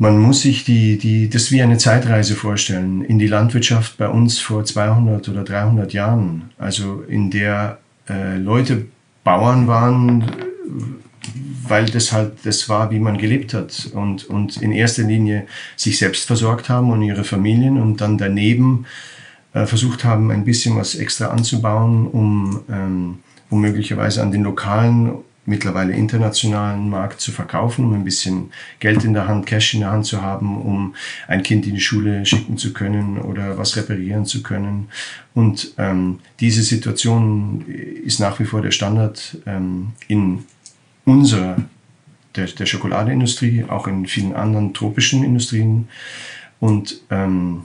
Man 0.00 0.18
muss 0.18 0.42
sich 0.42 0.64
die, 0.64 0.96
die, 0.96 1.28
das 1.28 1.50
wie 1.50 1.60
eine 1.60 1.76
Zeitreise 1.76 2.36
vorstellen 2.36 3.02
in 3.02 3.18
die 3.18 3.26
Landwirtschaft 3.26 3.96
bei 3.98 4.08
uns 4.08 4.38
vor 4.38 4.64
200 4.64 5.28
oder 5.28 5.42
300 5.42 5.92
Jahren, 5.92 6.50
also 6.56 7.02
in 7.08 7.30
der 7.30 7.78
äh, 8.08 8.36
Leute 8.36 8.86
Bauern 9.28 9.66
waren, 9.66 10.24
weil 11.68 11.84
das 11.84 12.12
halt 12.12 12.32
das 12.44 12.70
war, 12.70 12.90
wie 12.90 12.98
man 12.98 13.18
gelebt 13.18 13.52
hat 13.52 13.90
und, 13.92 14.24
und 14.24 14.56
in 14.56 14.72
erster 14.72 15.02
Linie 15.02 15.46
sich 15.76 15.98
selbst 15.98 16.26
versorgt 16.26 16.70
haben 16.70 16.90
und 16.90 17.02
ihre 17.02 17.24
Familien 17.24 17.78
und 17.78 18.00
dann 18.00 18.16
daneben 18.16 18.86
äh, 19.52 19.66
versucht 19.66 20.02
haben, 20.02 20.30
ein 20.30 20.46
bisschen 20.46 20.76
was 20.76 20.94
extra 20.94 21.26
anzubauen, 21.26 22.06
um, 22.06 22.60
ähm, 22.70 23.18
um 23.50 23.60
möglicherweise 23.60 24.22
an 24.22 24.32
den 24.32 24.44
lokalen 24.44 25.16
mittlerweile 25.48 25.94
internationalen 25.94 26.90
Markt 26.90 27.20
zu 27.20 27.32
verkaufen, 27.32 27.86
um 27.86 27.94
ein 27.94 28.04
bisschen 28.04 28.52
Geld 28.80 29.04
in 29.04 29.14
der 29.14 29.26
Hand, 29.26 29.46
Cash 29.46 29.74
in 29.74 29.80
der 29.80 29.90
Hand 29.90 30.04
zu 30.04 30.22
haben, 30.22 30.60
um 30.60 30.94
ein 31.26 31.42
Kind 31.42 31.66
in 31.66 31.74
die 31.74 31.80
Schule 31.80 32.24
schicken 32.26 32.58
zu 32.58 32.72
können 32.72 33.18
oder 33.18 33.56
was 33.58 33.76
reparieren 33.76 34.26
zu 34.26 34.42
können. 34.42 34.88
Und 35.34 35.74
ähm, 35.78 36.20
diese 36.40 36.62
Situation 36.62 37.64
ist 37.66 38.20
nach 38.20 38.38
wie 38.38 38.44
vor 38.44 38.60
der 38.60 38.70
Standard 38.70 39.38
ähm, 39.46 39.92
in 40.06 40.44
unserer, 41.04 41.56
der, 42.36 42.46
der 42.46 42.66
Schokoladeindustrie, 42.66 43.64
auch 43.68 43.88
in 43.88 44.06
vielen 44.06 44.34
anderen 44.34 44.74
tropischen 44.74 45.24
Industrien. 45.24 45.88
Und 46.60 47.00
ähm, 47.10 47.62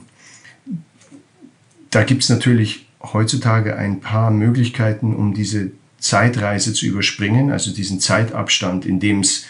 da 1.90 2.02
gibt 2.02 2.22
es 2.22 2.30
natürlich 2.30 2.86
heutzutage 3.02 3.76
ein 3.76 4.00
paar 4.00 4.30
Möglichkeiten, 4.30 5.14
um 5.14 5.34
diese 5.34 5.72
Zeitreise 6.04 6.74
zu 6.74 6.84
überspringen, 6.84 7.50
also 7.50 7.72
diesen 7.72 7.98
Zeitabstand, 7.98 8.84
in 8.84 9.00
dem 9.00 9.20
es, 9.20 9.46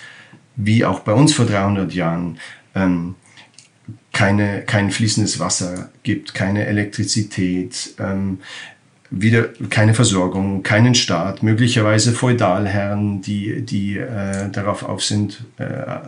wie 0.55 0.85
auch 0.85 1.01
bei 1.01 1.13
uns 1.13 1.35
vor 1.35 1.47
300 1.47 1.93
Jahren, 1.93 2.39
ähm, 2.77 3.17
keine, 4.13 4.63
kein 4.63 4.93
fließendes 4.93 5.41
Wasser 5.41 5.91
gibt, 6.05 6.33
keine 6.33 6.67
Elektrizität, 6.67 7.95
ähm, 7.99 8.39
wieder 9.11 9.49
keine 9.69 9.95
Versorgung, 9.95 10.63
keinen 10.63 10.95
Staat, 10.95 11.43
möglicherweise 11.43 12.13
Feudalherren, 12.13 13.21
die, 13.21 13.63
die 13.63 13.99
äh, 13.99 14.49
darauf 14.53 14.85
auf 14.85 15.03
sind, 15.03 15.45
äh, 15.59 15.65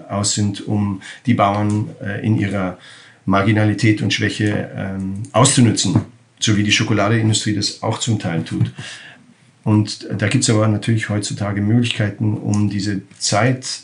aus 0.08 0.34
sind, 0.34 0.64
um 0.68 1.02
die 1.26 1.34
Bauern 1.34 1.90
äh, 2.00 2.24
in 2.24 2.38
ihrer 2.38 2.78
Marginalität 3.24 4.00
und 4.00 4.14
Schwäche 4.14 4.70
ähm, 4.76 5.24
auszunützen, 5.32 6.02
so 6.38 6.56
wie 6.56 6.62
die 6.62 6.70
Schokoladeindustrie 6.70 7.54
das 7.56 7.82
auch 7.82 7.98
zum 7.98 8.20
Teil 8.20 8.44
tut. 8.44 8.70
Und 9.66 10.06
da 10.16 10.28
gibt 10.28 10.44
es 10.44 10.50
aber 10.50 10.68
natürlich 10.68 11.08
heutzutage 11.08 11.60
Möglichkeiten, 11.60 12.34
um 12.34 12.70
diese 12.70 13.00
Zeit, 13.18 13.80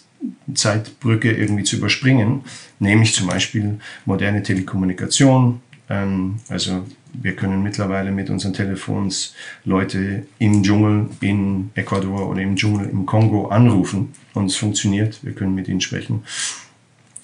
Zeitbrücke 0.55 1.33
irgendwie 1.33 1.64
zu 1.64 1.75
überspringen, 1.75 2.42
nämlich 2.79 3.14
zum 3.14 3.27
Beispiel 3.27 3.81
moderne 4.05 4.45
Telekommunikation. 4.45 5.61
Ähm, 5.90 6.37
also 6.49 6.87
wir 7.12 7.35
können 7.35 7.64
mittlerweile 7.64 8.12
mit 8.12 8.31
unseren 8.31 8.53
Telefons 8.53 9.35
Leute 9.64 10.25
im 10.38 10.62
Dschungel 10.62 11.09
in 11.21 11.73
Ecuador 11.75 12.31
oder 12.31 12.42
im 12.42 12.55
Dschungel 12.55 12.88
im 12.88 13.05
Kongo 13.05 13.49
anrufen 13.49 14.14
und 14.35 14.47
es 14.47 14.57
funktioniert. 14.57 15.18
Wir 15.25 15.33
können 15.33 15.57
mit 15.57 15.66
ihnen 15.66 15.81
sprechen. 15.81 16.23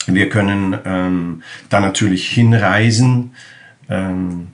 Wir 0.08 0.28
können 0.28 0.76
ähm, 0.84 1.44
da 1.68 1.78
natürlich 1.78 2.28
hinreisen. 2.28 3.36
Ähm, 3.88 4.48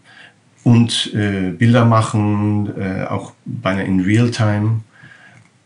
und 0.65 1.13
äh, 1.15 1.51
Bilder 1.51 1.85
machen, 1.85 2.73
äh, 2.77 3.05
auch 3.05 3.33
beinahe 3.45 3.85
in 3.85 4.01
Realtime. 4.01 4.81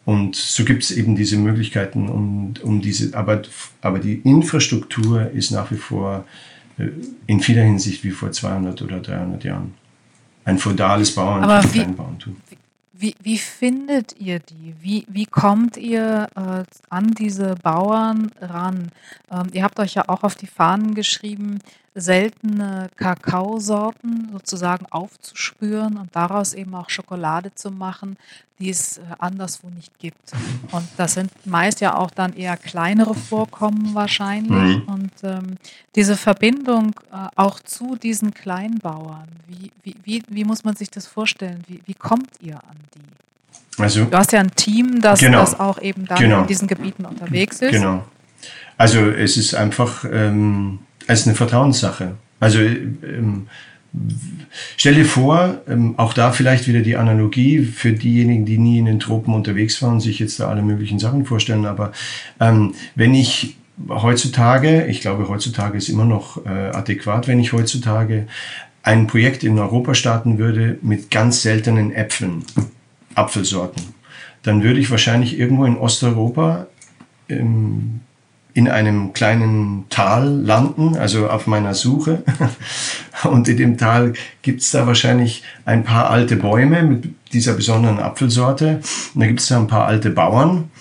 Und 0.05 0.37
so 0.37 0.65
gibt 0.65 0.83
es 0.83 0.91
eben 0.91 1.15
diese 1.15 1.37
Möglichkeiten, 1.37 2.09
um, 2.09 2.55
um 2.63 2.81
diese, 2.81 3.17
aber, 3.17 3.43
aber 3.81 4.01
die 4.01 4.15
Infrastruktur 4.25 5.31
ist 5.31 5.53
nach 5.53 5.71
wie 5.71 5.77
vor 5.77 6.25
äh, 6.79 6.89
in 7.27 7.41
vieler 7.41 7.63
Hinsicht 7.63 8.03
wie 8.05 8.11
vor 8.11 8.33
200 8.33 8.83
oder 8.83 9.01
300 9.01 9.45
Jahren. 9.45 9.75
Ein 10.45 10.59
feudales 10.59 11.15
Bauern- 11.15 11.45
und 11.45 11.73
Kleinbauerntum. 11.73 12.37
Wie, 12.93 13.15
wie 13.23 13.39
findet 13.39 14.17
ihr 14.19 14.41
die? 14.41 14.75
Wie, 14.81 15.07
wie 15.09 15.27
kommt 15.27 15.77
ihr 15.77 16.27
äh, 16.35 16.65
an 16.91 17.13
diese 17.13 17.55
Bauern 17.63 18.33
ran? 18.41 18.89
Ähm, 19.31 19.47
ihr 19.53 19.63
habt 19.63 19.79
euch 19.79 19.95
ja 19.95 20.09
auch 20.09 20.25
auf 20.25 20.35
die 20.35 20.49
Fahnen 20.49 20.97
geschrieben, 20.97 21.61
seltene 22.01 22.89
Kakaosorten 22.97 24.29
sozusagen 24.33 24.87
aufzuspüren 24.91 25.97
und 25.97 26.15
daraus 26.15 26.55
eben 26.55 26.75
auch 26.75 26.91
Schokolade 26.91 27.55
zu 27.55 27.71
machen, 27.71 28.17
die 28.59 28.71
es 28.71 28.99
äh, 28.99 29.03
anderswo 29.19 29.69
nicht 29.71 29.99
gibt. 29.99 30.33
Und 30.73 30.87
das 30.97 31.15
sind 31.15 31.31
meist 31.45 31.81
ja 31.81 31.97
auch 31.97 32.11
dann 32.11 32.35
eher 32.35 32.57
kleinere 32.57 33.15
Vorkommen 33.15 33.95
wahrscheinlich. 33.95 34.79
Mhm. 34.79 34.83
Und 34.87 35.13
ähm, 35.23 35.57
diese 35.95 36.17
Verbindung 36.17 36.95
äh, 37.13 37.29
auch 37.37 37.61
zu 37.61 37.97
diesen 37.97 38.35
Kleinbauern, 38.35 39.29
wie, 39.47 39.71
wie, 39.83 39.97
wie, 40.05 40.23
wie 40.29 40.45
muss 40.45 40.65
man 40.65 40.77
sich 40.77 40.91
das 40.91 41.07
vorstellen? 41.07 41.63
Wie, 41.69 41.81
wie 41.87 41.95
kommt 41.95 42.31
ihr 42.41 42.57
an 42.57 42.77
die? 42.95 43.83
Also, 43.83 44.07
du 44.07 44.17
hast 44.17 44.33
ja 44.33 44.41
ein 44.41 44.51
Team, 44.51 45.01
das, 45.01 45.21
genau, 45.21 45.39
das 45.39 45.59
auch 45.59 45.81
eben 45.81 46.05
dann 46.07 46.19
genau, 46.19 46.41
in 46.41 46.47
diesen 46.49 46.67
Gebieten 46.67 47.05
unterwegs 47.05 47.61
ist. 47.61 47.73
Genau. 47.73 48.05
Also 48.77 49.11
es 49.11 49.37
ist 49.37 49.55
einfach 49.55 50.05
ähm, 50.11 50.79
ist 51.15 51.27
eine 51.27 51.37
Vertrauenssache. 51.37 52.15
Also 52.41 52.61
ähm, 52.61 53.47
Stell 54.77 54.95
dir 54.95 55.07
vor, 55.07 55.63
ähm, 55.69 55.95
auch 55.97 56.13
da 56.13 56.31
vielleicht 56.31 56.69
wieder 56.69 56.81
die 56.81 56.97
Analogie 56.97 57.61
für 57.61 57.93
diejenigen, 57.93 58.45
die 58.45 58.59
nie 58.59 58.79
in 58.79 58.85
den 58.85 59.01
Tropen 59.01 59.35
unterwegs 59.35 59.81
waren 59.83 60.01
sich 60.01 60.19
jetzt 60.19 60.39
da 60.41 60.49
alle 60.49 60.63
möglichen 60.63 60.99
Sachen 60.99 61.25
vorstellen. 61.25 61.65
Aber 61.65 61.93
ähm, 62.39 62.75
wenn 62.95 63.15
ich 63.15 63.57
heutzutage, 63.89 64.87
ich 64.87 65.01
glaube 65.01 65.29
heutzutage 65.29 65.79
ist 65.79 65.89
immer 65.89 66.05
noch 66.05 66.45
äh, 66.45 66.49
adäquat, 66.49 67.29
wenn 67.29 67.41
ich 67.41 67.53
heutzutage 67.53 68.27
ein 68.83 69.07
Projekt 69.07 69.43
in 69.43 69.59
Europa 69.59 69.95
starten 69.95 70.39
würde 70.39 70.79
mit 70.83 71.11
ganz 71.11 71.43
seltenen 71.43 71.93
Äpfeln, 71.93 72.45
Apfelsorten, 73.15 73.83
dann 74.43 74.63
würde 74.63 74.81
ich 74.81 74.91
wahrscheinlich 74.91 75.39
irgendwo 75.39 75.65
in 75.65 75.77
Osteuropa 75.77 76.67
ähm, 77.29 78.01
in 78.59 78.67
einem 78.67 79.13
kleinen 79.13 79.85
Tal 79.89 80.29
landen, 80.29 80.97
also 80.97 81.31
auf 81.31 81.47
meiner 81.47 81.75
Suche. 81.75 82.25
Und 83.23 83.47
in 83.47 83.57
dem 83.57 83.79
Tal 83.79 84.15
gibt's 84.43 84.73
da 84.73 84.85
wahrscheinlich 84.85 85.45
ein 85.65 85.85
paar 85.85 86.11
alte 86.11 86.35
Bäume 86.35 86.83
mit 86.83 87.05
dieser 87.33 87.53
besonderen 87.53 88.01
Apfelsorte. 88.01 88.81
Und 89.15 89.21
da 89.21 89.29
gibt's 89.29 89.47
da 89.47 89.59
ein 89.61 89.69
paar 89.69 89.87
alte 89.87 90.11
Bauern. 90.11 90.73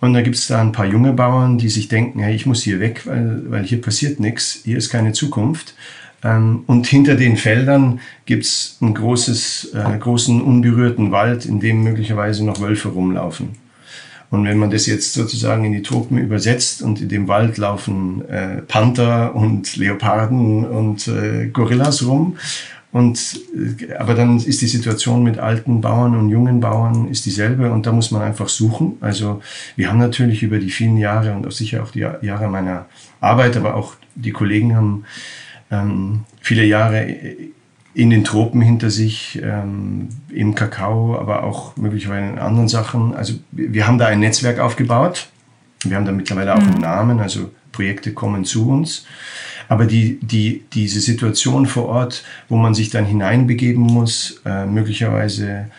Und 0.00 0.14
da 0.14 0.22
gibt's 0.22 0.46
da 0.46 0.60
ein 0.60 0.70
paar 0.70 0.86
junge 0.86 1.12
Bauern, 1.12 1.58
die 1.58 1.70
sich 1.70 1.88
denken, 1.88 2.20
hey, 2.20 2.36
ich 2.36 2.46
muss 2.46 2.62
hier 2.62 2.78
weg, 2.78 3.02
weil, 3.04 3.50
weil 3.50 3.64
hier 3.64 3.80
passiert 3.80 4.20
nichts, 4.20 4.60
hier 4.62 4.78
ist 4.78 4.90
keine 4.90 5.10
Zukunft. 5.10 5.74
Ähm, 6.22 6.62
und 6.68 6.86
hinter 6.86 7.16
den 7.16 7.36
Feldern 7.36 7.98
gibt's 8.26 8.78
einen 8.80 8.94
großes, 8.94 9.72
äh, 9.74 9.98
großen 9.98 10.40
unberührten 10.40 11.10
Wald, 11.10 11.46
in 11.46 11.58
dem 11.58 11.82
möglicherweise 11.82 12.44
noch 12.44 12.60
Wölfe 12.60 12.90
rumlaufen. 12.90 13.63
Und 14.34 14.46
wenn 14.46 14.58
man 14.58 14.70
das 14.70 14.86
jetzt 14.86 15.14
sozusagen 15.14 15.64
in 15.64 15.72
die 15.72 15.82
Tropen 15.82 16.18
übersetzt 16.18 16.82
und 16.82 17.00
in 17.00 17.08
dem 17.08 17.28
Wald 17.28 17.56
laufen 17.56 18.28
äh, 18.28 18.62
Panther 18.62 19.34
und 19.34 19.76
Leoparden 19.76 20.64
und 20.64 21.06
äh, 21.06 21.46
Gorillas 21.46 22.04
rum. 22.04 22.36
Und, 22.90 23.40
äh, 23.56 23.94
aber 23.94 24.14
dann 24.14 24.38
ist 24.38 24.60
die 24.60 24.66
Situation 24.66 25.22
mit 25.22 25.38
alten 25.38 25.80
Bauern 25.80 26.16
und 26.16 26.30
jungen 26.30 26.58
Bauern 26.58 27.06
ist 27.08 27.26
dieselbe 27.26 27.70
und 27.70 27.86
da 27.86 27.92
muss 27.92 28.10
man 28.10 28.22
einfach 28.22 28.48
suchen. 28.48 28.96
Also 29.00 29.40
wir 29.76 29.88
haben 29.88 29.98
natürlich 29.98 30.42
über 30.42 30.58
die 30.58 30.70
vielen 30.70 30.96
Jahre 30.96 31.32
und 31.34 31.46
auch 31.46 31.52
sicher 31.52 31.84
auch 31.84 31.92
die 31.92 32.00
Jahre 32.00 32.48
meiner 32.48 32.86
Arbeit, 33.20 33.56
aber 33.56 33.76
auch 33.76 33.94
die 34.16 34.32
Kollegen 34.32 34.74
haben 34.74 35.04
ähm, 35.70 36.20
viele 36.40 36.64
Jahre 36.64 37.16
in 37.94 38.10
den 38.10 38.24
Tropen 38.24 38.60
hinter 38.60 38.90
sich, 38.90 39.40
ähm, 39.42 40.08
im 40.28 40.54
Kakao, 40.54 41.16
aber 41.18 41.44
auch 41.44 41.76
möglicherweise 41.76 42.32
in 42.32 42.38
anderen 42.38 42.68
Sachen. 42.68 43.14
Also 43.14 43.34
wir 43.52 43.86
haben 43.86 43.98
da 43.98 44.06
ein 44.06 44.20
Netzwerk 44.20 44.58
aufgebaut. 44.58 45.28
Wir 45.84 45.96
haben 45.96 46.04
da 46.04 46.12
mittlerweile 46.12 46.54
auch 46.54 46.58
einen 46.58 46.74
mhm. 46.74 46.80
Namen, 46.80 47.20
also 47.20 47.50
Projekte 47.70 48.12
kommen 48.12 48.44
zu 48.44 48.68
uns. 48.68 49.06
Aber 49.68 49.86
die, 49.86 50.18
die, 50.20 50.64
diese 50.72 51.00
Situation 51.00 51.66
vor 51.66 51.86
Ort, 51.86 52.24
wo 52.48 52.56
man 52.56 52.74
sich 52.74 52.90
dann 52.90 53.04
hineinbegeben 53.04 53.82
muss, 53.82 54.42
äh, 54.44 54.66
möglicherweise 54.66 55.70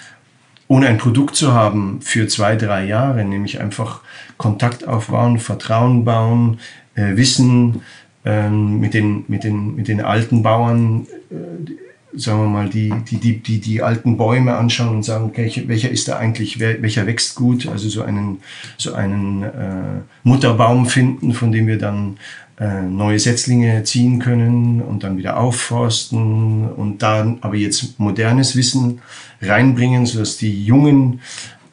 ohne 0.68 0.88
ein 0.88 0.98
Produkt 0.98 1.36
zu 1.36 1.54
haben 1.54 2.00
für 2.02 2.28
zwei, 2.28 2.56
drei 2.56 2.86
Jahre, 2.86 3.24
nämlich 3.24 3.60
einfach 3.60 4.02
Kontakt 4.38 4.88
aufbauen, 4.88 5.38
Vertrauen 5.38 6.06
bauen, 6.06 6.60
äh, 6.96 7.16
Wissen 7.18 7.82
ähm, 8.24 8.80
mit, 8.80 8.94
den, 8.94 9.26
mit, 9.28 9.44
den, 9.44 9.76
mit 9.76 9.88
den 9.88 10.02
alten 10.02 10.42
Bauern, 10.42 11.06
äh, 11.30 11.85
sagen 12.18 12.42
wir 12.42 12.48
mal, 12.48 12.70
die, 12.70 12.94
die, 13.10 13.18
die, 13.18 13.40
die, 13.40 13.60
die 13.60 13.82
alten 13.82 14.18
Bäume 14.18 14.56
anschauen 14.56 14.96
und 14.96 15.04
sagen, 15.04 15.26
okay, 15.26 15.64
welcher 15.68 15.90
ist 15.90 16.08
da 16.08 16.18
eigentlich, 16.18 16.60
welcher 16.60 17.08
wächst 17.08 17.36
gut? 17.36 17.68
Also 17.68 17.90
so 17.90 18.04
einen, 18.04 18.40
so 18.78 18.94
einen 18.94 19.44
äh, 19.44 20.02
Mutterbaum 20.24 20.86
finden, 20.86 21.34
von 21.34 21.52
dem 21.52 21.68
wir 21.68 21.78
dann 21.78 22.18
äh, 22.60 22.82
neue 22.82 23.20
Setzlinge 23.20 23.84
ziehen 23.84 24.20
können 24.20 24.82
und 24.82 25.04
dann 25.04 25.18
wieder 25.18 25.38
aufforsten 25.38 26.70
und 26.70 27.02
dann 27.02 27.40
aber 27.42 27.56
jetzt 27.56 28.00
modernes 28.00 28.56
Wissen 28.56 29.02
reinbringen, 29.42 30.06
sodass 30.06 30.38
die 30.38 30.64
jungen 30.64 31.20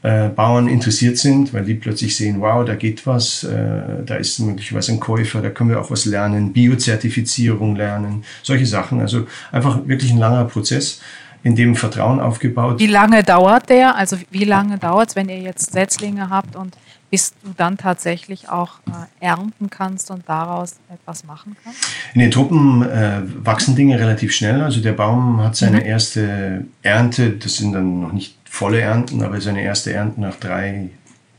äh, 0.02 0.28
Bauern 0.28 0.68
interessiert 0.68 1.16
sind, 1.18 1.54
weil 1.54 1.64
die 1.64 1.74
plötzlich 1.74 2.16
sehen, 2.16 2.40
wow, 2.40 2.64
da 2.64 2.74
geht 2.74 3.06
was, 3.06 3.44
äh, 3.44 4.04
da 4.04 4.16
ist 4.16 4.38
möglicherweise 4.40 4.92
ein 4.92 5.00
Käufer, 5.00 5.40
da 5.40 5.50
können 5.50 5.70
wir 5.70 5.80
auch 5.80 5.90
was 5.90 6.04
lernen, 6.04 6.52
Biozertifizierung 6.52 7.76
lernen, 7.76 8.24
solche 8.42 8.66
Sachen. 8.66 9.00
Also 9.00 9.26
einfach 9.52 9.86
wirklich 9.86 10.10
ein 10.10 10.18
langer 10.18 10.44
Prozess, 10.44 11.00
in 11.44 11.56
dem 11.56 11.74
Vertrauen 11.74 12.20
aufgebaut. 12.20 12.78
Wie 12.78 12.86
lange 12.86 13.22
dauert 13.22 13.68
der? 13.68 13.96
Also 13.96 14.16
wie 14.30 14.44
lange 14.44 14.78
dauert 14.78 15.10
es, 15.10 15.16
wenn 15.16 15.28
ihr 15.28 15.40
jetzt 15.40 15.72
Setzlinge 15.72 16.30
habt 16.30 16.56
und 16.56 16.76
bis 17.10 17.34
du 17.42 17.50
dann 17.56 17.76
tatsächlich 17.76 18.48
auch 18.48 18.78
äh, 18.86 19.24
ernten 19.26 19.68
kannst 19.68 20.10
und 20.10 20.22
daraus 20.26 20.76
etwas 20.88 21.24
machen 21.24 21.56
kannst? 21.62 21.84
In 22.14 22.20
den 22.20 22.30
Tropen 22.30 22.82
äh, 22.82 23.20
wachsen 23.44 23.76
Dinge 23.76 23.98
relativ 23.98 24.32
schnell. 24.32 24.62
Also 24.62 24.80
der 24.80 24.92
Baum 24.92 25.42
hat 25.42 25.56
seine 25.56 25.80
mhm. 25.80 25.86
erste 25.86 26.64
Ernte, 26.80 27.30
das 27.30 27.56
sind 27.56 27.72
dann 27.72 28.00
noch 28.00 28.12
nicht 28.12 28.36
volle 28.52 28.82
Ernten, 28.82 29.22
aber 29.22 29.40
seine 29.40 29.62
erste 29.62 29.94
Ernte 29.94 30.20
nach 30.20 30.36
drei, 30.36 30.90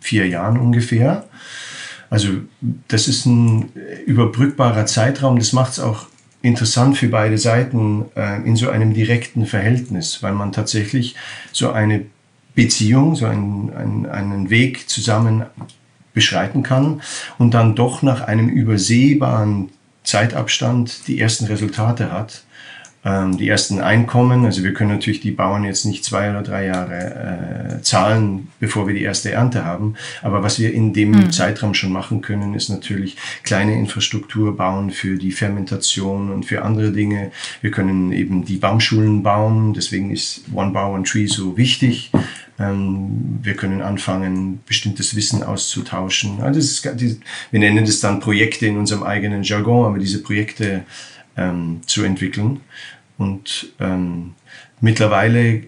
vier 0.01 0.27
Jahren 0.27 0.57
ungefähr. 0.57 1.25
Also 2.09 2.29
das 2.87 3.07
ist 3.07 3.27
ein 3.27 3.71
überbrückbarer 4.07 4.87
Zeitraum. 4.87 5.37
Das 5.37 5.53
macht 5.53 5.73
es 5.73 5.79
auch 5.79 6.07
interessant 6.41 6.97
für 6.97 7.09
beide 7.09 7.37
Seiten 7.37 8.05
äh, 8.15 8.41
in 8.41 8.55
so 8.55 8.71
einem 8.71 8.95
direkten 8.95 9.45
Verhältnis, 9.45 10.23
weil 10.23 10.33
man 10.33 10.51
tatsächlich 10.51 11.15
so 11.51 11.71
eine 11.71 12.03
Beziehung, 12.55 13.15
so 13.15 13.27
einen, 13.27 13.71
einen, 13.75 14.05
einen 14.07 14.49
Weg 14.49 14.89
zusammen 14.89 15.43
beschreiten 16.15 16.63
kann 16.63 17.03
und 17.37 17.53
dann 17.53 17.75
doch 17.75 18.01
nach 18.01 18.21
einem 18.21 18.49
übersehbaren 18.49 19.69
Zeitabstand 20.03 21.07
die 21.07 21.19
ersten 21.19 21.45
Resultate 21.45 22.11
hat 22.11 22.43
ähm, 23.05 23.37
die 23.37 23.49
ersten 23.49 23.81
Einkommen. 23.81 24.45
Also 24.45 24.63
wir 24.63 24.73
können 24.73 24.91
natürlich 24.91 25.19
die 25.19 25.31
Bauern 25.31 25.65
jetzt 25.65 25.85
nicht 25.85 26.05
zwei 26.05 26.29
oder 26.29 26.41
drei 26.41 26.67
Jahre 26.67 27.77
äh, 27.77 27.81
zahlen, 27.81 28.47
bevor 28.59 28.87
wir 28.87 28.93
die 28.93 29.03
erste 29.03 29.31
Ernte 29.31 29.65
haben. 29.65 29.95
Aber 30.21 30.41
was 30.41 30.59
wir 30.59 30.73
in 30.73 30.93
dem 30.93 31.11
mhm. 31.11 31.31
Zeitraum 31.31 31.73
schon 31.73 31.91
machen 31.91 32.21
können, 32.21 32.53
ist 32.53 32.69
natürlich 32.69 33.17
kleine 33.43 33.73
Infrastruktur 33.77 34.55
bauen 34.55 34.91
für 34.91 35.17
die 35.17 35.31
Fermentation 35.31 36.31
und 36.31 36.45
für 36.45 36.63
andere 36.63 36.91
Dinge. 36.91 37.31
Wir 37.61 37.71
können 37.71 38.11
eben 38.13 38.45
die 38.45 38.57
Baumschulen 38.57 39.21
bauen. 39.21 39.73
Deswegen 39.73 40.11
ist 40.11 40.45
One 40.53 40.71
Bow 40.71 40.93
One 40.93 41.03
Tree 41.03 41.27
so 41.27 41.57
wichtig. 41.57 42.11
Ähm, 42.57 43.39
wir 43.41 43.55
können 43.55 43.81
anfangen, 43.81 44.61
bestimmtes 44.65 45.15
Wissen 45.15 45.43
auszutauschen. 45.43 46.41
Also 46.41 46.59
ist, 46.59 46.85
wir 46.85 47.59
nennen 47.59 47.85
das 47.85 47.99
dann 47.99 48.19
Projekte 48.19 48.67
in 48.67 48.77
unserem 48.77 49.03
eigenen 49.03 49.43
Jargon, 49.43 49.87
aber 49.87 49.99
diese 49.99 50.21
Projekte 50.21 50.83
ähm, 51.35 51.81
zu 51.85 52.03
entwickeln. 52.03 52.61
Und 53.23 53.73
ähm, 53.79 54.33
mittlerweile 54.81 55.63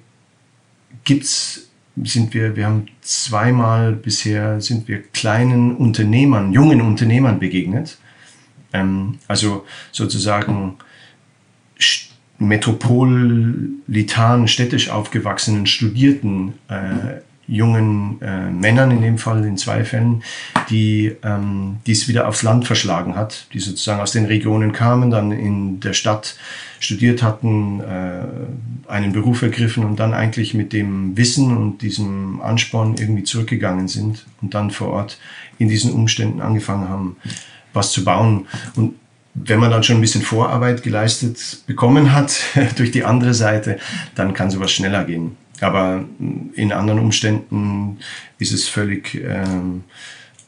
gibt's, 1.06 1.70
sind 2.04 2.34
wir, 2.34 2.58
wir 2.58 2.66
haben 2.66 2.88
zweimal 3.02 3.94
bisher 3.94 4.60
sind 4.60 4.90
wir 4.90 5.02
kleinen 5.02 5.78
Unternehmern, 5.78 6.52
jungen 6.52 6.82
Unternehmern 6.82 7.40
begegnet. 7.40 7.98
Ähm, 8.74 9.20
also 9.30 9.66
sozusagen 9.94 10.76
metropolitan, 12.38 14.50
städtisch 14.50 14.90
aufgewachsenen 14.90 15.66
Studierten 15.66 16.56
äh, 16.68 17.22
jungen 17.48 18.22
äh, 18.22 18.50
Männern 18.50 18.92
in 18.92 19.02
dem 19.02 19.18
Fall, 19.18 19.44
in 19.46 19.58
zwei 19.58 19.84
Fällen, 19.84 20.24
die 20.70 21.16
ähm, 21.24 21.78
die 21.86 21.92
es 21.92 22.08
wieder 22.08 22.28
aufs 22.28 22.44
Land 22.44 22.66
verschlagen 22.66 23.16
hat, 23.16 23.48
die 23.54 23.60
sozusagen 23.60 24.02
aus 24.02 24.12
den 24.12 24.26
Regionen 24.26 24.72
kamen, 24.72 25.12
dann 25.12 25.32
in 25.32 25.80
der 25.80 25.94
Stadt 25.94 26.36
studiert 26.80 27.24
hatten, 27.24 27.82
äh, 27.82 28.90
einen 28.90 29.14
Beruf 29.14 29.42
ergriffen 29.42 29.86
und 29.86 30.00
dann 30.00 30.14
eigentlich 30.14 30.54
mit 30.54 30.74
dem 30.74 31.16
Wissen 31.18 31.56
und 31.56 31.82
diesem 31.82 32.42
Ansporn 32.42 32.96
irgendwie 32.98 33.24
zurückgegangen 33.24 33.88
sind 33.88 34.26
und 34.42 34.54
dann 34.54 34.72
vor 34.72 34.90
Ort 34.90 35.20
in 35.58 35.70
diesen 35.70 35.92
Umständen 35.92 36.42
angefangen 36.42 36.90
haben, 36.90 37.18
was 37.74 37.92
zu 37.92 38.04
bauen. 38.04 38.48
Und 38.76 38.96
wenn 39.34 39.60
man 39.60 39.70
dann 39.70 39.84
schon 39.84 39.98
ein 39.98 40.02
bisschen 40.02 40.22
Vorarbeit 40.22 40.82
geleistet 40.82 41.64
bekommen 41.68 42.14
hat 42.14 42.40
durch 42.78 42.92
die 42.92 43.04
andere 43.04 43.34
Seite, 43.34 43.78
dann 44.16 44.34
kann 44.34 44.50
sowas 44.50 44.72
schneller 44.72 45.04
gehen. 45.04 45.38
Aber 45.62 46.04
in 46.54 46.72
anderen 46.72 47.00
Umständen 47.00 48.00
ist 48.40 48.52
es 48.52 48.68
völlig 48.68 49.16
ähm, 49.16 49.84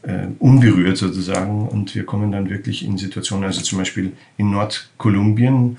äh, 0.03 0.27
unberührt 0.39 0.97
sozusagen 0.97 1.67
und 1.67 1.95
wir 1.95 2.05
kommen 2.05 2.31
dann 2.31 2.49
wirklich 2.49 2.85
in 2.85 2.97
Situationen, 2.97 3.45
also 3.45 3.61
zum 3.61 3.77
Beispiel 3.77 4.13
in 4.37 4.51
Nordkolumbien 4.51 5.77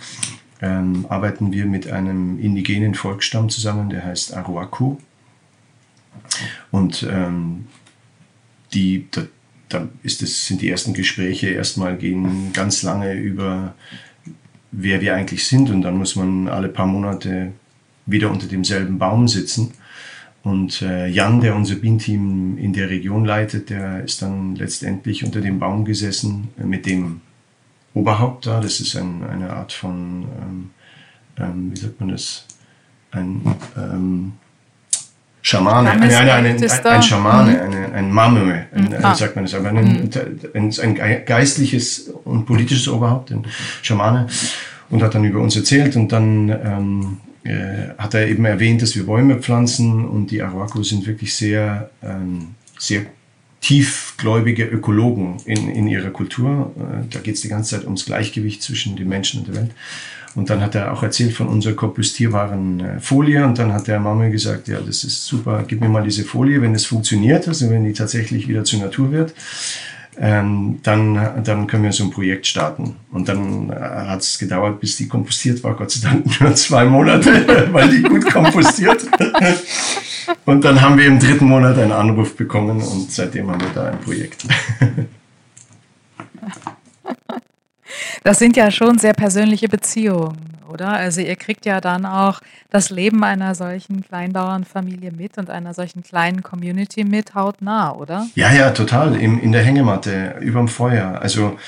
ähm, 0.61 1.07
arbeiten 1.09 1.53
wir 1.53 1.67
mit 1.67 1.91
einem 1.91 2.39
indigenen 2.39 2.95
Volksstamm 2.95 3.49
zusammen, 3.49 3.91
der 3.91 4.05
heißt 4.05 4.35
Aruaku. 4.35 4.97
Und 6.71 7.07
ähm, 7.09 7.67
die, 8.73 9.07
da, 9.11 9.23
da 9.69 9.89
ist 10.03 10.23
das, 10.23 10.47
sind 10.47 10.63
die 10.63 10.69
ersten 10.69 10.95
Gespräche 10.95 11.49
erstmal 11.49 11.97
gehen 11.97 12.53
ganz 12.53 12.83
lange 12.83 13.15
über, 13.15 13.75
wer 14.73 15.01
wir 15.01 15.15
eigentlich 15.15 15.47
sind 15.47 15.71
und 15.71 15.83
dann 15.83 15.97
muss 15.97 16.17
man 16.17 16.49
alle 16.49 16.69
paar 16.69 16.87
Monate 16.87 17.53
wieder 18.09 18.31
unter 18.31 18.47
demselben 18.47 18.99
Baum 18.99 19.29
sitzen. 19.29 19.73
Und 20.43 20.83
äh, 20.83 21.09
Jan, 21.09 21.41
der 21.41 21.55
unser 21.55 21.75
Bean-Team 21.75 22.59
in 22.59 22.73
der 22.73 22.89
Region 22.89 23.25
leitet, 23.25 23.71
der 23.71 24.05
ist 24.05 24.23
dann 24.23 24.55
letztendlich 24.55 25.25
unter 25.25 25.41
dem 25.41 25.59
Baum 25.59 25.85
gesessen 25.85 26.49
äh, 26.59 26.65
mit 26.65 26.87
dem 26.87 27.21
Oberhaupt 27.95 28.47
da. 28.47 28.61
Das 28.61 28.81
ist 28.81 28.97
ein, 28.97 29.25
eine 29.25 29.51
Art 29.51 29.73
von, 29.73 30.27
ähm, 30.41 30.71
ähm, 31.39 31.73
wie 31.73 31.77
sagt 31.77 32.01
man 32.01 32.11
das, 32.11 32.47
ein 33.11 33.43
ähm, 33.77 34.33
Schamane, 35.43 35.91
eine, 35.91 36.17
eine, 36.17 36.33
eine, 36.33 36.85
ein, 36.85 37.03
Schamane, 37.03 37.53
mhm. 37.53 37.61
eine, 37.61 37.93
ein 37.93 38.13
Mame, 38.13 38.67
ein, 38.73 38.85
mhm. 38.85 38.95
ah. 39.03 39.15
sagt 39.15 39.35
man 39.35 39.45
das, 39.45 39.55
aber 39.55 39.71
ein, 39.71 40.11
mhm. 40.11 40.11
ein, 40.55 41.01
ein 41.01 41.25
geistliches 41.25 42.11
und 42.25 42.45
politisches 42.45 42.89
Oberhaupt, 42.89 43.33
ein 43.33 43.45
Schamane, 43.83 44.27
und 44.91 45.03
hat 45.03 45.15
dann 45.15 45.25
über 45.25 45.41
uns 45.41 45.57
erzählt 45.57 45.97
und 45.97 46.13
dann 46.13 46.49
ähm, 46.51 47.17
äh, 47.49 47.95
hat 47.97 48.13
er 48.13 48.29
eben 48.29 48.45
erwähnt, 48.45 48.83
dass 48.83 48.95
wir 48.95 49.07
Bäume 49.07 49.39
pflanzen 49.39 50.05
und 50.05 50.31
die 50.31 50.43
Arauacos 50.43 50.91
sind 50.91 51.07
wirklich 51.07 51.35
sehr, 51.35 51.89
ähm, 52.03 52.49
sehr 52.79 53.07
tiefgläubige 53.63 54.65
Ökologen 54.65 55.39
in, 55.47 55.71
in 55.71 55.89
ihrer 55.89 56.11
Kultur. 56.11 56.75
Äh, 56.77 57.07
da 57.11 57.21
geht 57.21 57.37
es 57.37 57.41
die 57.41 57.49
ganze 57.49 57.77
Zeit 57.77 57.85
ums 57.85 58.05
Gleichgewicht 58.05 58.63
zwischen 58.63 58.97
den 58.97 59.09
Menschen 59.09 59.41
und 59.41 59.49
der 59.49 59.57
Welt. 59.57 59.71
Und 60.35 60.51
dann 60.51 60.61
hat 60.61 60.75
er 60.75 60.93
auch 60.93 61.03
erzählt 61.03 61.33
von 61.33 61.49
unserer 61.49 61.73
kompostierbaren 61.73 62.81
äh, 62.81 63.01
Folie. 63.01 63.43
Und 63.45 63.59
dann 63.59 63.73
hat 63.73 63.89
der 63.89 63.99
Mama 63.99 64.29
gesagt, 64.29 64.69
ja, 64.69 64.81
das 64.81 65.03
ist 65.05 65.25
super, 65.25 65.65
gib 65.67 65.81
mir 65.81 65.89
mal 65.89 66.05
diese 66.05 66.25
Folie, 66.25 66.61
wenn 66.61 66.75
es 66.75 66.85
funktioniert, 66.85 67.49
also 67.49 67.71
wenn 67.71 67.85
die 67.85 67.95
tatsächlich 67.95 68.47
wieder 68.47 68.65
zur 68.65 68.81
Natur 68.81 69.11
wird. 69.11 69.33
Ähm, 70.21 70.81
dann, 70.83 71.43
dann 71.45 71.67
können 71.69 71.85
wir 71.85 71.93
so 71.93 72.05
ein 72.05 72.11
Projekt 72.11 72.47
starten. 72.47 72.97
Und 73.13 73.29
dann 73.29 73.71
äh, 73.71 73.75
hat 73.75 74.21
es 74.21 74.39
gedauert, 74.39 74.81
bis 74.81 74.97
die 74.97 75.07
kompostiert 75.07 75.63
war, 75.63 75.75
Gott 75.75 75.93
sei 75.93 76.09
Dank 76.09 76.41
nur 76.41 76.55
zwei 76.55 76.85
Monate, 76.85 77.69
weil 77.73 77.89
die 77.89 78.03
gut 78.03 78.31
kompostiert. 78.31 79.07
und 80.45 80.65
dann 80.65 80.81
haben 80.81 80.99
wir 80.99 81.07
im 81.07 81.21
dritten 81.21 81.47
Monat 81.47 81.79
einen 81.79 81.93
Anruf 81.93 82.37
bekommen 82.37 82.83
und 82.83 83.13
seitdem 83.13 83.51
haben 83.51 83.61
wir 83.61 83.71
da 83.75 83.91
ein 83.91 84.01
Projekt. 84.01 84.45
Das 88.25 88.39
sind 88.39 88.57
ja 88.57 88.71
schon 88.71 88.99
sehr 88.99 89.15
persönliche 89.15 89.69
Beziehungen, 89.69 90.37
oder? 90.69 90.93
Also 90.93 91.21
ihr 91.21 91.37
kriegt 91.37 91.67
ja 91.67 91.81
dann 91.81 92.07
auch 92.07 92.41
das 92.71 92.91
Leben 92.91 93.25
einer 93.25 93.55
solchen 93.55 94.03
Kleinbauernfamilie 94.03 95.13
mit 95.13 95.39
und 95.39 95.51
einer 95.51 95.75
solchen 95.75 96.03
kleinen 96.03 96.43
Community 96.43 97.05
mit 97.05 97.35
hautnah, 97.35 97.93
oder? 97.93 98.27
Ja, 98.35 98.53
ja, 98.53 98.71
total. 98.71 99.17
Im, 99.17 99.41
in 99.41 99.53
der 99.53 99.63
Hängematte, 99.63 100.37
überm 100.41 100.69
Feuer. 100.69 101.21
Also 101.21 101.59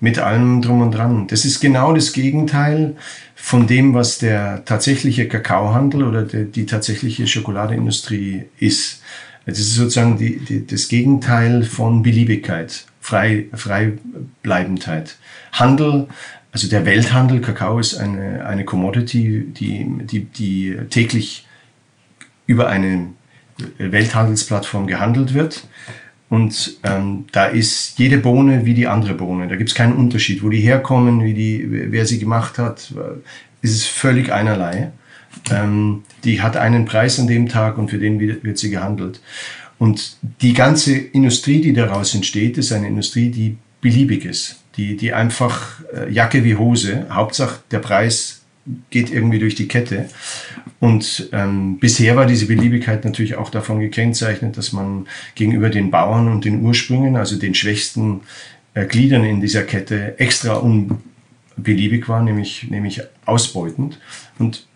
mit 0.00 0.18
allem 0.18 0.62
drum 0.62 0.80
und 0.80 0.92
dran. 0.92 1.26
Das 1.28 1.44
ist 1.44 1.60
genau 1.60 1.94
das 1.94 2.12
Gegenteil 2.12 2.96
von 3.34 3.66
dem, 3.66 3.94
was 3.94 4.18
der 4.18 4.64
tatsächliche 4.64 5.28
Kakaohandel 5.28 6.04
oder 6.04 6.22
die, 6.22 6.44
die 6.44 6.66
tatsächliche 6.66 7.26
Schokoladeindustrie 7.26 8.44
ist. 8.58 9.02
Das 9.46 9.58
ist 9.58 9.74
sozusagen 9.74 10.18
die, 10.18 10.38
die, 10.38 10.66
das 10.66 10.88
Gegenteil 10.88 11.64
von 11.64 12.02
Beliebigkeit, 12.02 12.84
Frei, 13.00 13.46
Freibleibendheit. 13.52 15.16
Handel, 15.52 16.08
also 16.52 16.68
der 16.68 16.84
Welthandel, 16.84 17.40
Kakao 17.40 17.78
ist 17.78 17.94
eine, 17.94 18.44
eine 18.44 18.64
Commodity, 18.64 19.46
die, 19.58 19.86
die, 20.04 20.24
die 20.26 20.76
täglich 20.90 21.46
über 22.46 22.68
eine 22.68 23.08
Welthandelsplattform 23.78 24.86
gehandelt 24.86 25.32
wird. 25.32 25.66
Und 26.28 26.78
ähm, 26.84 27.24
da 27.32 27.46
ist 27.46 27.98
jede 27.98 28.18
Bohne 28.18 28.66
wie 28.66 28.74
die 28.74 28.86
andere 28.86 29.14
Bohne. 29.14 29.48
Da 29.48 29.56
gibt 29.56 29.70
es 29.70 29.74
keinen 29.74 29.94
Unterschied. 29.94 30.42
Wo 30.42 30.50
die 30.50 30.60
herkommen, 30.60 31.24
wie 31.24 31.34
die, 31.34 31.66
wer 31.90 32.04
sie 32.04 32.18
gemacht 32.18 32.58
hat, 32.58 32.92
ist 33.62 33.74
es 33.74 33.86
völlig 33.86 34.30
einerlei. 34.30 34.92
Ähm, 35.50 36.02
die 36.24 36.42
hat 36.42 36.58
einen 36.58 36.84
Preis 36.84 37.18
an 37.18 37.26
dem 37.26 37.48
Tag 37.48 37.78
und 37.78 37.88
für 37.90 37.98
den 37.98 38.20
wird 38.20 38.58
sie 38.58 38.70
gehandelt. 38.70 39.20
Und 39.78 40.18
die 40.42 40.52
ganze 40.52 40.96
Industrie, 40.96 41.62
die 41.62 41.72
daraus 41.72 42.14
entsteht, 42.14 42.58
ist 42.58 42.72
eine 42.72 42.88
Industrie, 42.88 43.30
die 43.30 43.56
beliebig 43.80 44.26
ist 44.26 44.61
die, 44.76 44.96
die 44.96 45.12
einfach 45.12 45.80
äh, 45.94 46.10
Jacke 46.10 46.44
wie 46.44 46.56
Hose, 46.56 47.06
Hauptsache 47.10 47.60
der 47.70 47.78
Preis 47.78 48.42
geht 48.90 49.10
irgendwie 49.10 49.38
durch 49.38 49.54
die 49.54 49.68
Kette. 49.68 50.08
Und 50.78 51.28
ähm, 51.32 51.78
bisher 51.78 52.16
war 52.16 52.26
diese 52.26 52.46
Beliebigkeit 52.46 53.04
natürlich 53.04 53.34
auch 53.34 53.50
davon 53.50 53.80
gekennzeichnet, 53.80 54.56
dass 54.56 54.72
man 54.72 55.06
gegenüber 55.34 55.68
den 55.68 55.90
Bauern 55.90 56.28
und 56.28 56.44
den 56.44 56.62
Ursprüngen, 56.62 57.16
also 57.16 57.36
den 57.38 57.54
schwächsten 57.54 58.20
äh, 58.74 58.86
Gliedern 58.86 59.24
in 59.24 59.40
dieser 59.40 59.64
Kette, 59.64 60.18
extra 60.18 60.54
unbeliebig 60.54 62.08
war, 62.08 62.22
nämlich, 62.22 62.68
nämlich 62.70 63.02
ausbeutend. 63.24 63.98
Und 64.38 64.66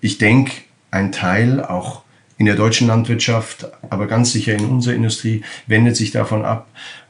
ich 0.00 0.18
denke, 0.18 0.52
ein 0.90 1.12
Teil 1.12 1.62
auch 1.62 2.02
in 2.38 2.46
der 2.46 2.54
deutschen 2.54 2.86
Landwirtschaft, 2.86 3.66
aber 3.90 4.06
ganz 4.06 4.32
sicher 4.32 4.54
in 4.54 4.64
unserer 4.64 4.94
Industrie, 4.94 5.42
wendet 5.66 5.96
sich 5.96 6.12
davon 6.12 6.44
ab 6.44 6.68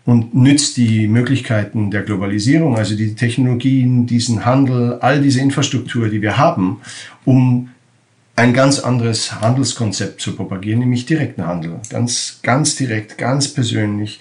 und 0.09 0.35
nützt 0.35 0.79
die 0.79 1.07
Möglichkeiten 1.07 1.91
der 1.91 2.01
Globalisierung, 2.01 2.79
also 2.79 2.97
die 2.97 3.15
Technologien, 3.15 4.07
diesen 4.07 4.47
Handel, 4.47 4.95
all 5.01 5.21
diese 5.21 5.41
Infrastruktur, 5.41 6.09
die 6.09 6.23
wir 6.23 6.39
haben, 6.39 6.81
um 7.27 7.69
ein 8.35 8.55
ganz 8.55 8.79
anderes 8.79 9.43
Handelskonzept 9.43 10.23
zu 10.23 10.35
propagieren, 10.35 10.79
nämlich 10.79 11.05
direkten 11.05 11.47
Handel. 11.47 11.79
Ganz, 11.91 12.41
ganz 12.43 12.75
direkt, 12.75 13.19
ganz 13.19 13.49
persönlich. 13.53 14.19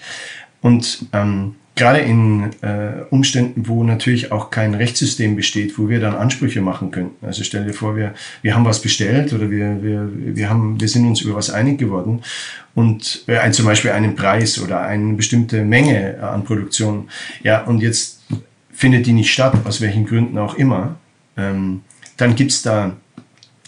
Und 0.60 1.06
ähm, 1.14 1.54
gerade 1.78 2.00
in 2.00 2.50
äh, 2.62 3.04
Umständen, 3.10 3.68
wo 3.68 3.84
natürlich 3.84 4.32
auch 4.32 4.50
kein 4.50 4.74
Rechtssystem 4.74 5.36
besteht, 5.36 5.78
wo 5.78 5.88
wir 5.88 6.00
dann 6.00 6.14
Ansprüche 6.14 6.60
machen 6.60 6.90
könnten. 6.90 7.24
Also 7.24 7.44
stell 7.44 7.64
dir 7.64 7.72
vor, 7.72 7.96
wir, 7.96 8.14
wir 8.42 8.54
haben 8.54 8.64
was 8.64 8.82
bestellt 8.82 9.32
oder 9.32 9.50
wir, 9.50 9.82
wir, 9.82 10.10
wir, 10.12 10.50
haben, 10.50 10.80
wir 10.80 10.88
sind 10.88 11.06
uns 11.06 11.20
über 11.20 11.36
was 11.36 11.50
einig 11.50 11.78
geworden 11.78 12.22
und 12.74 13.24
äh, 13.28 13.38
ein, 13.38 13.52
zum 13.52 13.64
Beispiel 13.64 13.92
einen 13.92 14.16
Preis 14.16 14.60
oder 14.60 14.82
eine 14.82 15.14
bestimmte 15.14 15.64
Menge 15.64 16.22
an 16.22 16.44
Produktion. 16.44 17.08
Ja, 17.42 17.62
und 17.62 17.80
jetzt 17.80 18.22
findet 18.72 19.06
die 19.06 19.12
nicht 19.12 19.32
statt, 19.32 19.54
aus 19.64 19.80
welchen 19.80 20.04
Gründen 20.04 20.36
auch 20.36 20.54
immer. 20.54 20.96
Ähm, 21.36 21.82
dann 22.16 22.34
gibt's 22.34 22.62
da 22.62 22.96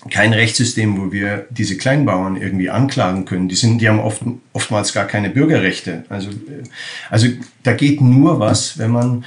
kein 0.08 0.32
Rechtssystem, 0.32 0.98
wo 0.98 1.12
wir 1.12 1.46
diese 1.50 1.76
Kleinbauern 1.76 2.36
irgendwie 2.36 2.70
anklagen 2.70 3.26
können. 3.26 3.48
Die, 3.48 3.54
sind, 3.54 3.80
die 3.80 3.88
haben 3.88 4.00
oft, 4.00 4.22
oftmals 4.52 4.94
gar 4.94 5.04
keine 5.04 5.28
Bürgerrechte. 5.28 6.04
Also, 6.08 6.30
äh, 6.30 6.62
also 7.10 7.26
da 7.62 7.74
geht 7.74 8.00
nur 8.00 8.40
was, 8.40 8.78
wenn 8.78 8.90
man 8.90 9.24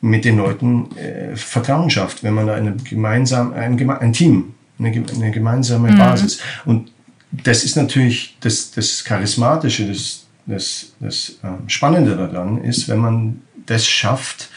mit 0.00 0.24
den 0.24 0.36
Leuten 0.36 0.96
äh, 0.96 1.36
Vertrauen 1.36 1.90
schafft, 1.90 2.22
wenn 2.22 2.34
man 2.34 2.46
da 2.46 2.54
eine 2.54 2.74
gemeinsam, 2.76 3.52
ein, 3.52 3.90
ein 3.90 4.12
Team, 4.12 4.54
eine, 4.78 4.90
eine 4.90 5.30
gemeinsame 5.30 5.92
mhm. 5.92 5.98
Basis. 5.98 6.40
Und 6.64 6.92
das 7.30 7.64
ist 7.64 7.76
natürlich 7.76 8.36
das, 8.40 8.70
das 8.72 9.04
Charismatische, 9.04 9.86
das, 9.86 10.26
das, 10.46 10.92
das 11.00 11.38
äh, 11.42 11.68
Spannende 11.68 12.16
daran 12.16 12.62
ist, 12.62 12.88
wenn 12.88 12.98
man 12.98 13.42
das 13.66 13.86
schafft, 13.86 14.50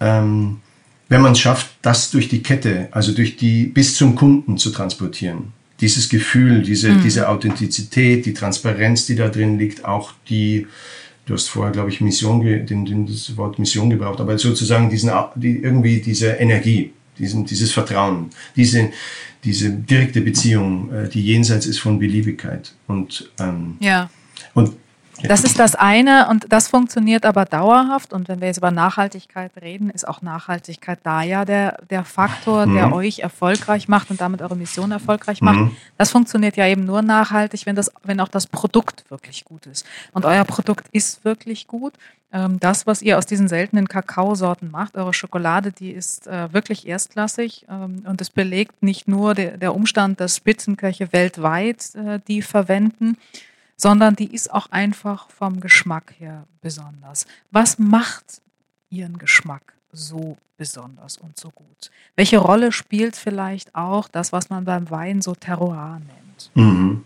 ähm, 0.00 0.61
wenn 1.12 1.20
man 1.20 1.32
es 1.32 1.40
schafft, 1.40 1.70
das 1.82 2.10
durch 2.10 2.28
die 2.28 2.42
Kette, 2.42 2.88
also 2.90 3.12
durch 3.12 3.36
die 3.36 3.64
bis 3.64 3.96
zum 3.96 4.14
Kunden 4.14 4.56
zu 4.56 4.70
transportieren. 4.70 5.52
Dieses 5.80 6.08
Gefühl, 6.08 6.62
diese, 6.62 6.90
mhm. 6.90 7.02
diese 7.02 7.28
Authentizität, 7.28 8.24
die 8.24 8.34
Transparenz, 8.34 9.06
die 9.06 9.16
da 9.16 9.28
drin 9.28 9.58
liegt, 9.58 9.84
auch 9.84 10.12
die, 10.28 10.66
du 11.26 11.34
hast 11.34 11.48
vorher, 11.48 11.72
glaube 11.72 11.90
ich, 11.90 12.00
Mission, 12.00 12.44
den, 12.44 12.86
den, 12.86 13.06
das 13.06 13.36
Wort 13.36 13.58
Mission 13.58 13.90
gebraucht, 13.90 14.20
aber 14.20 14.38
sozusagen 14.38 14.88
diesen, 14.88 15.10
die, 15.36 15.58
irgendwie 15.58 16.00
diese 16.00 16.28
Energie, 16.28 16.92
diesen, 17.18 17.44
dieses 17.44 17.72
Vertrauen, 17.72 18.30
diese, 18.56 18.90
diese 19.44 19.70
direkte 19.70 20.20
Beziehung, 20.20 20.92
äh, 20.92 21.08
die 21.08 21.22
jenseits 21.22 21.66
ist 21.66 21.78
von 21.78 21.98
Beliebigkeit. 21.98 22.72
Und, 22.86 23.30
ähm, 23.38 23.76
ja. 23.80 24.08
und 24.54 24.72
das 25.28 25.44
ist 25.44 25.58
das 25.58 25.74
eine 25.74 26.28
und 26.28 26.52
das 26.52 26.68
funktioniert 26.68 27.24
aber 27.26 27.44
dauerhaft. 27.44 28.12
Und 28.12 28.28
wenn 28.28 28.40
wir 28.40 28.48
jetzt 28.48 28.58
über 28.58 28.70
Nachhaltigkeit 28.70 29.52
reden, 29.60 29.90
ist 29.90 30.06
auch 30.06 30.22
Nachhaltigkeit 30.22 30.98
da 31.02 31.22
ja 31.22 31.44
der, 31.44 31.78
der 31.90 32.04
Faktor, 32.04 32.66
der 32.66 32.88
mhm. 32.88 32.92
euch 32.92 33.20
erfolgreich 33.20 33.88
macht 33.88 34.10
und 34.10 34.20
damit 34.20 34.42
eure 34.42 34.56
Mission 34.56 34.90
erfolgreich 34.90 35.40
macht. 35.40 35.58
Mhm. 35.58 35.76
Das 35.98 36.10
funktioniert 36.10 36.56
ja 36.56 36.66
eben 36.66 36.84
nur 36.84 37.02
nachhaltig, 37.02 37.66
wenn, 37.66 37.76
das, 37.76 37.90
wenn 38.02 38.20
auch 38.20 38.28
das 38.28 38.46
Produkt 38.46 39.04
wirklich 39.10 39.44
gut 39.44 39.66
ist. 39.66 39.86
Und 40.12 40.24
euer 40.24 40.44
Produkt 40.44 40.86
ist 40.92 41.24
wirklich 41.24 41.66
gut. 41.66 41.94
Ähm, 42.32 42.58
das, 42.60 42.86
was 42.86 43.02
ihr 43.02 43.18
aus 43.18 43.26
diesen 43.26 43.46
seltenen 43.46 43.88
Kakaosorten 43.88 44.70
macht, 44.70 44.96
eure 44.96 45.12
Schokolade, 45.12 45.70
die 45.70 45.90
ist 45.90 46.26
äh, 46.26 46.52
wirklich 46.52 46.88
erstklassig. 46.88 47.66
Ähm, 47.68 48.04
und 48.06 48.20
es 48.20 48.30
belegt 48.30 48.82
nicht 48.82 49.06
nur 49.06 49.34
der, 49.34 49.58
der 49.58 49.74
Umstand, 49.74 50.18
dass 50.18 50.36
Spitzenköche 50.36 51.12
weltweit 51.12 51.94
äh, 51.94 52.20
die 52.26 52.40
verwenden, 52.40 53.18
sondern 53.82 54.14
die 54.14 54.32
ist 54.32 54.52
auch 54.52 54.68
einfach 54.70 55.28
vom 55.28 55.58
Geschmack 55.58 56.14
her 56.20 56.46
besonders. 56.60 57.26
Was 57.50 57.80
macht 57.80 58.40
ihren 58.90 59.18
Geschmack 59.18 59.74
so 59.90 60.36
besonders 60.56 61.16
und 61.16 61.36
so 61.36 61.50
gut? 61.50 61.90
Welche 62.14 62.38
Rolle 62.38 62.70
spielt 62.70 63.16
vielleicht 63.16 63.74
auch 63.74 64.06
das, 64.06 64.32
was 64.32 64.50
man 64.50 64.64
beim 64.64 64.88
Wein 64.90 65.20
so 65.20 65.34
Terroir 65.34 65.98
nennt? 65.98 66.31
Mhm. 66.54 67.02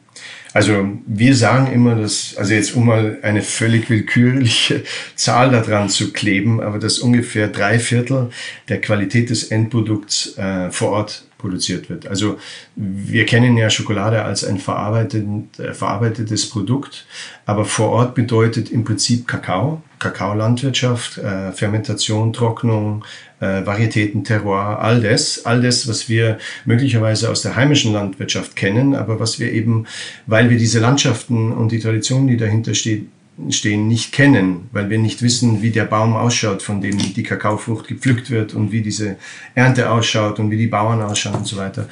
Also 0.52 0.88
wir 1.06 1.36
sagen 1.36 1.70
immer, 1.70 1.94
dass, 1.96 2.34
also 2.38 2.54
jetzt 2.54 2.74
um 2.74 2.86
mal 2.86 3.18
eine 3.20 3.42
völlig 3.42 3.90
willkürliche 3.90 4.84
Zahl 5.14 5.50
daran 5.50 5.90
zu 5.90 6.12
kleben, 6.12 6.62
aber 6.62 6.78
dass 6.78 6.98
ungefähr 6.98 7.48
drei 7.48 7.78
Viertel 7.78 8.30
der 8.68 8.80
Qualität 8.80 9.28
des 9.28 9.44
Endprodukts 9.44 10.38
äh, 10.38 10.70
vor 10.70 10.92
Ort 10.92 11.26
produziert 11.36 11.90
wird. 11.90 12.06
Also 12.06 12.38
wir 12.74 13.26
kennen 13.26 13.58
ja 13.58 13.68
Schokolade 13.68 14.24
als 14.24 14.44
ein 14.44 14.58
verarbeitet, 14.58 15.26
äh, 15.58 15.74
verarbeitetes 15.74 16.48
Produkt, 16.48 17.06
aber 17.44 17.66
vor 17.66 17.90
Ort 17.90 18.14
bedeutet 18.14 18.70
im 18.70 18.84
Prinzip 18.84 19.28
Kakao, 19.28 19.82
Kakaolandwirtschaft, 19.98 21.18
äh, 21.18 21.52
Fermentation, 21.52 22.32
Trocknung, 22.32 23.04
äh, 23.40 23.64
Varietäten, 23.64 24.24
Terroir, 24.24 24.78
all 24.80 25.00
das, 25.00 25.44
all 25.44 25.60
das, 25.60 25.88
was 25.88 26.08
wir 26.08 26.38
möglicherweise 26.64 27.30
aus 27.30 27.42
der 27.42 27.56
heimischen 27.56 27.92
Landwirtschaft 27.92 28.56
kennen, 28.56 28.94
aber 28.94 29.20
was 29.20 29.38
wir 29.38 29.52
eben, 29.52 29.86
weil 30.26 30.50
wir 30.50 30.58
diese 30.58 30.80
Landschaften 30.80 31.52
und 31.52 31.72
die 31.72 31.80
Tradition, 31.80 32.26
die 32.26 32.36
dahinter 32.36 32.74
steht, 32.74 33.06
stehen, 33.50 33.86
nicht 33.88 34.12
kennen, 34.12 34.68
weil 34.72 34.88
wir 34.88 34.98
nicht 34.98 35.22
wissen, 35.22 35.62
wie 35.62 35.70
der 35.70 35.84
Baum 35.84 36.14
ausschaut, 36.14 36.62
von 36.62 36.80
dem 36.80 36.96
die 36.98 37.22
Kakaofrucht 37.22 37.86
gepflückt 37.86 38.30
wird 38.30 38.54
und 38.54 38.72
wie 38.72 38.80
diese 38.80 39.16
Ernte 39.54 39.90
ausschaut 39.90 40.38
und 40.38 40.50
wie 40.50 40.56
die 40.56 40.66
Bauern 40.66 41.02
ausschauen 41.02 41.36
und 41.36 41.46
so 41.46 41.56
weiter. 41.56 41.88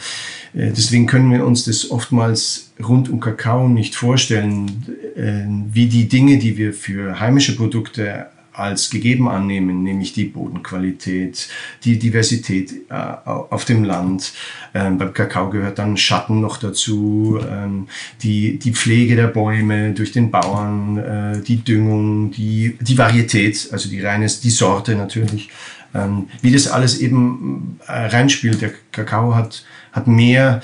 Äh, 0.55 0.71
deswegen 0.71 1.07
können 1.07 1.31
wir 1.31 1.45
uns 1.45 1.65
das 1.65 1.91
oftmals 1.91 2.73
rund 2.83 3.09
um 3.09 3.21
Kakao 3.21 3.69
nicht 3.69 3.95
vorstellen, 3.95 4.87
äh, 5.17 5.45
wie 5.73 5.87
die 5.87 6.09
Dinge, 6.09 6.39
die 6.39 6.57
wir 6.57 6.73
für 6.73 7.21
heimische 7.21 7.57
Produkte 7.57 8.27
als 8.55 8.91
gegeben 8.91 9.29
annehmen, 9.29 9.83
nämlich 9.83 10.13
die 10.13 10.25
Bodenqualität, 10.25 11.49
die 11.85 11.99
Diversität 11.99 12.73
äh, 12.89 12.95
auf 12.95 13.65
dem 13.65 13.85
Land. 13.85 14.33
Ähm, 14.73 14.97
beim 14.97 15.13
Kakao 15.13 15.51
gehört 15.51 15.79
dann 15.79 15.97
Schatten 15.97 16.41
noch 16.41 16.57
dazu, 16.57 17.39
ähm, 17.49 17.89
die, 18.23 18.59
die 18.59 18.73
Pflege 18.73 19.17
der 19.17 19.27
Bäume 19.27 19.93
durch 19.93 20.13
den 20.13 20.31
Bauern, 20.31 20.99
äh, 20.99 21.41
die 21.43 21.63
Düngung, 21.65 22.31
die, 22.31 22.79
die 22.81 22.97
Varietät, 22.97 23.69
also 23.73 23.89
die 23.89 24.01
reines, 24.01 24.41
die 24.41 24.51
Sorte 24.51 24.95
natürlich. 24.95 25.51
Ähm, 25.95 26.29
wie 26.43 26.53
das 26.53 26.67
alles 26.67 26.99
eben 26.99 27.79
äh, 27.87 27.93
reinspielt. 27.93 28.61
Der 28.61 28.73
Kakao 28.91 29.35
hat, 29.35 29.65
hat 29.93 30.07
mehr, 30.07 30.61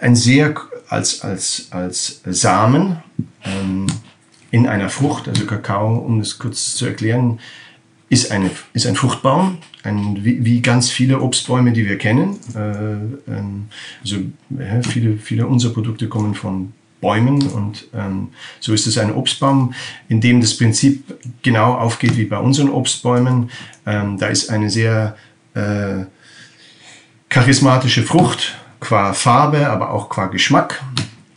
ein 0.00 0.16
sehr 0.16 0.54
als, 0.88 1.20
als, 1.22 1.68
als 1.70 2.20
Samen. 2.24 2.96
In 4.50 4.66
einer 4.66 4.88
Frucht, 4.88 5.28
also 5.28 5.44
Kakao, 5.44 5.96
um 5.96 6.18
das 6.18 6.38
kurz 6.38 6.74
zu 6.74 6.86
erklären, 6.86 7.38
ist, 8.08 8.30
eine, 8.30 8.50
ist 8.72 8.86
ein 8.86 8.96
Fruchtbaum, 8.96 9.58
ein, 9.82 10.24
wie, 10.24 10.44
wie 10.44 10.62
ganz 10.62 10.90
viele 10.90 11.20
Obstbäume, 11.20 11.72
die 11.72 11.86
wir 11.86 11.98
kennen. 11.98 12.38
Äh, 12.54 13.30
ähm, 13.30 13.68
also 14.00 14.16
ja, 14.50 14.82
viele, 14.82 15.18
viele 15.18 15.46
unserer 15.46 15.74
Produkte 15.74 16.08
kommen 16.08 16.34
von 16.34 16.72
Bäumen 17.00 17.46
und 17.48 17.88
ähm, 17.94 18.28
so 18.60 18.72
ist 18.72 18.86
es 18.86 18.98
ein 18.98 19.14
Obstbaum, 19.14 19.74
in 20.08 20.20
dem 20.20 20.40
das 20.40 20.56
Prinzip 20.56 21.16
genau 21.42 21.74
aufgeht 21.74 22.16
wie 22.16 22.24
bei 22.24 22.38
unseren 22.38 22.70
Obstbäumen. 22.70 23.50
Ähm, 23.86 24.18
da 24.18 24.26
ist 24.26 24.50
eine 24.50 24.68
sehr 24.68 25.16
äh, 25.54 26.04
charismatische 27.28 28.02
Frucht 28.02 28.56
qua 28.80 29.12
Farbe, 29.12 29.68
aber 29.68 29.90
auch 29.90 30.08
qua 30.08 30.26
Geschmack. 30.26 30.82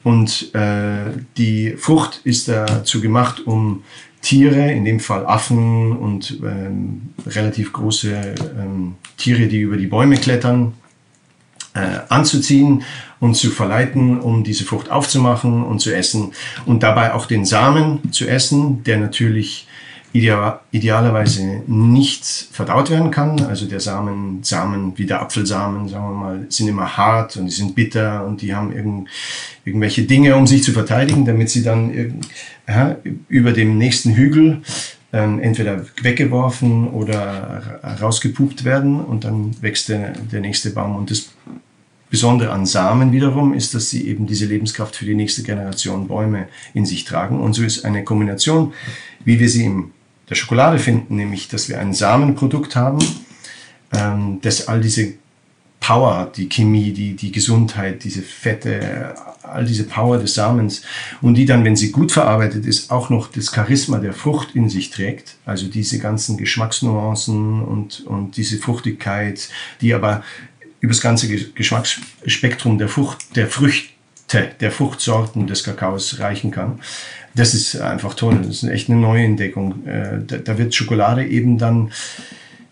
Und 0.04 0.54
äh, 0.56 1.12
die 1.38 1.76
Frucht 1.78 2.22
ist 2.24 2.48
dazu 2.48 3.02
gemacht, 3.02 3.46
um 3.46 3.84
Tiere, 4.22 4.72
in 4.72 4.86
dem 4.86 5.00
Fall 5.00 5.26
Affen 5.26 5.98
und 5.98 6.40
ähm, 6.44 7.10
relativ 7.26 7.74
große 7.74 8.36
ähm, 8.60 8.96
Tiere, 9.18 9.48
die 9.48 9.62
über 9.62 9.78
die 9.78 9.88
Bäume 9.88 10.18
klettern, 10.18 10.74
äh, 11.74 12.00
anzuziehen 12.10 12.84
und 13.20 13.36
zu 13.36 13.50
verleiten, 13.50 14.20
um 14.20 14.44
diese 14.44 14.66
Frucht 14.66 14.92
aufzumachen 14.92 15.64
und 15.64 15.80
zu 15.80 15.96
essen. 15.96 16.34
Und 16.66 16.84
dabei 16.84 17.14
auch 17.14 17.26
den 17.26 17.46
Samen 17.46 18.12
zu 18.12 18.28
essen, 18.28 18.84
der 18.84 18.98
natürlich 18.98 19.68
ideal, 20.14 20.60
idealerweise 20.72 21.64
nicht 21.68 22.26
verdaut 22.52 22.90
werden 22.90 23.12
kann. 23.12 23.42
Also 23.44 23.66
der 23.66 23.80
Samen, 23.80 24.44
Samen 24.44 24.98
wie 24.98 25.06
der 25.06 25.22
Apfelsamen, 25.22 25.88
sagen 25.88 26.06
wir 26.10 26.16
mal, 26.16 26.46
sind 26.50 26.68
immer 26.68 26.98
hart 26.98 27.38
und 27.38 27.46
die 27.46 27.52
sind 27.52 27.76
bitter 27.76 28.26
und 28.26 28.42
die 28.42 28.54
haben 28.54 28.74
irgend, 28.74 29.10
irgendwelche 29.66 30.04
Dinge, 30.04 30.36
um 30.36 30.48
sich 30.48 30.64
zu 30.64 30.72
verteidigen, 30.72 31.26
damit 31.26 31.50
sie 31.50 31.64
dann 31.64 31.94
irgend, 31.94 32.28
über 33.28 33.52
dem 33.52 33.78
nächsten 33.78 34.14
Hügel 34.14 34.62
ähm, 35.14 35.40
entweder 35.40 35.86
weggeworfen 36.02 36.90
oder 36.90 37.80
rausgepupt 38.02 38.64
werden 38.64 39.02
und 39.02 39.24
dann 39.24 39.62
wächst 39.62 39.90
der, 39.90 40.14
der 40.14 40.42
nächste 40.42 40.70
Baum. 40.70 40.96
Und 40.96 41.12
das 41.12 41.30
Besondere 42.10 42.52
an 42.52 42.66
Samen 42.66 43.14
wiederum 43.14 43.54
ist, 43.54 43.74
dass 43.74 43.90
sie 43.90 44.08
eben 44.08 44.28
diese 44.28 44.46
Lebenskraft 44.46 44.98
für 44.98 45.06
die 45.06 45.16
nächste 45.16 45.44
Generation 45.44 46.10
Bäume 46.10 46.50
in 46.74 46.86
sich 46.86 47.06
tragen. 47.06 47.40
Und 47.40 47.54
so 47.54 47.64
ist 47.64 47.86
eine 47.86 48.04
Kombination, 48.04 48.74
wie 49.24 49.40
wir 49.40 49.48
sie 49.48 49.64
im 49.64 49.92
der 50.32 50.36
Schokolade 50.36 50.80
finden, 50.80 51.18
nämlich 51.18 51.50
dass 51.50 51.68
wir 51.68 51.80
ein 51.80 51.94
Samenprodukt 51.94 52.78
haben, 52.78 53.00
ähm, 53.94 54.40
das 54.42 54.70
all 54.70 54.80
diese 54.80 55.14
Power, 55.82 56.32
die 56.34 56.48
Chemie, 56.48 56.94
die, 56.94 57.16
die 57.16 57.34
Gesundheit, 57.34 58.06
diese 58.06 58.22
Fette, 58.22 59.14
all 59.44 59.66
diese 59.66 59.84
Power 59.84 60.18
des 60.20 60.34
Samens 60.36 60.84
und 61.22 61.34
die 61.34 61.46
dann, 61.46 61.66
wenn 61.66 61.76
sie 61.76 61.92
gut 61.92 62.14
verarbeitet 62.14 62.66
ist, 62.66 62.92
auch 62.92 63.10
noch 63.10 63.28
das 63.28 63.54
Charisma 63.54 63.98
der 63.98 64.14
Frucht 64.14 64.56
in 64.56 64.70
sich 64.70 64.90
trägt, 64.90 65.36
also 65.46 65.68
diese 65.68 66.00
ganzen 66.00 66.38
Geschmacksnuancen 66.38 67.62
und, 67.62 68.06
und 68.06 68.38
diese 68.38 68.58
Fruchtigkeit, 68.58 69.50
die 69.82 69.94
aber 69.94 70.24
über 70.80 70.94
das 70.94 71.02
ganze 71.02 71.28
Geschmacksspektrum 71.28 72.78
der 72.78 72.88
Frucht, 72.88 73.36
der 73.36 73.48
Früchte, 73.48 73.90
der 74.62 74.72
Fruchtsorten 74.72 75.46
des 75.46 75.66
Kakaos 75.66 76.20
reichen 76.20 76.52
kann 76.52 76.80
das 77.36 77.54
ist 77.54 77.80
einfach 77.80 78.14
toll. 78.14 78.40
Das 78.46 78.64
ist 78.64 78.70
echt 78.70 78.90
eine 78.90 79.00
neue 79.00 79.24
Entdeckung. 79.24 79.86
Äh, 79.86 80.20
da, 80.26 80.58
wird 80.58 80.76
Schokolade 80.76 81.26
eben 81.26 81.58
dann 81.58 81.92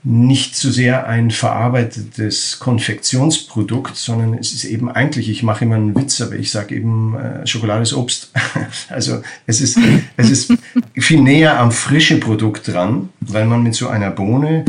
nicht 0.04 0.56
so 0.56 0.72
sehr 0.72 1.08
ein 1.08 1.30
verarbeitetes 1.30 2.60
Konfektionsprodukt, 2.60 3.98
sondern 3.98 4.34
es 4.34 4.54
ist 4.54 4.64
eben 4.64 4.90
eigentlich, 4.90 5.30
ich 5.30 5.44
mache 5.44 5.66
immer 5.66 5.76
einen 5.76 5.96
Witz, 5.96 6.22
aber 6.22 6.36
ich 6.36 6.52
sage 6.52 6.76
eben, 6.76 7.16
äh, 7.16 7.46
Schokolade 7.46 7.84
ist 7.84 7.94
Obst. 7.94 8.32
also 8.90 9.22
es 9.46 9.60
ist, 9.60 9.78
es 10.16 10.30
ist 10.30 10.54
viel 10.98 11.22
näher 11.22 11.60
am 11.60 11.72
frischen 11.72 12.22
Produkt 12.22 12.70
dran, 12.70 13.10
weil 13.20 13.46
man 13.46 13.62
mit 13.62 13.76
so 13.76 13.90
einer 13.90 14.10
Bohne, 14.10 14.64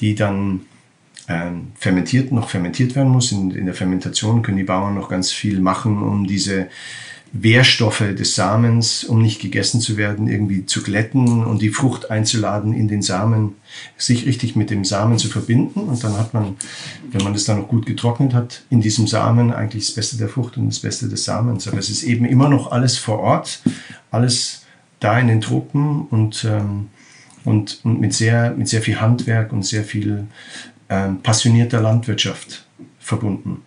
die 0.00 0.16
dann 0.16 0.62
ähm, 1.28 1.68
fermentiert, 1.78 2.32
noch 2.32 2.48
fermentiert 2.48 2.96
werden 2.96 3.12
muss, 3.12 3.30
in, 3.30 3.52
in 3.52 3.66
der 3.66 3.74
Fermentation 3.74 4.42
können 4.42 4.56
die 4.56 4.64
Bauern 4.64 4.94
noch 4.94 5.08
ganz 5.08 5.30
viel 5.30 5.60
machen, 5.60 6.02
um 6.02 6.26
diese 6.26 6.68
Wehrstoffe 7.34 8.04
des 8.16 8.34
Samens, 8.34 9.04
um 9.04 9.22
nicht 9.22 9.40
gegessen 9.40 9.80
zu 9.80 9.96
werden, 9.96 10.28
irgendwie 10.28 10.66
zu 10.66 10.82
glätten 10.82 11.44
und 11.44 11.62
die 11.62 11.70
Frucht 11.70 12.10
einzuladen 12.10 12.74
in 12.74 12.88
den 12.88 13.00
Samen, 13.00 13.54
sich 13.96 14.26
richtig 14.26 14.54
mit 14.54 14.68
dem 14.68 14.84
Samen 14.84 15.16
zu 15.16 15.28
verbinden. 15.28 15.80
Und 15.80 16.04
dann 16.04 16.18
hat 16.18 16.34
man, 16.34 16.56
wenn 17.10 17.24
man 17.24 17.32
das 17.32 17.44
dann 17.44 17.58
noch 17.58 17.68
gut 17.68 17.86
getrocknet 17.86 18.34
hat, 18.34 18.64
in 18.68 18.82
diesem 18.82 19.06
Samen 19.06 19.50
eigentlich 19.50 19.86
das 19.86 19.94
Beste 19.94 20.18
der 20.18 20.28
Frucht 20.28 20.58
und 20.58 20.68
das 20.68 20.80
Beste 20.80 21.08
des 21.08 21.24
Samens. 21.24 21.66
Aber 21.66 21.78
es 21.78 21.88
ist 21.88 22.02
eben 22.02 22.26
immer 22.26 22.50
noch 22.50 22.70
alles 22.70 22.98
vor 22.98 23.20
Ort, 23.20 23.62
alles 24.10 24.62
da 25.00 25.18
in 25.18 25.28
den 25.28 25.40
Tropen 25.40 26.02
und, 26.02 26.44
ähm, 26.44 26.88
und, 27.44 27.80
und 27.82 27.98
mit, 27.98 28.12
sehr, 28.12 28.50
mit 28.50 28.68
sehr 28.68 28.82
viel 28.82 29.00
Handwerk 29.00 29.54
und 29.54 29.64
sehr 29.64 29.84
viel 29.84 30.26
ähm, 30.90 31.22
passionierter 31.22 31.80
Landwirtschaft 31.80 32.66
verbunden. 33.00 33.62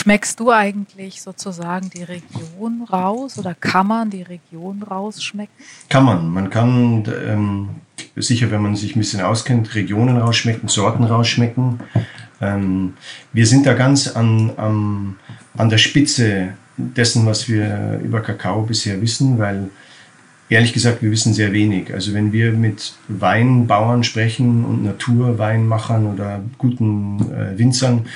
Schmeckst 0.00 0.40
du 0.40 0.50
eigentlich 0.50 1.20
sozusagen 1.20 1.90
die 1.90 2.04
Region 2.04 2.86
raus 2.90 3.38
oder 3.38 3.54
kann 3.54 3.86
man 3.86 4.08
die 4.08 4.22
Region 4.22 4.82
rausschmecken? 4.82 5.52
Kann 5.90 6.04
man. 6.04 6.30
Man 6.30 6.48
kann 6.48 7.04
ähm, 7.28 7.68
sicher, 8.16 8.50
wenn 8.50 8.62
man 8.62 8.76
sich 8.76 8.96
ein 8.96 9.00
bisschen 9.00 9.20
auskennt, 9.20 9.74
Regionen 9.74 10.16
rausschmecken, 10.16 10.70
Sorten 10.70 11.04
rausschmecken. 11.04 11.80
Ähm, 12.40 12.94
wir 13.34 13.46
sind 13.46 13.66
da 13.66 13.74
ganz 13.74 14.08
an, 14.08 14.52
an, 14.56 15.16
an 15.58 15.68
der 15.68 15.76
Spitze 15.76 16.54
dessen, 16.78 17.26
was 17.26 17.50
wir 17.50 18.00
über 18.02 18.22
Kakao 18.22 18.62
bisher 18.62 19.02
wissen, 19.02 19.38
weil 19.38 19.68
ehrlich 20.48 20.72
gesagt, 20.72 21.02
wir 21.02 21.10
wissen 21.10 21.34
sehr 21.34 21.52
wenig. 21.52 21.92
Also 21.92 22.14
wenn 22.14 22.32
wir 22.32 22.52
mit 22.52 22.94
Weinbauern 23.08 24.02
sprechen 24.02 24.64
und 24.64 24.82
Naturweinmachern 24.82 26.06
oder 26.06 26.40
guten 26.56 27.20
äh, 27.34 27.58
Winzern, 27.58 28.06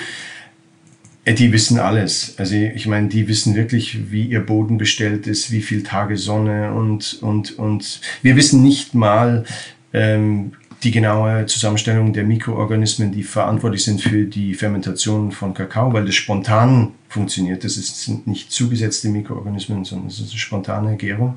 die 1.26 1.52
wissen 1.52 1.78
alles. 1.78 2.34
Also 2.38 2.54
ich 2.54 2.86
meine, 2.86 3.08
die 3.08 3.28
wissen 3.28 3.54
wirklich, 3.54 4.10
wie 4.10 4.26
ihr 4.26 4.40
Boden 4.40 4.76
bestellt 4.76 5.26
ist, 5.26 5.50
wie 5.50 5.62
viel 5.62 5.82
Tage 5.82 6.16
Sonne 6.16 6.74
und, 6.74 7.18
und, 7.22 7.58
und 7.58 8.00
wir 8.22 8.36
wissen 8.36 8.62
nicht 8.62 8.94
mal 8.94 9.44
ähm, 9.92 10.52
die 10.82 10.90
genaue 10.90 11.46
Zusammenstellung 11.46 12.12
der 12.12 12.24
Mikroorganismen, 12.24 13.10
die 13.10 13.22
verantwortlich 13.22 13.84
sind 13.84 14.02
für 14.02 14.24
die 14.24 14.52
Fermentation 14.52 15.32
von 15.32 15.54
Kakao, 15.54 15.94
weil 15.94 16.04
das 16.04 16.14
spontan 16.14 16.92
funktioniert. 17.08 17.64
Das 17.64 17.74
sind 17.74 18.26
nicht 18.26 18.52
zugesetzte 18.52 19.08
Mikroorganismen, 19.08 19.84
sondern 19.84 20.08
es 20.08 20.20
ist 20.20 20.30
eine 20.30 20.38
spontane 20.38 20.96
Gärung. 20.96 21.36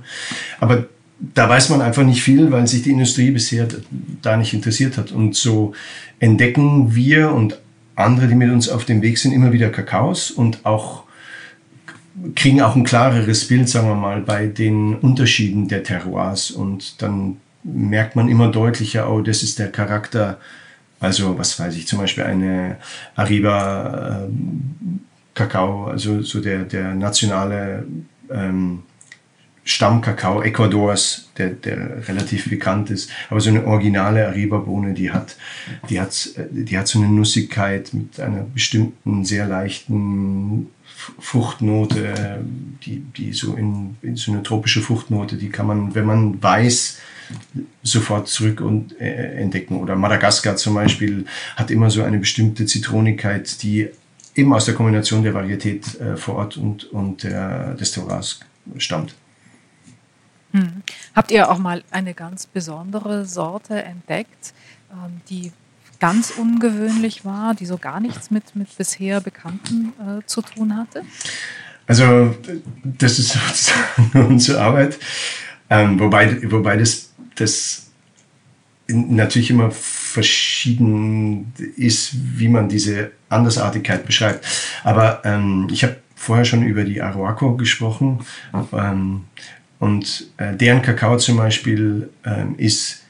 Aber 0.59 0.87
da 1.33 1.47
weiß 1.47 1.69
man 1.69 1.81
einfach 1.81 2.03
nicht 2.03 2.21
viel, 2.21 2.51
weil 2.51 2.67
sich 2.67 2.83
die 2.83 2.91
Industrie 2.91 3.31
bisher 3.31 3.67
da 4.21 4.35
nicht 4.35 4.53
interessiert 4.53 4.97
hat. 4.97 5.11
Und 5.13 5.35
so 5.35 5.73
entdecken 6.19 6.93
wir 6.93 7.31
und 7.31 7.57
andere, 7.97 8.27
die 8.27 8.35
mit 8.35 8.51
uns 8.51 8.69
auf 8.69 8.85
dem 8.85 9.01
Weg 9.01 9.17
sind, 9.17 9.33
immer 9.33 9.51
wieder 9.51 9.69
Kakaos 9.69 10.31
und 10.31 10.65
auch 10.65 11.03
kriegen 12.35 12.61
auch 12.61 12.75
ein 12.75 12.83
klareres 12.83 13.47
Bild, 13.47 13.69
sagen 13.69 13.87
wir 13.87 13.95
mal, 13.95 14.21
bei 14.21 14.47
den 14.47 14.95
Unterschieden 14.95 15.67
der 15.67 15.83
Terroirs. 15.83 16.51
Und 16.51 17.01
dann 17.01 17.37
merkt 17.63 18.15
man 18.15 18.29
immer 18.29 18.49
deutlicher, 18.49 19.11
oh, 19.11 19.21
das 19.21 19.43
ist 19.43 19.59
der 19.59 19.71
Charakter, 19.71 20.39
also 20.99 21.37
was 21.37 21.59
weiß 21.59 21.75
ich, 21.75 21.87
zum 21.87 21.99
Beispiel 21.99 22.23
eine 22.23 22.77
Arriba 23.15 24.25
äh, 24.25 24.31
Kakao, 25.33 25.85
also 25.85 26.21
so 26.21 26.39
der, 26.39 26.63
der 26.63 26.93
nationale 26.95 27.85
ähm, 28.31 28.83
Stammkakao 29.67 30.41
Ecuadors, 30.41 31.29
der, 31.37 31.49
der 31.49 32.07
relativ 32.07 32.49
bekannt 32.49 32.89
ist. 32.89 33.09
Aber 33.29 33.41
so 33.41 33.49
eine 33.49 33.65
originale 33.65 34.25
Ariba-Bohne, 34.27 34.93
die 34.93 35.11
hat, 35.11 35.35
die, 35.89 35.99
hat, 35.99 36.29
die 36.51 36.77
hat 36.77 36.87
so 36.87 36.99
eine 36.99 37.09
Nussigkeit 37.09 37.93
mit 37.93 38.17
einer 38.19 38.43
bestimmten, 38.43 39.25
sehr 39.25 39.45
leichten 39.45 40.67
Fruchtnote, 41.19 42.45
die, 42.85 42.99
die 42.99 43.33
so 43.33 43.55
in, 43.55 43.97
in 44.01 44.15
so 44.15 44.31
eine 44.31 44.41
tropische 44.41 44.81
Fruchtnote, 44.81 45.35
die 45.35 45.49
kann 45.49 45.67
man, 45.67 45.93
wenn 45.93 46.05
man 46.05 46.41
weiß, 46.41 46.99
sofort 47.83 48.29
zurück 48.29 48.61
und 48.61 48.99
äh, 49.01 49.35
entdecken. 49.35 49.81
Oder 49.81 49.97
Madagaskar 49.97 50.55
zum 50.55 50.75
Beispiel 50.75 51.25
hat 51.57 51.71
immer 51.71 51.89
so 51.89 52.03
eine 52.03 52.19
bestimmte 52.19 52.65
Zitronigkeit, 52.65 53.61
die 53.63 53.89
eben 54.33 54.53
aus 54.53 54.63
der 54.63 54.75
Kombination 54.75 55.23
der 55.23 55.33
Varietät 55.33 55.99
äh, 55.99 56.15
vor 56.15 56.35
Ort 56.35 56.55
und, 56.55 56.85
und 56.85 57.23
der, 57.23 57.73
des 57.73 57.91
Terroirs 57.91 58.39
stammt. 58.77 59.13
Hm. 60.51 60.81
Habt 61.15 61.31
ihr 61.31 61.49
auch 61.49 61.57
mal 61.57 61.83
eine 61.91 62.13
ganz 62.13 62.45
besondere 62.45 63.25
Sorte 63.25 63.83
entdeckt, 63.83 64.53
ähm, 64.91 65.21
die 65.29 65.51
ganz 65.99 66.31
ungewöhnlich 66.31 67.25
war, 67.25 67.53
die 67.55 67.65
so 67.65 67.77
gar 67.77 67.99
nichts 67.99 68.31
mit, 68.31 68.55
mit 68.55 68.75
bisher 68.77 69.19
Bekannten 69.21 69.93
äh, 69.99 70.25
zu 70.25 70.41
tun 70.41 70.75
hatte? 70.75 71.03
Also 71.87 72.35
das 72.83 73.19
ist 73.19 73.29
sozusagen 73.47 74.27
unsere 74.27 74.61
Arbeit, 74.61 74.99
ähm, 75.69 75.99
wobei, 75.99 76.39
wobei 76.51 76.77
das, 76.77 77.13
das 77.35 77.87
natürlich 78.87 79.49
immer 79.49 79.71
verschieden 79.71 81.53
ist, 81.75 82.11
wie 82.37 82.47
man 82.47 82.69
diese 82.69 83.11
Andersartigkeit 83.29 84.05
beschreibt. 84.05 84.45
Aber 84.83 85.21
ähm, 85.25 85.67
ich 85.71 85.83
habe 85.83 85.97
vorher 86.15 86.45
schon 86.45 86.63
über 86.63 86.83
die 86.83 87.01
Aroaco 87.01 87.55
gesprochen. 87.55 88.19
Ähm, 88.73 89.25
und 89.79 90.27
äh, 90.37 90.55
deren 90.55 90.81
Kakao 90.81 91.17
zum 91.17 91.37
Beispiel 91.37 92.09
äh, 92.23 92.45
ist 92.57 93.03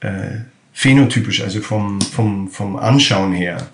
äh, 0.00 0.38
phänotypisch, 0.72 1.42
also 1.42 1.60
vom, 1.60 2.00
vom, 2.00 2.48
vom 2.48 2.76
Anschauen 2.76 3.32
her 3.32 3.68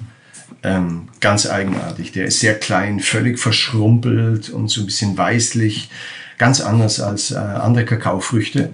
ähm, 0.63 1.09
ganz 1.21 1.49
eigenartig. 1.49 2.13
Der 2.13 2.27
ist 2.27 2.41
sehr 2.41 2.59
klein, 2.59 3.01
völlig 3.01 3.39
verschrumpelt 3.39 4.51
und 4.51 4.69
so 4.69 4.83
ein 4.83 4.87
bisschen 4.87 5.17
weißlich, 5.17 5.91
ganz 6.39 6.61
anders 6.61 7.01
als 7.01 7.31
äh, 7.31 7.37
andere 7.37 7.85
Kakaofrüchte. 7.85 8.71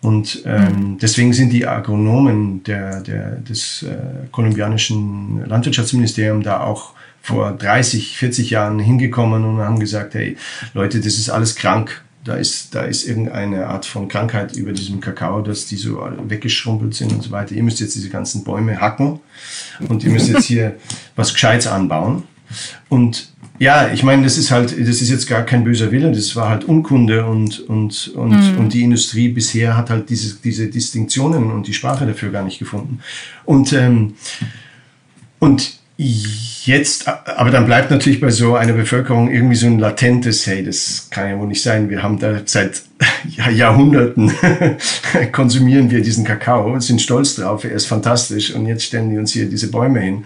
Und 0.00 0.42
ähm, 0.46 0.62
mhm. 0.62 0.98
deswegen 0.98 1.32
sind 1.32 1.52
die 1.52 1.66
Agronomen 1.66 2.62
der, 2.62 3.00
der, 3.00 3.36
des 3.36 3.82
äh, 3.82 4.28
kolumbianischen 4.30 5.44
Landwirtschaftsministeriums 5.46 6.44
da 6.44 6.60
auch 6.60 6.92
vor 7.20 7.50
30, 7.52 8.16
40 8.16 8.50
Jahren 8.50 8.78
hingekommen 8.78 9.44
und 9.44 9.58
haben 9.58 9.80
gesagt, 9.80 10.14
hey 10.14 10.36
Leute, 10.72 11.00
das 11.00 11.14
ist 11.14 11.30
alles 11.30 11.56
krank 11.56 12.04
da 12.28 12.34
ist, 12.34 12.74
da 12.74 12.82
ist 12.82 13.06
irgendeine 13.06 13.68
Art 13.68 13.86
von 13.86 14.06
Krankheit 14.06 14.54
über 14.54 14.72
diesem 14.72 15.00
Kakao, 15.00 15.40
dass 15.40 15.66
die 15.66 15.76
so 15.76 16.06
weggeschrumpelt 16.28 16.94
sind 16.94 17.12
und 17.12 17.22
so 17.22 17.30
weiter. 17.30 17.54
Ihr 17.54 17.62
müsst 17.62 17.80
jetzt 17.80 17.94
diese 17.94 18.10
ganzen 18.10 18.44
Bäume 18.44 18.80
hacken 18.80 19.20
und 19.88 20.04
ihr 20.04 20.10
müsst 20.10 20.28
jetzt 20.28 20.44
hier 20.44 20.76
was 21.16 21.32
Gescheites 21.32 21.66
anbauen. 21.66 22.24
Und 22.90 23.32
ja, 23.58 23.90
ich 23.92 24.02
meine, 24.02 24.24
das 24.24 24.36
ist 24.36 24.50
halt, 24.50 24.72
das 24.72 25.00
ist 25.00 25.08
jetzt 25.08 25.26
gar 25.26 25.42
kein 25.42 25.64
böser 25.64 25.90
Wille, 25.90 26.12
das 26.12 26.36
war 26.36 26.50
halt 26.50 26.64
Unkunde 26.64 27.24
und, 27.24 27.60
und, 27.60 28.08
und, 28.08 28.52
mhm. 28.52 28.58
und 28.58 28.74
die 28.74 28.82
Industrie 28.82 29.28
bisher 29.28 29.76
hat 29.76 29.88
halt 29.88 30.10
diese, 30.10 30.36
diese 30.36 30.68
Distinktionen 30.68 31.50
und 31.50 31.66
die 31.66 31.74
Sprache 31.74 32.06
dafür 32.06 32.30
gar 32.30 32.44
nicht 32.44 32.58
gefunden. 32.58 33.00
Und, 33.46 33.72
ähm, 33.72 34.14
und 35.38 35.77
Jetzt, 36.00 37.08
aber 37.08 37.50
dann 37.50 37.66
bleibt 37.66 37.90
natürlich 37.90 38.20
bei 38.20 38.30
so 38.30 38.54
einer 38.54 38.72
Bevölkerung 38.72 39.32
irgendwie 39.32 39.56
so 39.56 39.66
ein 39.66 39.80
latentes, 39.80 40.46
hey, 40.46 40.62
das 40.62 41.08
kann 41.10 41.28
ja 41.28 41.36
wohl 41.36 41.48
nicht 41.48 41.60
sein. 41.60 41.90
Wir 41.90 42.04
haben 42.04 42.20
da 42.20 42.40
seit 42.44 42.82
Jahrhunderten 43.52 44.30
konsumieren 45.32 45.90
wir 45.90 46.00
diesen 46.00 46.24
Kakao, 46.24 46.78
sind 46.78 47.02
stolz 47.02 47.34
drauf, 47.34 47.64
er 47.64 47.72
ist 47.72 47.86
fantastisch 47.86 48.54
und 48.54 48.66
jetzt 48.66 48.84
stellen 48.84 49.10
die 49.10 49.18
uns 49.18 49.32
hier 49.32 49.46
diese 49.46 49.72
Bäume 49.72 49.98
hin. 49.98 50.24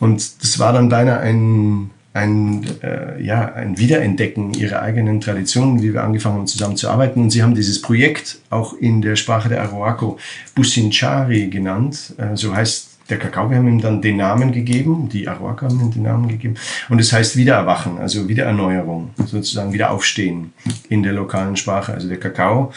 Und 0.00 0.42
das 0.42 0.58
war 0.58 0.72
dann 0.72 0.88
beinahe 0.88 1.20
ein, 1.20 1.90
ein, 2.14 2.64
äh, 2.82 3.22
ja, 3.22 3.52
ein 3.52 3.76
Wiederentdecken 3.76 4.54
ihrer 4.54 4.80
eigenen 4.80 5.20
Traditionen, 5.20 5.82
wie 5.82 5.92
wir 5.92 6.04
angefangen 6.04 6.36
haben 6.36 6.46
zusammen 6.46 6.78
zu 6.78 6.88
arbeiten. 6.88 7.20
Und 7.20 7.28
sie 7.28 7.42
haben 7.42 7.54
dieses 7.54 7.82
Projekt 7.82 8.38
auch 8.48 8.72
in 8.72 9.02
der 9.02 9.16
Sprache 9.16 9.50
der 9.50 9.60
Aroaco 9.60 10.16
Businchari 10.54 11.48
genannt, 11.48 12.14
äh, 12.16 12.34
so 12.34 12.56
heißt 12.56 12.95
der 13.08 13.18
Kakao, 13.18 13.50
wir 13.50 13.58
haben 13.58 13.68
ihm 13.68 13.80
dann 13.80 14.02
den 14.02 14.16
Namen 14.16 14.52
gegeben, 14.52 15.08
die 15.08 15.28
Aroaka 15.28 15.66
haben 15.66 15.80
ihm 15.80 15.90
den 15.92 16.02
Namen 16.02 16.28
gegeben. 16.28 16.56
Und 16.88 16.98
es 16.98 17.10
das 17.10 17.18
heißt 17.18 17.36
Wiedererwachen, 17.36 17.98
also 17.98 18.28
Wiedererneuerung, 18.28 19.10
sozusagen 19.26 19.72
Wiederaufstehen 19.72 20.52
in 20.88 21.02
der 21.02 21.12
lokalen 21.12 21.56
Sprache. 21.56 21.94
Also 21.94 22.08
der 22.08 22.18
Kakao, 22.18 22.72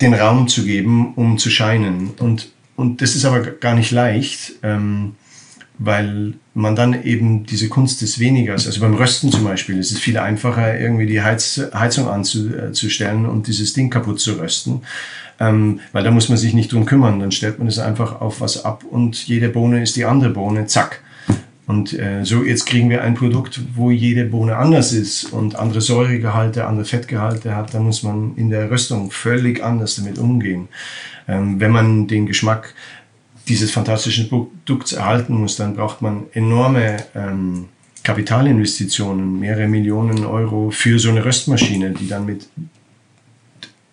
den 0.01 0.13
Raum 0.13 0.47
zu 0.47 0.65
geben, 0.65 1.15
um 1.15 1.39
zu 1.39 1.49
scheinen. 1.49 2.11
Und 2.19 2.49
und 2.79 3.01
das 3.01 3.13
ist 3.13 3.25
aber 3.25 3.41
gar 3.41 3.75
nicht 3.75 3.91
leicht, 3.91 4.53
ähm, 4.63 5.15
weil 5.79 6.35
man 6.53 6.77
dann 6.77 7.03
eben 7.03 7.45
diese 7.45 7.67
Kunst 7.67 8.01
des 8.01 8.19
Wenigers, 8.19 8.67
also 8.67 8.79
beim 8.79 8.95
Rösten 8.95 9.33
zum 9.33 9.43
Beispiel, 9.43 9.77
ist 9.77 9.91
es 9.91 9.99
viel 9.99 10.17
einfacher, 10.17 10.79
irgendwie 10.79 11.05
die 11.05 11.21
Heiz, 11.21 11.61
Heizung 11.73 12.07
anzustellen 12.07 13.25
und 13.25 13.47
dieses 13.47 13.73
Ding 13.73 13.89
kaputt 13.89 14.21
zu 14.21 14.39
rösten. 14.39 14.83
Ähm, 15.41 15.81
weil 15.91 16.05
da 16.05 16.11
muss 16.11 16.29
man 16.29 16.37
sich 16.37 16.53
nicht 16.53 16.71
drum 16.71 16.85
kümmern. 16.85 17.19
Dann 17.19 17.33
stellt 17.33 17.59
man 17.59 17.67
es 17.67 17.79
einfach 17.79 18.21
auf 18.21 18.39
was 18.39 18.63
ab 18.63 18.85
und 18.89 19.27
jede 19.27 19.49
Bohne 19.49 19.83
ist 19.83 19.97
die 19.97 20.05
andere 20.05 20.29
Bohne, 20.29 20.65
zack. 20.67 21.01
Und 21.69 21.93
äh, 21.93 22.25
so 22.25 22.43
jetzt 22.43 22.65
kriegen 22.65 22.89
wir 22.89 23.03
ein 23.03 23.13
Produkt, 23.13 23.61
wo 23.75 23.91
jede 23.91 24.25
Bohne 24.25 24.55
anders 24.55 24.91
ist 24.91 25.25
und 25.25 25.55
andere 25.55 25.81
Säuregehalte, 25.81 26.65
andere 26.65 26.83
Fettgehalte 26.83 27.55
hat. 27.55 27.75
Da 27.75 27.79
muss 27.79 28.01
man 28.01 28.35
in 28.37 28.49
der 28.49 28.71
Röstung 28.71 29.11
völlig 29.11 29.63
anders 29.63 29.95
damit 29.95 30.17
umgehen. 30.17 30.67
Ähm, 31.27 31.59
wenn 31.59 31.69
man 31.69 32.07
den 32.07 32.25
Geschmack 32.25 32.73
dieses 33.47 33.69
fantastischen 33.69 34.29
Produkts 34.29 34.93
erhalten 34.93 35.35
muss, 35.35 35.57
dann 35.57 35.75
braucht 35.75 36.01
man 36.01 36.23
enorme 36.33 37.03
ähm, 37.13 37.65
Kapitalinvestitionen, 38.01 39.39
mehrere 39.39 39.67
Millionen 39.67 40.25
Euro 40.25 40.71
für 40.71 40.97
so 40.97 41.11
eine 41.11 41.23
Röstmaschine, 41.23 41.91
die 41.91 42.07
dann 42.07 42.25
mit 42.25 42.49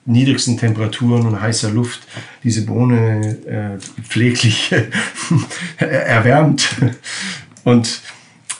niedrigsten 0.06 0.56
Temperaturen 0.56 1.26
und 1.26 1.42
heißer 1.42 1.70
Luft 1.70 2.08
diese 2.42 2.64
Bohne 2.64 3.36
äh, 3.44 4.02
pfleglich 4.02 4.74
erwärmt. 5.76 6.70
Und 7.66 8.00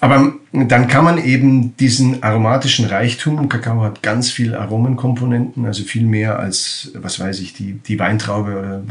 aber 0.00 0.34
dann 0.52 0.88
kann 0.88 1.04
man 1.04 1.16
eben 1.16 1.76
diesen 1.76 2.22
aromatischen 2.22 2.86
Reichtum, 2.86 3.48
Kakao 3.48 3.82
hat 3.82 4.02
ganz 4.02 4.30
viel 4.30 4.54
Aromenkomponenten, 4.54 5.64
also 5.64 5.84
viel 5.84 6.04
mehr 6.04 6.38
als, 6.38 6.90
was 6.94 7.18
weiß 7.18 7.40
ich, 7.40 7.54
die, 7.54 7.74
die 7.74 7.98
Weintraube 7.98 8.59
oder, 8.59 8.82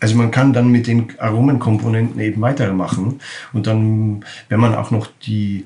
also 0.00 0.14
man 0.14 0.30
kann 0.30 0.52
dann 0.52 0.68
mit 0.68 0.86
den 0.86 1.08
Aromenkomponenten 1.18 2.20
eben 2.20 2.40
weitermachen 2.40 3.20
und 3.52 3.66
dann, 3.66 4.24
wenn 4.48 4.60
man 4.60 4.74
auch 4.74 4.90
noch 4.90 5.08
die 5.26 5.64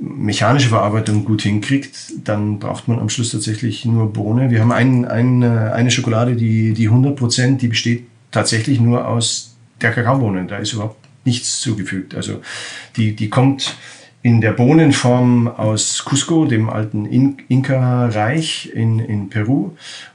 mechanische 0.00 0.70
Verarbeitung 0.70 1.24
gut 1.24 1.42
hinkriegt, 1.42 1.96
dann 2.24 2.58
braucht 2.58 2.88
man 2.88 2.98
am 2.98 3.08
Schluss 3.08 3.30
tatsächlich 3.30 3.84
nur 3.84 4.12
Bohne. 4.12 4.50
Wir 4.50 4.60
haben 4.60 4.72
ein, 4.72 5.04
ein, 5.04 5.44
eine 5.44 5.90
Schokolade, 5.90 6.34
die, 6.34 6.72
die 6.72 6.88
100 6.88 7.14
Prozent, 7.14 7.62
die 7.62 7.68
besteht 7.68 8.06
tatsächlich 8.30 8.80
nur 8.80 9.06
aus 9.06 9.56
der 9.80 9.92
Kakaobohne. 9.92 10.46
Da 10.46 10.56
ist 10.58 10.72
überhaupt 10.72 11.05
nichts 11.26 11.60
zugefügt. 11.60 12.14
Also 12.14 12.40
die, 12.96 13.14
die 13.14 13.28
kommt 13.28 13.76
in 14.26 14.40
der 14.40 14.50
Bohnenform 14.50 15.46
aus 15.46 16.04
Cusco, 16.04 16.46
dem 16.46 16.68
alten 16.68 17.06
In 17.06 17.36
Inka-Reich 17.48 18.72
in, 18.74 18.98
in 18.98 19.28
Peru 19.28 19.70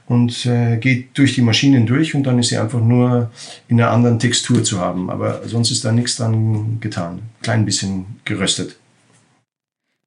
und 0.06 0.44
äh, 0.44 0.76
geht 0.76 1.16
durch 1.16 1.34
die 1.34 1.40
Maschinen 1.40 1.86
durch 1.86 2.14
und 2.14 2.24
dann 2.24 2.38
ist 2.38 2.48
sie 2.48 2.58
einfach 2.58 2.80
nur 2.80 3.30
in 3.68 3.80
einer 3.80 3.90
anderen 3.90 4.18
Textur 4.18 4.62
zu 4.64 4.80
haben. 4.80 5.08
Aber 5.08 5.48
sonst 5.48 5.70
ist 5.70 5.86
da 5.86 5.92
nichts 5.92 6.16
dran 6.16 6.76
getan. 6.80 7.20
Klein 7.40 7.64
bisschen 7.64 8.04
geröstet. 8.26 8.76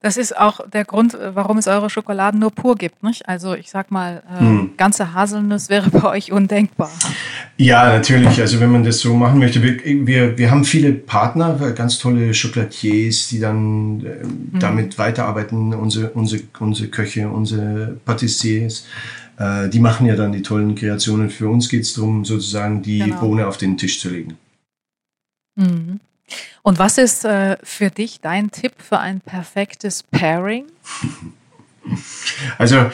Das 0.05 0.17
ist 0.17 0.37
auch 0.37 0.59
der 0.69 0.85
Grund, 0.85 1.15
äh, 1.15 1.33
warum 1.33 1.57
es 1.57 1.65
eure 1.65 1.89
Schokoladen 1.89 2.39
nur 2.39 2.51
pur 2.51 2.75
gibt, 2.75 3.01
nicht? 3.01 3.27
Also 3.27 3.55
ich 3.55 3.71
sag 3.71 3.89
mal, 3.89 4.21
äh, 4.31 4.39
hm. 4.39 4.69
ganze 4.77 5.15
Haselnuss 5.15 5.67
wäre 5.69 5.89
bei 5.99 6.03
euch 6.03 6.31
undenkbar. 6.31 6.91
Ja, 7.57 7.87
natürlich. 7.87 8.39
Also 8.39 8.59
wenn 8.59 8.71
man 8.71 8.83
das 8.83 8.99
so 8.99 9.15
machen 9.15 9.39
möchte, 9.39 9.63
wir, 9.63 9.83
wir, 10.05 10.37
wir 10.37 10.51
haben 10.51 10.63
viele 10.63 10.93
Partner, 10.93 11.55
ganz 11.71 11.97
tolle 11.97 12.33
Chocolatiers, 12.39 13.29
die 13.29 13.39
dann 13.39 14.05
äh, 14.05 14.21
hm. 14.21 14.59
damit 14.59 14.99
weiterarbeiten, 14.99 15.73
unsere, 15.73 16.11
unsere, 16.11 16.43
unsere 16.59 16.89
Köche, 16.89 17.27
unsere 17.27 17.97
Patissiers. 18.05 18.85
Äh, 19.39 19.69
die 19.69 19.79
machen 19.79 20.05
ja 20.05 20.15
dann 20.15 20.31
die 20.31 20.43
tollen 20.43 20.75
Kreationen. 20.75 21.31
Für 21.31 21.49
uns 21.49 21.67
geht 21.67 21.81
es 21.81 21.95
darum, 21.95 22.25
sozusagen 22.25 22.83
die 22.83 22.99
genau. 22.99 23.21
Bohne 23.21 23.47
auf 23.47 23.57
den 23.57 23.75
Tisch 23.75 23.99
zu 23.99 24.09
legen. 24.09 24.37
Mhm. 25.55 25.99
Und 26.63 26.79
was 26.79 26.97
ist 26.97 27.25
äh, 27.25 27.57
für 27.63 27.89
dich 27.89 28.21
dein 28.21 28.51
Tipp 28.51 28.73
für 28.77 28.99
ein 28.99 29.21
perfektes 29.21 30.03
Pairing? 30.03 30.65
Also, 32.57 32.89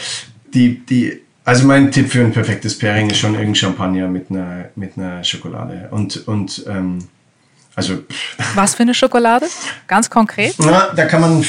die, 0.54 0.86
die, 0.86 1.22
also 1.46 1.66
mein 1.66 1.94
Tipp 1.94 2.12
für 2.12 2.20
ein 2.20 2.34
perfektes 2.34 2.78
Pairing 2.78 3.10
ist 3.10 3.20
schon 3.20 3.36
irgendein 3.36 3.56
Champagner 3.56 4.10
mit 4.10 4.30
einer, 4.30 4.66
mit 4.76 4.98
einer 4.98 5.24
Schokolade. 5.24 5.88
Und, 5.92 6.28
und 6.28 6.66
ähm, 6.68 7.00
also. 7.76 8.04
Was 8.56 8.76
für 8.76 8.84
eine 8.84 8.94
Schokolade? 8.94 9.48
Ganz 9.88 10.10
konkret? 10.10 10.56
Na, 10.60 10.94
da 10.94 11.06
kann 11.06 11.22
man, 11.22 11.46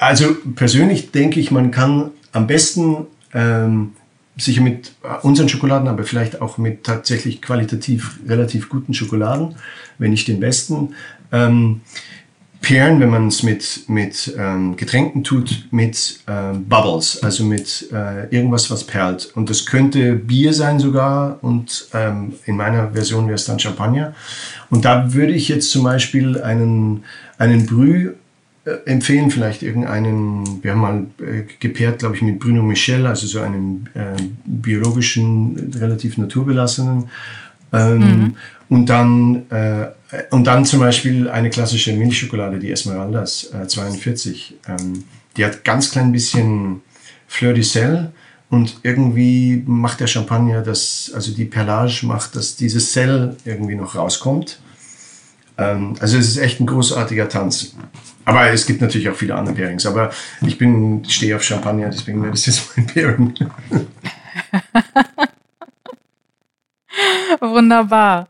also 0.00 0.34
persönlich 0.56 1.12
denke 1.12 1.38
ich, 1.38 1.52
man 1.52 1.70
kann 1.70 2.10
am 2.32 2.46
besten 2.48 3.06
ähm, 3.32 3.92
sicher 4.42 4.62
mit 4.62 4.92
unseren 5.22 5.48
Schokoladen, 5.48 5.88
aber 5.88 6.04
vielleicht 6.04 6.40
auch 6.40 6.58
mit 6.58 6.84
tatsächlich 6.84 7.42
qualitativ 7.42 8.18
relativ 8.26 8.68
guten 8.68 8.94
Schokoladen, 8.94 9.54
wenn 9.98 10.10
nicht 10.10 10.28
den 10.28 10.40
besten, 10.40 10.94
ähm, 11.32 11.80
pairen, 12.62 13.00
wenn 13.00 13.10
man 13.10 13.26
es 13.26 13.42
mit, 13.42 13.84
mit 13.88 14.34
ähm, 14.38 14.76
Getränken 14.76 15.24
tut, 15.24 15.66
mit 15.72 16.20
ähm, 16.28 16.66
Bubbles, 16.68 17.22
also 17.22 17.44
mit 17.44 17.88
äh, 17.92 18.28
irgendwas, 18.34 18.70
was 18.70 18.84
perlt. 18.84 19.30
Und 19.34 19.50
das 19.50 19.66
könnte 19.66 20.14
Bier 20.14 20.54
sein 20.54 20.78
sogar 20.78 21.38
und 21.42 21.88
ähm, 21.92 22.34
in 22.46 22.56
meiner 22.56 22.92
Version 22.92 23.26
wäre 23.26 23.34
es 23.34 23.44
dann 23.44 23.58
Champagner. 23.58 24.14
Und 24.70 24.84
da 24.84 25.12
würde 25.12 25.32
ich 25.32 25.48
jetzt 25.48 25.70
zum 25.70 25.82
Beispiel 25.82 26.40
einen, 26.40 27.02
einen 27.36 27.66
Brüh 27.66 28.10
äh, 28.10 28.12
empfehlen, 28.84 29.30
vielleicht 29.30 29.62
irgendeinen, 29.62 30.62
wir 30.62 30.72
haben 30.72 30.80
mal 30.80 31.06
äh, 31.18 31.44
gepaart, 31.58 31.98
glaube 32.00 32.16
ich, 32.16 32.22
mit 32.22 32.38
Bruno 32.38 32.62
Michel, 32.62 33.06
also 33.06 33.26
so 33.26 33.40
einen 33.40 33.88
äh, 33.94 34.20
biologischen, 34.44 35.72
relativ 35.78 36.16
naturbelassenen. 36.16 37.08
Ähm, 37.72 37.98
mhm. 37.98 38.36
Und 38.68 38.86
dann 38.86 39.50
äh, 39.50 39.86
und 40.30 40.46
dann 40.46 40.64
zum 40.64 40.80
Beispiel 40.80 41.28
eine 41.28 41.50
klassische 41.50 41.92
Milchschokolade, 41.94 42.58
die 42.58 42.70
Esmeraldas 42.70 43.50
äh, 43.52 43.66
42. 43.66 44.54
Ähm, 44.68 45.04
die 45.36 45.44
hat 45.44 45.64
ganz 45.64 45.90
klein 45.90 46.12
bisschen 46.12 46.82
Fleur 47.26 47.54
de 47.54 47.62
Sel 47.62 48.12
und 48.50 48.80
irgendwie 48.82 49.62
macht 49.66 50.00
der 50.00 50.06
Champagner 50.06 50.60
das, 50.60 51.10
also 51.14 51.32
die 51.32 51.46
Perlage 51.46 52.06
macht, 52.06 52.36
dass 52.36 52.56
dieses 52.56 52.92
Sel 52.92 53.36
irgendwie 53.46 53.74
noch 53.74 53.94
rauskommt. 53.94 54.60
Ähm, 55.56 55.94
also 56.00 56.18
es 56.18 56.28
ist 56.28 56.36
echt 56.36 56.60
ein 56.60 56.66
großartiger 56.66 57.28
Tanz. 57.30 57.74
Aber 58.24 58.50
es 58.50 58.66
gibt 58.66 58.80
natürlich 58.80 59.08
auch 59.08 59.16
viele 59.16 59.34
andere 59.34 59.54
Pairings. 59.54 59.86
Aber 59.86 60.10
ich 60.42 60.58
bin, 60.58 61.04
stehe 61.08 61.34
auf 61.36 61.42
Champagner, 61.42 61.88
deswegen 61.90 62.22
wäre 62.22 62.32
das 62.32 62.46
jetzt 62.46 62.76
mein 62.76 62.86
Pairing. 62.86 63.34
Wunderbar. 67.40 68.28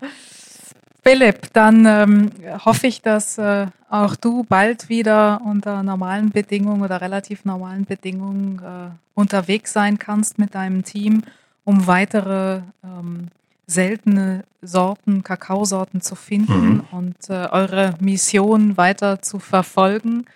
Philipp, 1.04 1.52
dann 1.52 1.84
ähm, 1.84 2.30
hoffe 2.64 2.86
ich, 2.86 3.02
dass 3.02 3.36
äh, 3.36 3.66
auch 3.90 4.14
du 4.14 4.44
bald 4.44 4.88
wieder 4.88 5.40
unter 5.44 5.82
normalen 5.82 6.30
Bedingungen 6.30 6.82
oder 6.82 7.00
relativ 7.00 7.44
normalen 7.44 7.84
Bedingungen 7.84 8.60
äh, 8.60 8.90
unterwegs 9.14 9.72
sein 9.72 9.98
kannst 9.98 10.38
mit 10.38 10.54
deinem 10.54 10.84
Team, 10.84 11.22
um 11.64 11.88
weitere 11.88 12.60
ähm, 12.84 13.28
seltene 13.72 14.44
Sorten, 14.60 15.22
Kakaosorten 15.22 16.00
zu 16.00 16.14
finden 16.14 16.74
mhm. 16.74 16.84
und 16.90 17.30
äh, 17.30 17.48
eure 17.50 17.94
Mission 18.00 18.76
weiter 18.76 19.22
zu 19.22 19.38
verfolgen 19.38 20.26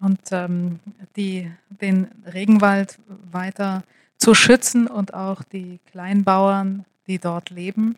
und 0.00 0.20
ähm, 0.32 0.80
die, 1.16 1.50
den 1.68 2.08
Regenwald 2.32 2.98
weiter 3.30 3.84
zu 4.18 4.34
schützen 4.34 4.86
und 4.86 5.14
auch 5.14 5.42
die 5.42 5.78
Kleinbauern, 5.90 6.84
die 7.06 7.18
dort 7.18 7.50
leben. 7.50 7.96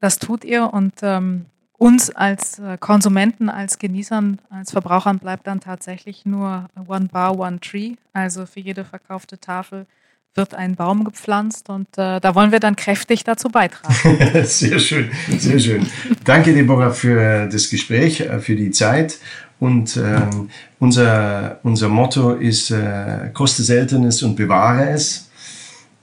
Das 0.00 0.18
tut 0.18 0.44
ihr 0.44 0.72
und 0.72 0.94
ähm, 1.02 1.46
uns 1.78 2.10
als 2.10 2.58
äh, 2.58 2.78
Konsumenten, 2.78 3.48
als 3.48 3.78
Genießern, 3.78 4.38
als 4.50 4.72
Verbrauchern 4.72 5.18
bleibt 5.18 5.46
dann 5.46 5.60
tatsächlich 5.60 6.24
nur 6.24 6.68
One 6.86 7.08
Bar, 7.08 7.38
One 7.38 7.60
Tree. 7.60 7.96
Also 8.12 8.46
für 8.46 8.60
jede 8.60 8.84
verkaufte 8.84 9.38
Tafel 9.38 9.86
wird 10.34 10.54
ein 10.54 10.74
Baum 10.74 11.04
gepflanzt 11.04 11.68
und 11.68 11.86
äh, 11.96 12.20
da 12.20 12.34
wollen 12.34 12.52
wir 12.52 12.60
dann 12.60 12.76
kräftig 12.76 13.24
dazu 13.24 13.48
beitragen. 13.48 14.44
sehr 14.44 14.78
schön, 14.78 15.10
sehr 15.38 15.58
schön. 15.58 15.86
Danke, 16.24 16.52
Deborah, 16.52 16.90
für 16.90 17.46
das 17.46 17.70
Gespräch, 17.70 18.20
äh, 18.20 18.40
für 18.40 18.56
die 18.56 18.70
Zeit. 18.70 19.18
Und 19.60 19.96
ähm, 19.96 20.50
unser, 20.80 21.60
unser 21.62 21.88
Motto 21.88 22.32
ist, 22.32 22.70
äh, 22.70 23.30
koste 23.32 23.62
Seltenes 23.62 24.22
und 24.22 24.36
bewahre 24.36 24.90
es. 24.90 25.30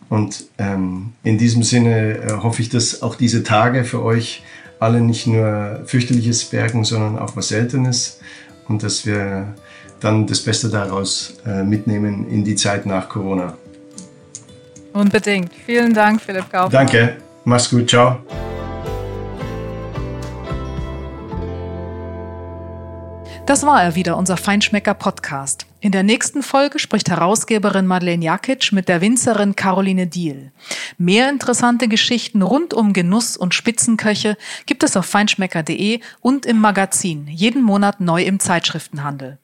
Und 0.09 0.45
ähm, 0.57 1.13
in 1.23 1.38
diesem 1.38 1.63
Sinne 1.63 2.17
äh, 2.17 2.32
hoffe 2.32 2.61
ich, 2.61 2.69
dass 2.69 3.01
auch 3.01 3.15
diese 3.15 3.43
Tage 3.43 3.84
für 3.84 4.03
euch 4.03 4.43
alle 4.79 4.99
nicht 4.99 5.27
nur 5.27 5.84
fürchterliches 5.86 6.45
bergen, 6.45 6.84
sondern 6.84 7.19
auch 7.19 7.36
was 7.36 7.49
Seltenes 7.49 8.19
und 8.67 8.84
dass 8.84 9.05
wir 9.05 9.53
dann 9.99 10.25
das 10.25 10.41
Beste 10.41 10.69
daraus 10.69 11.36
äh, 11.45 11.63
mitnehmen 11.63 12.27
in 12.27 12.43
die 12.43 12.55
Zeit 12.55 12.86
nach 12.86 13.07
Corona. 13.07 13.55
Unbedingt. 14.93 15.53
Vielen 15.65 15.93
Dank, 15.93 16.21
Philipp 16.21 16.49
Kaufmann. 16.51 16.71
Danke. 16.71 17.17
Mach's 17.45 17.69
gut. 17.69 17.89
Ciao. 17.89 18.19
Das 23.51 23.65
war 23.65 23.83
er 23.83 23.95
wieder, 23.95 24.17
unser 24.17 24.37
Feinschmecker-Podcast. 24.37 25.65
In 25.79 25.91
der 25.91 26.03
nächsten 26.03 26.43
Folge 26.43 26.77
spricht 26.77 27.09
Herausgeberin 27.09 27.87
Madeleine 27.87 28.23
Jakic 28.23 28.71
mit 28.71 28.87
der 28.87 29.01
Winzerin 29.01 29.55
Caroline 29.55 30.05
Diel. 30.05 30.51
Mehr 30.99 31.27
interessante 31.29 31.87
Geschichten 31.87 32.43
rund 32.43 32.73
um 32.73 32.93
Genuss 32.93 33.35
und 33.35 33.55
Spitzenköche 33.55 34.37
gibt 34.67 34.83
es 34.83 34.95
auf 34.95 35.07
feinschmecker.de 35.07 35.99
und 36.21 36.45
im 36.45 36.59
Magazin, 36.59 37.27
jeden 37.27 37.63
Monat 37.63 37.99
neu 37.99 38.23
im 38.23 38.39
Zeitschriftenhandel. 38.39 39.39